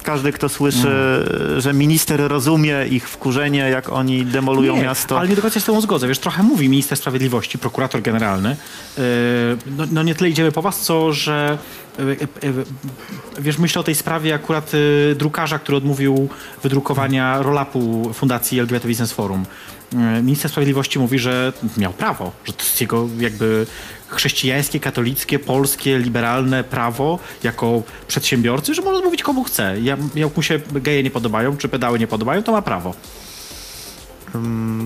każdy, 0.05 0.31
kto 0.31 0.49
słyszy, 0.49 0.87
Mm. 0.87 1.57
y, 1.57 1.61
że 1.61 1.73
minister 1.73 2.21
rozumie 2.27 2.87
ich 2.89 3.09
wkurzenie, 3.09 3.59
jak 3.59 3.89
oni 3.89 4.25
demolują 4.25 4.75
nie, 4.75 4.83
miasto. 4.83 5.19
Ale 5.19 5.29
nie 5.29 5.35
do 5.35 5.41
końca 5.41 5.53
się 5.53 5.59
z 5.59 5.65
tobą 5.65 5.81
zgodzę. 5.81 6.07
Wiesz, 6.07 6.19
trochę 6.19 6.43
mówi 6.43 6.69
minister 6.69 6.97
sprawiedliwości, 6.97 7.57
prokurator 7.57 8.01
generalny. 8.01 8.49
Yy, 8.97 9.03
no, 9.77 9.83
no 9.91 10.03
nie 10.03 10.15
tyle 10.15 10.29
idziemy 10.29 10.51
po 10.51 10.61
was, 10.61 10.79
co 10.79 11.13
że 11.13 11.57
yy, 11.99 12.17
yy, 12.43 12.53
wiesz, 13.39 13.57
myślę 13.57 13.79
o 13.81 13.83
tej 13.83 13.95
sprawie 13.95 14.33
akurat 14.33 14.71
drukarza, 15.15 15.59
który 15.59 15.77
odmówił 15.77 16.29
wydrukowania 16.63 17.41
rolapu 17.41 18.11
Fundacji 18.13 18.59
LGBT 18.59 18.87
Business 18.87 19.11
Forum. 19.11 19.45
Minister 20.23 20.51
Sprawiedliwości 20.51 20.99
mówi, 20.99 21.19
że 21.19 21.53
miał 21.77 21.93
prawo, 21.93 22.31
że 22.45 22.53
to 22.53 22.63
jest 22.63 22.81
jego 22.81 23.07
jakby 23.19 23.65
chrześcijańskie, 24.07 24.79
katolickie, 24.79 25.39
polskie, 25.39 25.99
liberalne 25.99 26.63
prawo 26.63 27.19
jako 27.43 27.83
przedsiębiorcy, 28.07 28.73
że 28.73 28.81
może 28.81 29.03
mówić 29.03 29.23
komu 29.23 29.43
chce. 29.43 29.75
Ja- 29.81 29.97
Jak 30.15 30.37
mu 30.37 30.43
się 30.43 30.59
geje 30.71 31.03
nie 31.03 31.11
podobają, 31.11 31.57
czy 31.57 31.69
pedały 31.69 31.99
nie 31.99 32.07
podobają, 32.07 32.43
to 32.43 32.51
ma 32.51 32.61
prawo. 32.61 32.93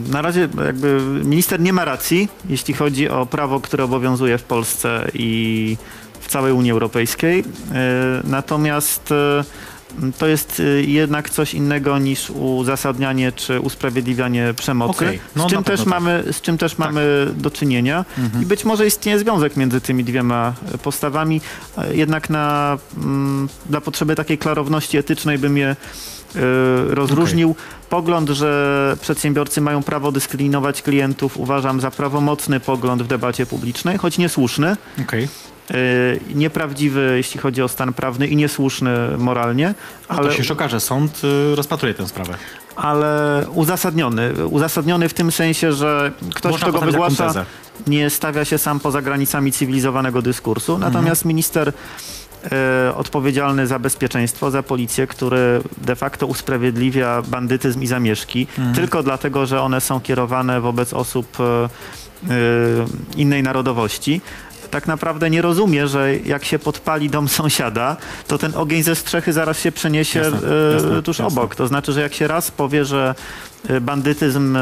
Na 0.10 0.22
razie 0.22 0.50
jakby 0.66 1.02
minister 1.24 1.60
nie 1.60 1.74
ma 1.74 1.86
racji, 1.86 2.28
jeśli 2.50 2.74
chodzi 2.74 3.10
o 3.10 3.26
prawo, 3.26 3.60
które 3.60 3.84
obowiązuje 3.84 4.38
w 4.38 4.44
Polsce 4.44 5.08
i 5.14 5.78
w 6.20 6.28
całej 6.28 6.54
Unii 6.54 6.72
Europejskiej. 6.72 7.40
E, 7.74 7.84
Natomiast 8.24 9.12
e, 9.12 9.44
to 10.18 10.28
jest 10.28 10.60
e, 10.60 10.64
jednak 10.82 11.30
coś 11.30 11.54
innego 11.54 12.00
niż 12.00 12.30
uzasadnianie 12.30 13.32
czy 13.32 13.60
usprawiedliwianie 13.60 14.54
przemocy, 14.58 15.06
Okej, 15.06 15.20
no 15.36 15.48
z, 15.48 15.52
czym 15.52 15.64
też 15.64 15.80
tak. 15.80 15.90
mamy, 15.90 16.24
z 16.32 16.42
czym 16.42 16.58
też 16.58 16.78
mamy 16.78 17.28
do 17.36 17.52
czynienia. 17.52 18.06
I 18.42 18.46
być 18.46 18.66
może 18.66 18.88
istnieje 18.88 19.20
związek 19.20 19.58
między 19.58 19.82
tymi 19.82 20.04
dwiema 20.04 20.54
postawami. 20.84 21.42
E, 21.78 21.96
Jednak 21.96 22.30
na, 22.30 22.78
mm, 22.98 23.50
dla 23.66 23.82
potrzeby 23.82 24.16
takiej 24.16 24.38
klarowności 24.38 24.98
etycznej 24.98 25.38
bym 25.38 25.58
je 25.58 25.68
e, 25.68 25.76
rozróżnił. 26.90 27.56
Pogląd, 27.90 28.30
że 28.30 28.98
przedsiębiorcy 29.02 29.62
mają 29.62 29.84
prawo 29.84 30.12
dyskryminować 30.12 30.82
klientów, 30.82 31.38
uważam 31.38 31.82
za 31.82 31.92
prawomocny 31.92 32.60
pogląd 32.60 33.04
w 33.04 33.08
debacie 33.08 33.46
publicznej, 33.46 33.98
choć 33.98 34.18
niesłuszny. 34.18 34.78
Okej. 35.02 35.28
E, 35.72 35.76
Nieprawdziwy, 36.36 37.14
jeśli 37.18 37.40
chodzi 37.40 37.62
o 37.62 37.68
stan 37.68 37.94
prawny 37.94 38.28
i 38.28 38.36
niesłuszny 38.36 38.92
moralnie, 39.18 39.74
Ale 40.08 40.20
ale, 40.20 40.28
to 40.28 40.34
się 40.34 40.38
jeszcze 40.38 40.54
okaże. 40.54 40.80
Sąd 40.80 41.22
y, 41.24 41.56
rozpatruje 41.56 41.94
tę 41.94 42.08
sprawę. 42.08 42.34
ale 42.76 43.46
uzasadniony. 43.54 44.48
Uzasadniony 44.48 45.10
w 45.10 45.14
tym 45.14 45.32
sensie, 45.32 45.74
że 45.74 46.12
ktoś, 46.36 46.52
Można 46.52 46.68
kto 46.68 46.80
go 46.80 46.86
wygłasza, 46.86 47.46
nie 47.88 48.10
stawia 48.10 48.46
się 48.46 48.58
sam 48.58 48.80
poza 48.80 49.02
granicami 49.02 49.52
cywilizowanego 49.52 50.22
dyskursu. 50.22 50.78
Natomiast 50.78 51.26
minister 51.26 51.74
e, 52.52 52.96
odpowiedzialny 52.96 53.68
za 53.68 53.80
bezpieczeństwo, 53.80 54.52
za 54.52 54.64
policję, 54.64 55.08
który 55.08 55.62
de 55.78 55.96
facto 55.96 56.28
usprawiedliwia 56.28 57.22
bandytyzm 57.28 57.82
i 57.82 57.88
zamieszki, 57.88 58.48
tylko 58.76 59.04
dlatego, 59.04 59.46
że 59.46 59.62
one 59.62 59.82
są 59.82 60.02
kierowane 60.02 60.62
wobec 60.62 60.94
osób 60.94 61.38
innej 63.16 63.44
narodowości. 63.44 64.22
Tak 64.72 64.88
naprawdę 64.88 65.30
nie 65.30 65.42
rozumie, 65.42 65.88
że 65.88 66.16
jak 66.18 66.46
się 66.46 66.60
podpali 66.60 67.10
dom 67.10 67.30
sąsiada, 67.40 67.98
to 68.28 68.38
ten 68.38 68.56
ogień 68.56 68.84
ze 68.84 68.96
strzechy 68.96 69.34
zaraz 69.34 69.60
się 69.60 69.72
przeniesie 69.72 70.20
Jasne, 70.20 70.40
e, 70.70 70.74
jasne, 70.74 71.04
tuż 71.04 71.20
jasne. 71.20 71.42
obok. 71.42 71.56
To 71.56 71.68
znaczy, 71.68 71.94
że 71.94 72.02
jak 72.02 72.14
się 72.14 72.28
raz 72.28 72.52
powie, 72.52 72.86
że 72.86 73.16
e, 73.70 73.82
bandytyzm 73.82 74.56
e, 74.56 74.60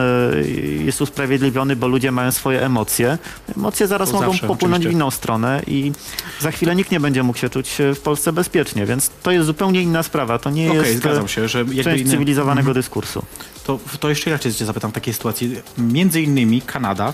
jest 0.85 1.01
usprawiedliwiony, 1.01 1.75
bo 1.75 1.87
ludzie 1.87 2.11
mają 2.11 2.31
swoje 2.31 2.65
emocje, 2.65 3.17
emocje 3.57 3.87
zaraz 3.87 4.09
To 4.09 4.15
mogą 4.15 4.31
zawsze, 4.31 4.47
popłynąć 4.47 4.75
oczywiście. 4.81 4.97
w 4.97 4.99
inną 5.01 5.11
stronę 5.11 5.61
i 5.67 5.91
za 6.39 6.51
chwilę 6.51 6.75
nikt 6.75 6.91
nie 6.91 6.99
będzie 6.99 7.23
mógł 7.23 7.39
się 7.39 7.49
czuć 7.49 7.75
w 7.95 7.99
Polsce 7.99 8.33
bezpiecznie, 8.33 8.85
więc 8.85 9.11
to 9.23 9.31
jest 9.31 9.45
zupełnie 9.45 9.81
inna 9.81 10.03
sprawa. 10.03 10.39
To 10.39 10.49
nie 10.49 10.67
Okej, 10.71 10.77
jest 10.77 11.03
się, 11.27 11.47
część 11.83 12.01
inny, 12.01 12.11
cywilizowanego 12.11 12.73
dyskursu. 12.73 13.23
to, 13.65 13.79
to 13.99 14.09
jeszcze 14.09 14.29
inaczej 14.29 14.53
cię 14.53 14.65
zapytam 14.65 14.91
w 14.91 14.93
takiej 14.93 15.13
sytuacji. 15.13 15.55
Między 15.77 16.21
innymi 16.21 16.61
Kanada 16.61 17.13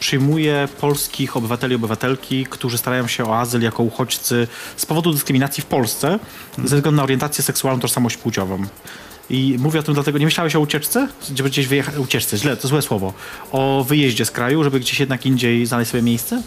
przyjmuje 0.00 0.68
polskich 0.80 1.36
obywateli 1.36 1.72
i 1.72 1.76
obywatelki, 1.76 2.46
którzy 2.50 2.78
starają 2.78 3.06
się 3.06 3.24
o 3.24 3.38
azyl 3.38 3.62
jako 3.62 3.82
uchodźcy 3.82 4.48
z 4.76 4.86
powodu 4.86 5.12
dyskryminacji 5.12 5.62
w 5.62 5.66
Polsce 5.66 6.18
ze 6.58 6.76
względu 6.76 6.92
na 6.92 7.02
orientację 7.02 7.44
seksualną, 7.44 7.80
tożsamość 7.80 8.16
płciową. 8.16 8.62
I 9.30 9.56
mówię 9.58 9.80
o 9.80 9.82
tym 9.82 9.94
dlatego, 9.94 10.18
nie 10.18 10.24
myślałeś 10.24 10.56
o 10.56 10.60
ucieczce? 10.60 11.08
Żeby 11.34 11.50
gdzieś 11.50 11.66
wyjechać, 11.66 11.96
ucieczce, 11.96 12.38
źle, 12.38 12.56
to 12.56 12.68
złe 12.68 12.82
słowo. 12.82 13.12
O 13.52 13.84
wyjeździe 13.88 14.24
z 14.24 14.30
kraju, 14.30 14.64
żeby 14.64 14.80
gdzieś 14.80 15.00
jednak 15.00 15.26
indziej 15.26 15.66
znaleźć 15.66 15.90
sobie 15.90 16.02
miejsce? 16.02 16.42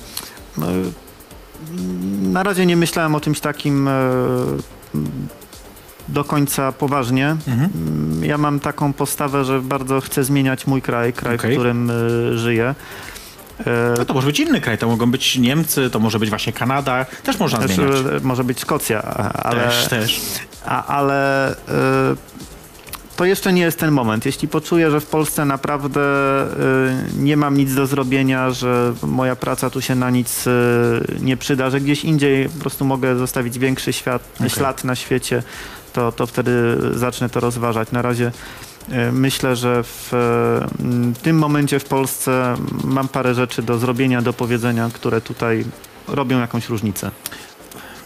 No, 0.58 0.68
Na 2.22 2.44
razie 2.44 2.66
nie 2.66 2.78
myślałem 2.78 3.16
o 3.16 3.20
czymś 3.20 3.40
takim 3.40 3.88
e, 3.88 3.92
do 6.08 6.24
końca 6.24 6.72
poważnie. 6.72 7.28
Mhm. 7.48 7.70
Ja 8.24 8.38
mam 8.38 8.60
taką 8.60 8.94
postawę, 8.94 9.46
że 9.46 9.62
bardzo 9.62 10.02
chcę 10.02 10.24
zmieniać 10.24 10.68
mój 10.68 10.82
kraj, 10.82 11.14
kraj, 11.14 11.36
Okej. 11.36 11.52
w 11.52 11.54
którym 11.54 11.92
e, 11.92 12.38
żyję. 12.38 12.76
E, 13.60 13.94
No 13.98 14.06
to 14.06 14.14
może 14.14 14.28
być 14.28 14.40
inny 14.40 14.62
kraj, 14.62 14.78
to 14.78 14.88
mogą 14.88 15.12
być 15.12 15.38
Niemcy, 15.38 15.90
to 15.90 16.00
może 16.00 16.20
być 16.20 16.30
właśnie 16.30 16.54
Kanada, 16.54 17.06
też 17.24 17.40
można 17.40 17.60
też, 17.60 17.72
zmieniać. 17.72 17.96
e, 17.98 18.20
może 18.24 18.44
być 18.44 18.60
Szkocja, 18.62 19.02
ale, 19.34 19.64
Też, 19.64 19.88
też. 19.88 20.22
A, 20.66 20.86
ale 20.86 21.50
e, 21.52 21.56
to 23.16 23.26
jeszcze 23.26 23.54
nie 23.54 23.62
jest 23.62 23.80
ten 23.80 23.92
moment. 23.92 24.26
Jeśli 24.26 24.48
poczuję, 24.48 24.92
że 24.92 25.00
w 25.00 25.06
Polsce 25.06 25.46
naprawdę 25.46 26.02
e, 26.02 26.46
nie 27.18 27.38
mam 27.38 27.58
nic 27.58 27.76
do 27.76 27.88
zrobienia, 27.88 28.52
że 28.52 28.94
moja 29.04 29.36
praca 29.36 29.70
tu 29.70 29.82
się 29.82 29.96
na 29.96 30.10
nic 30.10 30.46
nie 31.20 31.38
przyda, 31.38 31.70
że 31.70 31.82
gdzieś 31.82 32.04
indziej 32.06 32.50
po 32.50 32.60
prostu 32.60 32.86
mogę 32.86 33.16
zostawić 33.16 33.60
większy 33.60 33.94
świat, 33.94 34.22
Okej. 34.36 34.50
ślad 34.50 34.84
na 34.84 34.96
świecie, 34.96 35.44
to, 35.94 36.12
to 36.12 36.28
wtedy 36.28 36.78
zacznę 36.96 37.30
to 37.30 37.40
rozważać. 37.40 37.92
Na 37.92 38.02
razie 38.02 38.32
myślę, 39.12 39.56
że 39.56 39.84
w 39.84 40.14
e, 40.14 40.68
m, 40.80 41.14
tym 41.22 41.38
momencie 41.38 41.80
w 41.80 41.86
Polsce 41.86 42.56
mam 42.84 43.08
parę 43.08 43.34
rzeczy 43.34 43.62
do 43.62 43.78
zrobienia, 43.78 44.22
do 44.22 44.34
powiedzenia, 44.34 44.90
które 44.94 45.22
tutaj 45.22 45.66
robią 46.08 46.40
jakąś 46.40 46.70
różnicę. 46.70 47.12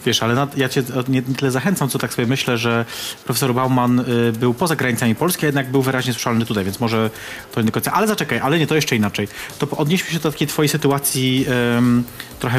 Wiesz, 0.06 0.24
ale 0.24 0.36
na, 0.36 0.48
ja 0.58 0.70
cię 0.70 0.84
nie 1.08 1.22
tyle 1.22 1.52
zachęcam, 1.52 1.90
co 1.90 2.00
tak 2.00 2.14
sobie 2.14 2.28
myślę, 2.28 2.58
że 2.58 2.86
profesor 3.26 3.54
Bauman 3.54 4.00
y, 4.00 4.32
był 4.32 4.54
poza 4.54 4.76
granicami 4.76 5.16
Polski, 5.16 5.46
a 5.46 5.48
jednak 5.48 5.72
był 5.72 5.82
wyraźnie 5.82 6.14
słyszalny 6.14 6.46
tutaj, 6.46 6.64
więc 6.64 6.80
może 6.80 7.10
to 7.52 7.62
nie 7.62 7.66
do 7.66 7.72
końca. 7.72 7.92
Ale 7.92 8.08
zaczekaj, 8.08 8.40
ale 8.40 8.60
nie, 8.60 8.68
to 8.68 8.76
jeszcze 8.76 8.96
inaczej. 8.96 9.28
To 9.60 9.70
odnieśmy 9.70 10.12
się 10.12 10.20
do 10.20 10.32
takiej 10.32 10.48
twojej 10.48 10.70
sytuacji 10.70 11.46
ym, 11.78 12.04
trochę 12.40 12.58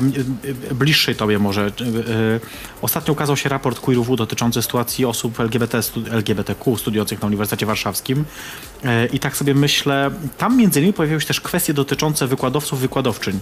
y, 0.70 0.74
bliższej 0.74 1.14
tobie 1.14 1.38
może. 1.38 1.66
Y, 1.66 2.40
ostatnio 2.82 3.12
ukazał 3.12 3.36
się 3.36 3.48
raport 3.48 3.80
QueerW 3.80 4.16
dotyczący 4.16 4.62
sytuacji 4.62 5.04
osób 5.04 5.40
LGBT, 5.40 5.80
LGBTQ 6.10 6.76
studiujących 6.76 7.22
na 7.22 7.26
Uniwersytecie 7.26 7.66
Warszawskim. 7.66 8.24
Y, 8.84 9.06
I 9.12 9.18
tak 9.18 9.36
sobie 9.36 9.54
myślę, 9.54 10.10
tam 10.38 10.56
między 10.56 10.80
innymi 10.80 10.92
pojawiły 10.92 11.20
się 11.20 11.26
też 11.26 11.40
kwestie 11.40 11.74
dotyczące 11.74 12.26
wykładowców, 12.26 12.80
wykładowczyń 12.80 13.40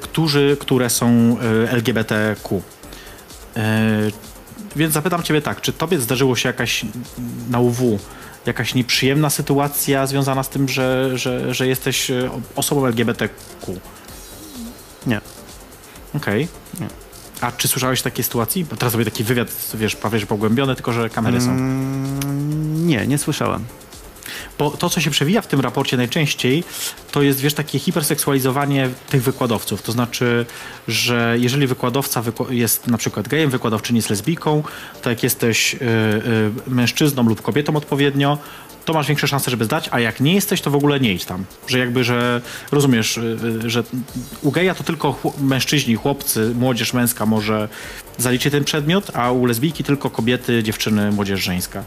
którzy, 0.00 0.56
które 0.60 0.90
są 0.90 1.36
y, 1.64 1.70
LGBTQ. 1.70 2.56
Y, 2.56 3.60
Więc 4.76 4.94
zapytam 4.94 5.22
Ciebie 5.22 5.42
tak, 5.42 5.60
czy 5.60 5.72
Tobie 5.72 5.98
zdarzyło 6.00 6.36
się 6.36 6.48
jakaś 6.48 6.84
na 7.50 7.60
UW 7.60 7.98
jakaś 8.46 8.74
nieprzyjemna 8.74 9.30
sytuacja 9.30 10.06
związana 10.06 10.42
z 10.42 10.48
tym, 10.48 10.68
że, 10.68 11.18
że, 11.18 11.54
że 11.54 11.66
jesteś 11.66 12.10
osobą 12.56 12.86
LGBTQ? 12.86 13.80
Nie. 15.06 15.20
Okej. 16.14 16.48
Nie. 16.80 16.88
A 17.40 17.52
czy 17.52 17.68
słyszałeś 17.68 18.02
takie 18.02 18.22
sytuacji? 18.22 18.64
Bo 18.64 18.76
teraz 18.76 18.92
sobie 18.92 19.04
taki 19.04 19.24
wywiad, 19.24 19.48
wiesz, 19.74 19.96
prawie 19.96 20.18
że 20.18 20.26
pogłębiony, 20.26 20.74
tylko 20.74 20.92
że 20.92 21.10
kamery 21.10 21.40
są. 21.40 21.50
Mm, 21.50 22.86
Nie, 22.86 23.06
nie 23.06 23.18
słyszałem. 23.18 23.64
Bo 24.58 24.70
to, 24.70 24.90
co 24.90 25.00
się 25.00 25.10
przewija 25.10 25.42
w 25.42 25.46
tym 25.46 25.60
raporcie 25.60 25.96
najczęściej, 25.96 26.64
to 27.12 27.22
jest, 27.22 27.40
wiesz, 27.40 27.54
takie 27.54 27.78
hiperseksualizowanie 27.78 28.88
tych 29.08 29.22
wykładowców. 29.22 29.82
To 29.82 29.92
znaczy, 29.92 30.46
że 30.88 31.36
jeżeli 31.38 31.66
wykładowca 31.66 32.22
jest 32.50 32.86
na 32.86 32.98
przykład 32.98 33.28
gejem, 33.28 33.50
wykładowczyni 33.50 33.98
jest 33.98 34.10
lesbijką, 34.10 34.62
to 35.02 35.10
jak 35.10 35.22
jesteś 35.22 35.74
y, 35.74 35.78
y, 35.78 36.70
mężczyzną 36.70 37.22
lub 37.22 37.42
kobietą 37.42 37.76
odpowiednio, 37.76 38.38
to 38.84 38.92
masz 38.92 39.06
większe 39.06 39.28
szanse, 39.28 39.50
żeby 39.50 39.64
zdać, 39.64 39.88
a 39.90 40.00
jak 40.00 40.20
nie 40.20 40.34
jesteś, 40.34 40.60
to 40.60 40.70
w 40.70 40.74
ogóle 40.74 41.00
nie 41.00 41.12
idź 41.12 41.24
tam. 41.24 41.44
Że 41.66 41.78
jakby, 41.78 42.04
że 42.04 42.40
rozumiesz, 42.72 43.16
y, 43.16 43.70
że 43.70 43.84
u 44.42 44.50
geja 44.50 44.74
to 44.74 44.84
tylko 44.84 45.34
mężczyźni, 45.40 45.94
chłopcy, 45.94 46.52
młodzież 46.54 46.92
męska 46.92 47.26
może 47.26 47.68
zaliczyć 48.18 48.52
ten 48.52 48.64
przedmiot, 48.64 49.10
a 49.14 49.32
u 49.32 49.46
lesbijki 49.46 49.84
tylko 49.84 50.10
kobiety, 50.10 50.62
dziewczyny, 50.62 51.12
młodzież 51.12 51.40
żeńska. 51.40 51.84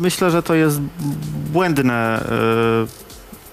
Myślę, 0.00 0.30
że 0.30 0.42
to 0.42 0.54
jest 0.54 0.80
błędne, 1.52 2.24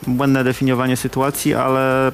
e, 0.08 0.12
błędne 0.12 0.44
definiowanie 0.44 0.98
sytuacji, 0.98 1.54
ale 1.54 2.12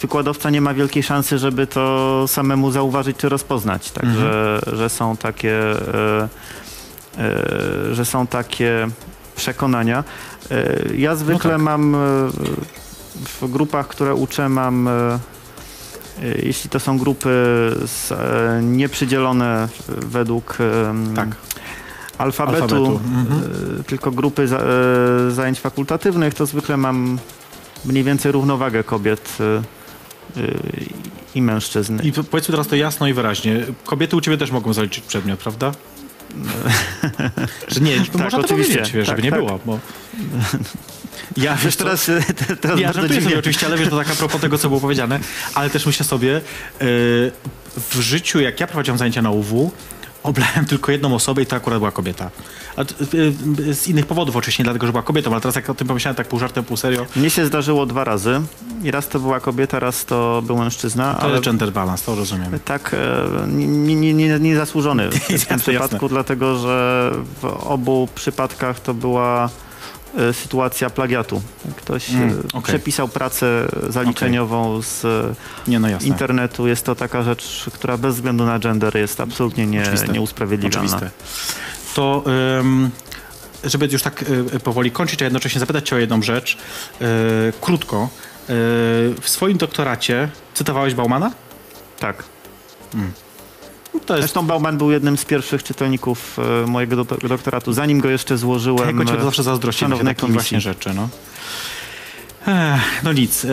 wykładowca 0.00 0.50
nie 0.50 0.60
ma 0.60 0.74
wielkiej 0.74 1.02
szansy, 1.02 1.38
żeby 1.38 1.66
to 1.66 2.24
samemu 2.28 2.70
zauważyć 2.70 3.16
czy 3.16 3.28
rozpoznać. 3.28 3.90
Także, 3.90 4.60
że 4.72 4.88
są 4.88 5.16
takie, 5.16 5.54
e, 5.54 6.28
e, 7.18 7.94
że 7.94 8.04
są 8.04 8.26
takie 8.26 8.88
przekonania. 9.36 10.04
Ja 10.96 11.14
zwykle 11.16 11.50
tak. 11.50 11.60
mam 11.60 11.96
w 13.40 13.50
grupach, 13.50 13.88
które 13.88 14.14
uczę, 14.14 14.48
mam, 14.48 14.88
jeśli 16.42 16.70
to 16.70 16.80
są 16.80 16.98
grupy 16.98 17.30
nieprzydzielone 18.62 19.68
według 19.88 20.58
Tak. 21.16 21.28
Alfabetu, 22.18 22.62
Alfabetu, 22.62 22.86
mhm. 23.04 23.42
e, 23.80 23.84
tylko 23.84 24.10
grupy 24.10 24.42
e, 24.42 25.30
zajęć 25.30 25.60
fakultatywnych, 25.60 26.34
to 26.34 26.46
zwykle 26.46 26.76
mam 26.76 27.18
mniej 27.84 28.04
więcej 28.04 28.32
równowagę 28.32 28.84
kobiet 28.84 29.38
e, 29.40 29.62
i 31.34 31.42
mężczyzn. 31.42 32.00
I 32.02 32.12
po- 32.12 32.24
powiedzmy 32.24 32.52
teraz 32.52 32.68
to 32.68 32.76
jasno 32.76 33.06
i 33.08 33.12
wyraźnie. 33.12 33.64
Kobiety 33.84 34.16
u 34.16 34.20
ciebie 34.20 34.38
też 34.38 34.50
mogą 34.50 34.72
zaliczyć 34.72 35.04
przedmiot, 35.04 35.40
prawda? 35.40 35.72
Że 37.68 37.80
nie, 37.80 37.96
można 37.96 38.12
to 38.12 38.18
Tak, 38.30 38.34
oczywiście. 38.44 38.72
powiedzieć, 38.74 38.92
wiesz, 38.94 39.06
Tak, 39.08 39.16
żeby 39.16 39.22
nie 39.26 39.30
tak. 39.30 39.40
było, 39.40 39.58
bo... 39.66 39.78
Ja, 41.36 41.56
Wiesz, 41.56 41.76
co? 41.76 41.84
teraz, 41.84 42.04
te- 42.46 42.56
teraz 42.56 42.80
Ja 42.80 42.86
żartuję 42.92 43.08
sobie 43.08 43.20
dziwnie. 43.20 43.38
oczywiście, 43.38 43.66
ale 43.66 43.78
wiesz, 43.78 43.88
to 43.88 43.96
tak 43.96 44.10
a 44.10 44.14
propos 44.14 44.40
tego, 44.40 44.58
co 44.58 44.68
było 44.68 44.80
powiedziane, 44.80 45.20
ale 45.54 45.70
też 45.70 45.86
myślę 45.86 46.06
sobie, 46.06 46.28
yy, 46.28 46.40
w 47.90 47.94
życiu, 48.00 48.40
jak 48.40 48.60
ja 48.60 48.66
prowadziłem 48.66 48.98
zajęcia 48.98 49.22
na 49.22 49.30
UW, 49.30 49.72
oblałem 50.22 50.64
tylko 50.66 50.92
jedną 50.92 51.14
osobę 51.14 51.42
i 51.42 51.46
to 51.46 51.56
akurat 51.56 51.78
była 51.78 51.90
kobieta. 51.90 52.30
A, 52.76 52.84
t- 52.84 52.94
yy, 53.62 53.74
z 53.74 53.88
innych 53.88 54.06
powodów 54.06 54.36
oczywiście, 54.36 54.62
nie 54.62 54.64
dlatego, 54.64 54.86
że 54.86 54.92
była 54.92 55.02
kobietą, 55.02 55.32
ale 55.32 55.40
teraz 55.40 55.56
jak 55.56 55.70
o 55.70 55.74
tym 55.74 55.86
pomyślałem 55.88 56.16
tak 56.16 56.28
pół 56.28 56.38
żartem, 56.38 56.64
pół 56.64 56.76
serio, 56.76 57.06
Mnie 57.16 57.30
się 57.30 57.46
zdarzyło 57.46 57.86
dwa 57.86 58.04
razy. 58.04 58.40
I 58.82 58.90
raz 58.90 59.08
to 59.08 59.20
była 59.20 59.40
kobieta, 59.40 59.78
raz 59.80 60.04
to 60.04 60.42
był 60.46 60.58
mężczyzna. 60.58 61.14
to 61.14 61.20
ale 61.20 61.40
gender 61.40 61.72
balance, 61.72 62.04
to 62.06 62.14
rozumiem. 62.14 62.58
tak 62.64 62.94
e, 62.94 63.46
nie, 63.48 63.94
nie, 63.94 64.14
nie, 64.14 64.38
nie 64.40 64.56
zasłużony 64.56 65.10
w 65.10 65.12
tym 65.26 65.36
Jasne, 65.36 65.58
przypadku, 65.58 65.94
jasne. 65.94 66.08
dlatego 66.08 66.58
że 66.58 67.10
w 67.42 67.44
obu 67.44 68.08
przypadkach 68.14 68.80
to 68.80 68.94
była 68.94 69.50
sytuacja 70.32 70.90
plagiatu. 70.90 71.42
Ktoś 71.76 72.10
e, 72.10 72.14
Mm, 72.14 72.38
okej. 72.48 72.62
przepisał 72.62 73.08
pracę 73.08 73.68
zaliczeniową 73.88 74.82
z 74.82 75.04
e, 75.04 75.34
Nie, 75.68 75.78
no 75.80 75.88
internetu. 76.00 76.68
Jest 76.68 76.84
to 76.86 76.94
taka 76.94 77.22
rzecz, 77.22 77.66
która 77.72 77.96
bez 77.96 78.14
względu 78.14 78.44
na 78.44 78.58
gender 78.58 78.96
jest 78.96 79.20
absolutnie 79.20 79.66
nie, 79.66 79.82
Oczywiste. 79.82 80.08
nieusprawiedliwialna. 80.08 80.96
Oczywiste. 80.96 81.10
To, 81.94 82.24
ym, 82.60 82.90
żeby 83.64 83.86
już 83.86 84.02
tak 84.02 84.22
y, 84.54 84.60
powoli 84.60 84.90
kończyć, 84.90 85.22
a 85.22 85.24
jednocześnie 85.24 85.60
zapytać 85.60 85.88
cię 85.88 85.96
o 85.96 85.98
jedną 85.98 86.22
rzecz. 86.22 86.58
Krótko. 87.60 88.08
W 89.20 89.24
swoim 89.24 89.58
doktoracie 89.58 90.28
cytowałeś 90.54 90.94
Baumana? 90.94 91.30
Tak. 91.98 92.24
To 93.92 93.98
jest... 93.98 94.22
Zresztą 94.22 94.46
Bauman 94.46 94.78
był 94.78 94.90
jednym 94.90 95.16
z 95.16 95.24
pierwszych 95.24 95.62
czytelników 95.62 96.38
e, 96.62 96.66
mojego 96.66 97.04
do, 97.04 97.04
doktoratu, 97.28 97.72
zanim 97.72 98.00
go 98.00 98.10
jeszcze 98.10 98.38
złożyłem. 98.38 98.86
Tego 98.86 99.04
cię 99.04 99.18
e, 99.18 99.22
zawsze 99.22 99.42
zazdrościłem 99.42 99.92
takich 99.92 100.16
komisji. 100.16 100.34
właśnie 100.34 100.60
rzeczy, 100.60 100.90
no. 100.94 101.08
No 103.04 103.12
nic. 103.12 103.44
E, 103.44 103.48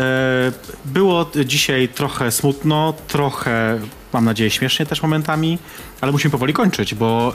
było 0.85 1.31
dzisiaj 1.45 1.89
trochę 1.89 2.31
smutno, 2.31 2.93
trochę, 3.07 3.79
mam 4.13 4.25
nadzieję, 4.25 4.49
śmiesznie 4.49 4.85
też 4.85 5.01
momentami, 5.01 5.59
ale 6.01 6.11
musimy 6.11 6.31
powoli 6.31 6.53
kończyć, 6.53 6.95
bo 6.95 7.33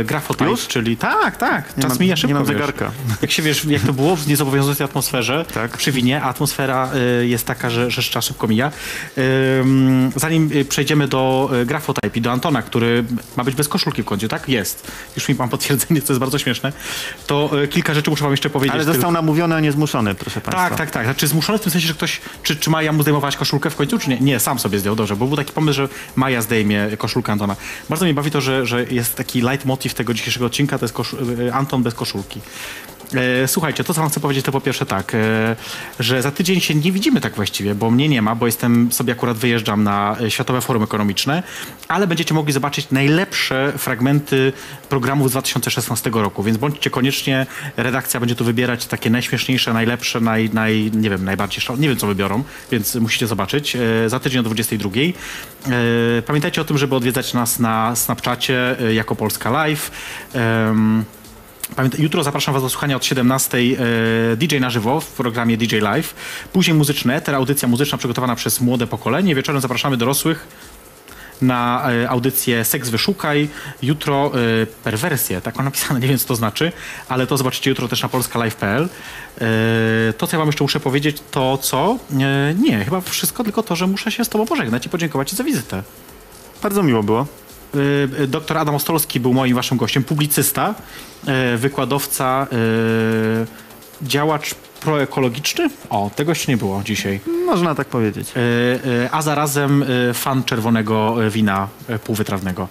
e, 0.00 0.04
Grafotype, 0.04 0.50
Już? 0.50 0.66
czyli... 0.68 0.96
Tak, 0.96 1.36
tak, 1.36 1.76
Nie 1.76 1.82
czas 1.82 1.92
mam- 1.92 1.98
mija 2.00 2.16
szybko, 2.16 2.28
Nie 2.28 2.34
mam 2.34 2.44
wiesz. 2.44 2.52
zegarka. 2.52 2.90
Jak 3.22 3.30
się 3.30 3.42
wiesz, 3.42 3.64
jak 3.64 3.82
to 3.82 3.92
było 3.92 4.16
w 4.16 4.26
niezobowiązującej 4.28 4.84
atmosferze 4.84 5.44
Tak. 5.54 5.76
przy 5.76 5.92
winie, 5.92 6.22
a 6.22 6.24
atmosfera 6.28 6.90
y, 7.22 7.26
jest 7.26 7.46
taka, 7.46 7.70
że, 7.70 7.90
że 7.90 8.02
czas 8.02 8.24
szybko 8.24 8.48
mija. 8.48 8.70
Ym, 9.60 10.12
zanim 10.16 10.50
y, 10.54 10.64
przejdziemy 10.64 11.08
do 11.08 11.50
Grafotype 11.66 12.18
i 12.18 12.20
do 12.20 12.32
Antona, 12.32 12.62
który 12.62 13.04
ma 13.36 13.44
być 13.44 13.54
bez 13.54 13.68
koszulki 13.68 14.02
w 14.02 14.04
kącie, 14.04 14.28
tak? 14.28 14.48
Jest. 14.48 14.92
Już 15.16 15.28
mi 15.28 15.34
mam 15.34 15.48
potwierdzenie, 15.48 16.02
co 16.02 16.12
jest 16.12 16.20
bardzo 16.20 16.38
śmieszne. 16.38 16.72
To 17.26 17.62
y, 17.62 17.68
kilka 17.68 17.94
rzeczy 17.94 18.10
muszę 18.10 18.22
wam 18.22 18.32
jeszcze 18.32 18.50
powiedzieć. 18.50 18.74
Ale 18.74 18.84
został 18.84 19.12
namówiony, 19.12 19.54
a 19.54 19.60
nie 19.60 19.72
zmuszony, 19.72 20.14
proszę 20.14 20.40
państwa. 20.40 20.68
Tak, 20.68 20.78
tak, 20.78 20.90
tak. 20.90 21.04
Znaczy 21.04 21.26
zmuszony 21.26 21.58
w 21.58 21.62
tym 21.62 21.72
sensie, 21.72 21.88
że 21.88 21.94
ktoś, 21.94 22.20
czy, 22.42 22.56
czy 22.56 22.70
Maja 22.70 22.92
mu 22.92 23.02
zdejmować 23.02 23.36
koszulkę 23.36 23.70
w 23.70 23.76
końcu, 23.76 23.98
czy 23.98 24.10
nie? 24.10 24.20
Nie, 24.20 24.40
sam 24.40 24.58
sobie 24.58 24.78
zdjął, 24.78 24.96
dobrze, 24.96 25.16
bo 25.16 25.26
był 25.26 25.36
taki 25.36 25.52
pomysł, 25.52 25.76
że 25.76 25.88
Maja 26.16 26.42
zdejmie 26.42 26.88
koszulkę 26.98 27.32
Antona. 27.32 27.56
Bardzo 27.88 28.04
mnie 28.04 28.14
bawi 28.14 28.30
to, 28.30 28.40
że, 28.40 28.66
że 28.66 28.84
jest 28.84 29.14
taki 29.14 29.40
leitmotiv 29.40 29.94
tego 29.94 30.14
dzisiejszego 30.14 30.46
odcinka, 30.46 30.78
to 30.78 30.84
jest 30.84 30.94
y, 31.38 31.54
Anton 31.54 31.82
bez 31.82 31.94
koszulki. 31.94 32.40
E, 33.14 33.48
słuchajcie, 33.48 33.84
to 33.84 33.94
co 33.94 34.00
wam 34.00 34.10
chcę 34.10 34.20
powiedzieć, 34.20 34.44
to 34.44 34.52
po 34.52 34.60
pierwsze 34.60 34.86
tak, 34.86 35.14
e, 35.14 35.56
że 36.00 36.22
za 36.22 36.30
tydzień 36.30 36.60
się 36.60 36.74
nie 36.74 36.92
widzimy 36.92 37.20
tak 37.20 37.36
właściwie, 37.36 37.74
bo 37.74 37.90
mnie 37.90 38.08
nie 38.08 38.22
ma, 38.22 38.34
bo 38.34 38.46
jestem 38.46 38.92
sobie 38.92 39.12
akurat 39.12 39.36
wyjeżdżam 39.36 39.82
na 39.82 40.16
e, 40.20 40.30
Światowe 40.30 40.60
Forum 40.60 40.82
Ekonomiczne, 40.82 41.42
ale 41.88 42.06
będziecie 42.06 42.34
mogli 42.34 42.52
zobaczyć 42.52 42.90
najlepsze 42.90 43.72
fragmenty 43.76 44.52
programów 44.88 45.28
z 45.28 45.30
2016 45.30 46.10
roku, 46.14 46.42
więc 46.42 46.58
bądźcie 46.58 46.90
koniecznie, 46.90 47.46
redakcja 47.76 48.20
będzie 48.20 48.34
tu 48.34 48.44
wybierać 48.44 48.86
takie 48.86 49.10
najśmieszniejsze, 49.10 49.72
najlepsze, 49.72 50.20
naj, 50.20 50.50
naj, 50.52 50.90
nie 50.94 51.10
wiem, 51.10 51.24
najbardziej, 51.24 51.60
szal- 51.60 51.78
nie 51.78 51.88
wiem 51.88 51.96
co 51.96 52.06
wybiorą, 52.06 52.44
więc 52.70 52.94
musicie 52.94 53.26
zobaczyć. 53.26 53.76
Za 54.06 54.20
tydzień 54.20 54.40
o 54.40 54.42
22. 54.42 54.90
E, 54.90 56.22
pamiętajcie 56.22 56.60
o 56.60 56.64
tym, 56.64 56.78
żeby 56.78 56.96
odwiedzać 56.96 57.34
nas 57.34 57.58
na 57.58 57.96
Snapchacie 57.96 58.76
jako 58.92 59.16
Polska 59.16 59.50
Live. 59.50 59.90
Jutro 61.98 62.22
zapraszam 62.22 62.54
Was 62.54 62.62
do 62.62 62.68
słuchania 62.68 62.96
od 62.96 63.04
17 63.04 63.58
e, 63.58 64.36
DJ 64.36 64.58
na 64.60 64.70
żywo 64.70 65.00
w 65.00 65.06
programie 65.06 65.56
DJ 65.56 65.76
Live. 65.76 66.14
Później 66.52 66.76
muzyczne, 66.76 67.20
teraz 67.20 67.38
audycja 67.38 67.68
muzyczna 67.68 67.98
przygotowana 67.98 68.36
przez 68.36 68.60
młode 68.60 68.86
pokolenie. 68.86 69.34
Wieczorem 69.34 69.60
zapraszamy 69.60 69.96
dorosłych 69.96 70.46
na 71.42 71.88
e, 71.92 72.10
audycję 72.10 72.64
Seks 72.64 72.88
Wyszukaj. 72.88 73.48
Jutro 73.82 74.32
e, 74.62 74.66
perwersję, 74.66 75.40
tak 75.40 75.56
mam 75.56 75.64
napisane, 75.64 76.00
nie 76.00 76.08
wiem 76.08 76.18
co 76.18 76.26
to 76.26 76.36
znaczy, 76.36 76.72
ale 77.08 77.26
to 77.26 77.36
zobaczycie 77.36 77.70
jutro 77.70 77.88
też 77.88 78.02
na 78.02 78.08
polskalive.pl. 78.08 78.88
To, 80.18 80.26
co 80.26 80.36
ja 80.36 80.38
wam 80.38 80.48
jeszcze 80.48 80.64
muszę 80.64 80.80
powiedzieć, 80.80 81.16
to 81.30 81.58
co? 81.58 81.98
Nie, 82.58 82.84
chyba 82.84 83.00
wszystko, 83.00 83.44
tylko 83.44 83.62
to, 83.62 83.76
że 83.76 83.86
muszę 83.86 84.10
się 84.10 84.24
z 84.24 84.28
tobą 84.28 84.46
pożegnać 84.46 84.86
i 84.86 84.88
podziękować 84.88 85.30
ci 85.30 85.36
za 85.36 85.44
wizytę. 85.44 85.82
Bardzo 86.62 86.82
miło 86.82 87.02
było. 87.02 87.26
Y, 87.76 88.26
Doktor 88.26 88.58
Adam 88.58 88.74
Ostolski 88.74 89.20
był 89.20 89.32
moim 89.32 89.54
waszym 89.54 89.78
gościem, 89.78 90.04
publicysta, 90.04 90.74
y, 91.54 91.58
wykładowca, 91.58 92.46
y, 94.02 94.06
działacz 94.06 94.54
proekologiczny. 94.80 95.70
O, 95.90 96.10
tego 96.16 96.30
jeszcze 96.30 96.52
nie 96.52 96.56
było 96.56 96.82
dzisiaj. 96.84 97.20
Można 97.46 97.74
tak 97.74 97.86
powiedzieć. 97.86 98.32
A 99.10 99.22
zarazem 99.22 99.84
fan 100.14 100.44
czerwonego 100.44 101.16
wina 101.30 101.68
półwytrawnego. 102.04 102.68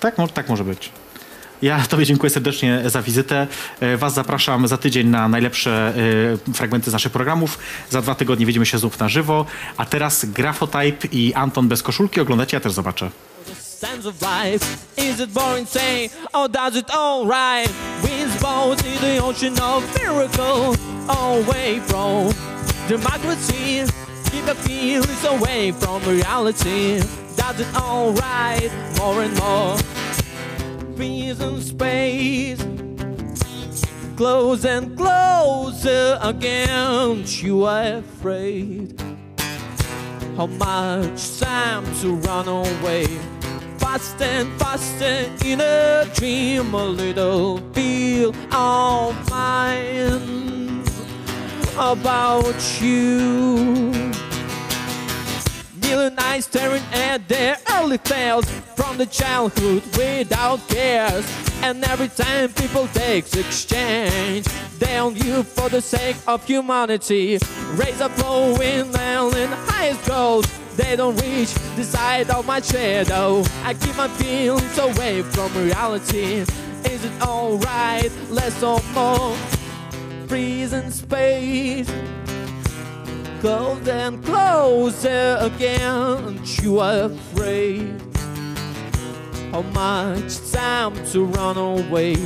Tak, 0.00 0.14
tak 0.34 0.48
może 0.48 0.64
być. 0.64 0.90
Ja 1.62 1.80
Tobie 1.88 2.06
dziękuję 2.06 2.30
serdecznie 2.30 2.82
za 2.86 3.02
wizytę. 3.02 3.46
Was 3.96 4.14
zapraszam 4.14 4.68
za 4.68 4.76
tydzień 4.76 5.08
na 5.08 5.28
najlepsze 5.28 5.94
fragmenty 6.54 6.90
z 6.90 6.92
naszych 6.92 7.12
programów. 7.12 7.58
Za 7.90 8.02
dwa 8.02 8.14
tygodnie 8.14 8.46
widzimy 8.46 8.66
się 8.66 8.78
znów 8.78 8.98
na 8.98 9.08
żywo. 9.08 9.46
A 9.76 9.84
teraz 9.84 10.24
Grafotype 10.24 11.08
i 11.12 11.34
Anton 11.34 11.68
bez 11.68 11.82
koszulki 11.82 12.20
oglądacie, 12.20 12.56
ja 12.56 12.60
też 12.60 12.72
zobaczę. 12.72 13.10
Sense 13.76 14.06
of 14.06 14.20
life? 14.22 14.98
Is 14.98 15.20
it 15.20 15.34
boring 15.34 15.66
saying, 15.66 16.10
or 16.34 16.48
does 16.48 16.76
it 16.76 16.90
all 16.90 17.26
right? 17.26 17.68
Winds 18.02 18.40
both 18.40 18.82
in 18.86 19.00
the 19.02 19.18
ocean 19.22 19.58
of 19.60 19.84
miracle, 19.96 20.74
away 21.10 21.80
from 21.80 22.32
democracy. 22.88 23.84
Keep 24.30 24.44
the 24.46 24.54
feelings 24.54 25.24
away 25.24 25.72
from 25.72 26.02
reality. 26.04 27.00
Does 27.36 27.60
it 27.60 27.74
all 27.76 28.12
right? 28.12 28.70
More 28.98 29.22
and 29.22 29.36
more. 29.38 29.76
Peace 30.96 31.40
and 31.40 31.62
space. 31.62 32.64
Close 34.16 34.64
and 34.64 34.96
closer 34.96 36.18
again. 36.22 37.24
You 37.26 37.64
are 37.64 37.98
afraid 37.98 38.98
how 40.38 40.46
much 40.46 41.38
time 41.38 41.84
to 42.00 42.14
run 42.16 42.48
away. 42.48 43.35
Fast 43.96 44.20
and 44.20 44.52
faster 44.60 45.32
in 45.42 45.58
a 45.58 46.04
dream, 46.14 46.74
a 46.74 46.84
little 46.84 47.56
feel 47.72 48.34
of 48.52 49.30
mine 49.30 50.84
about 51.78 52.82
you. 52.82 54.12
Million 55.80 56.14
eyes 56.18 56.44
staring 56.44 56.82
at 56.92 57.26
their 57.26 57.56
early 57.70 57.96
fails 57.96 58.44
from 58.74 58.98
the 58.98 59.06
childhood 59.06 59.82
without 59.96 60.60
cares. 60.68 61.24
And 61.62 61.82
every 61.84 62.08
time 62.08 62.52
people 62.52 62.88
take 62.88 63.24
exchange, 63.34 64.44
they 64.78 64.94
you 65.24 65.42
for 65.42 65.70
the 65.70 65.80
sake 65.80 66.16
of 66.26 66.44
humanity. 66.44 67.38
Raise 67.76 68.02
a 68.02 68.10
flowing 68.10 68.94
and 68.94 69.34
in 69.34 69.48
the 69.48 69.56
highest 69.56 70.06
goals. 70.06 70.65
They 70.76 70.94
don't 70.96 71.16
reach 71.22 71.54
the 71.76 71.84
side 71.84 72.30
of 72.30 72.46
my 72.46 72.60
shadow. 72.60 73.42
I 73.64 73.74
keep 73.74 73.96
my 73.96 74.08
feelings 74.08 74.78
away 74.78 75.22
from 75.22 75.52
reality. 75.54 76.44
Is 76.84 77.04
it 77.04 77.22
alright? 77.22 78.12
Less 78.30 78.62
or 78.62 78.80
more? 78.94 79.34
Freezing 80.28 80.90
space 80.90 81.90
close 83.40 83.86
and 83.88 84.24
closer 84.24 85.36
again. 85.40 86.40
You 86.60 86.80
are 86.80 87.04
afraid 87.04 88.00
how 89.52 89.62
much 89.62 90.50
time 90.50 90.94
to 91.12 91.24
run 91.24 91.56
away. 91.56 92.16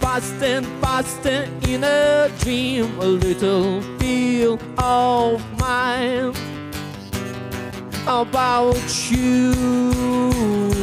fast 0.00 0.40
and 0.42 0.66
faster 0.80 1.48
in 1.66 1.82
a 1.82 2.30
dream, 2.40 2.86
a 3.00 3.06
little 3.06 3.82
feel 3.98 4.58
of 4.78 5.42
mine 5.58 6.32
about 8.06 9.10
you. 9.10 10.73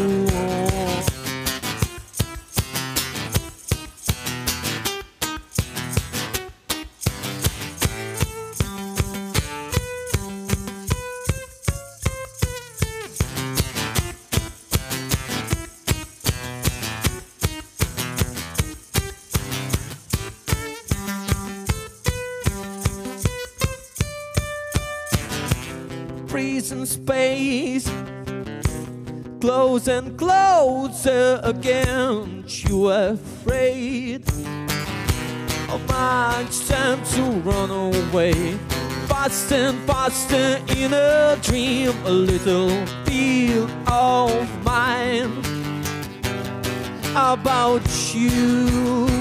Prison 26.71 26.85
space. 26.85 27.91
Close 29.39 29.87
and 29.87 30.17
closer 30.17 31.39
again. 31.43 32.45
You 32.47 32.89
afraid 32.89 34.23
of 35.69 35.81
much 35.87 36.67
time 36.67 37.03
to 37.15 37.21
run 37.43 37.71
away. 37.71 38.33
Fast 39.07 39.51
and 39.51 39.79
faster 39.85 40.59
in 40.77 40.93
a 40.93 41.37
dream, 41.41 41.93
a 42.05 42.11
little 42.11 42.69
feel 43.05 43.69
of 43.87 44.63
mine 44.63 45.31
about 47.15 47.85
you. 48.13 49.20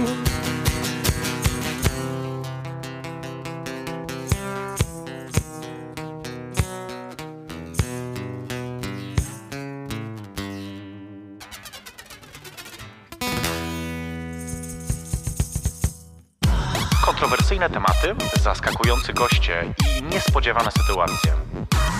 Kontrowersyjne 17.60 17.70
tematy, 17.70 18.40
zaskakujący 18.42 19.12
goście 19.12 19.74
i 19.98 20.02
niespodziewane 20.02 20.70
sytuacje. 20.70 21.32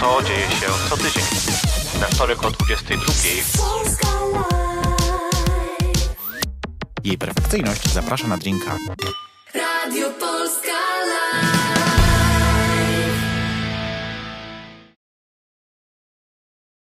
To 0.00 0.22
dzieje 0.22 0.50
się 0.50 0.66
co 0.88 0.96
tydzień. 0.96 1.22
We 2.00 2.06
wtorek 2.06 2.44
o 2.44 2.50
22. 2.50 3.04
Polska 3.58 4.08
Live. 4.32 5.30
Jej 7.04 7.18
perfekcyjność 7.18 7.92
zaprasza 7.92 8.28
na 8.28 8.36
drinka. 8.36 8.76
Radio 9.54 10.10
Polska 10.10 10.78
Live. 11.04 11.59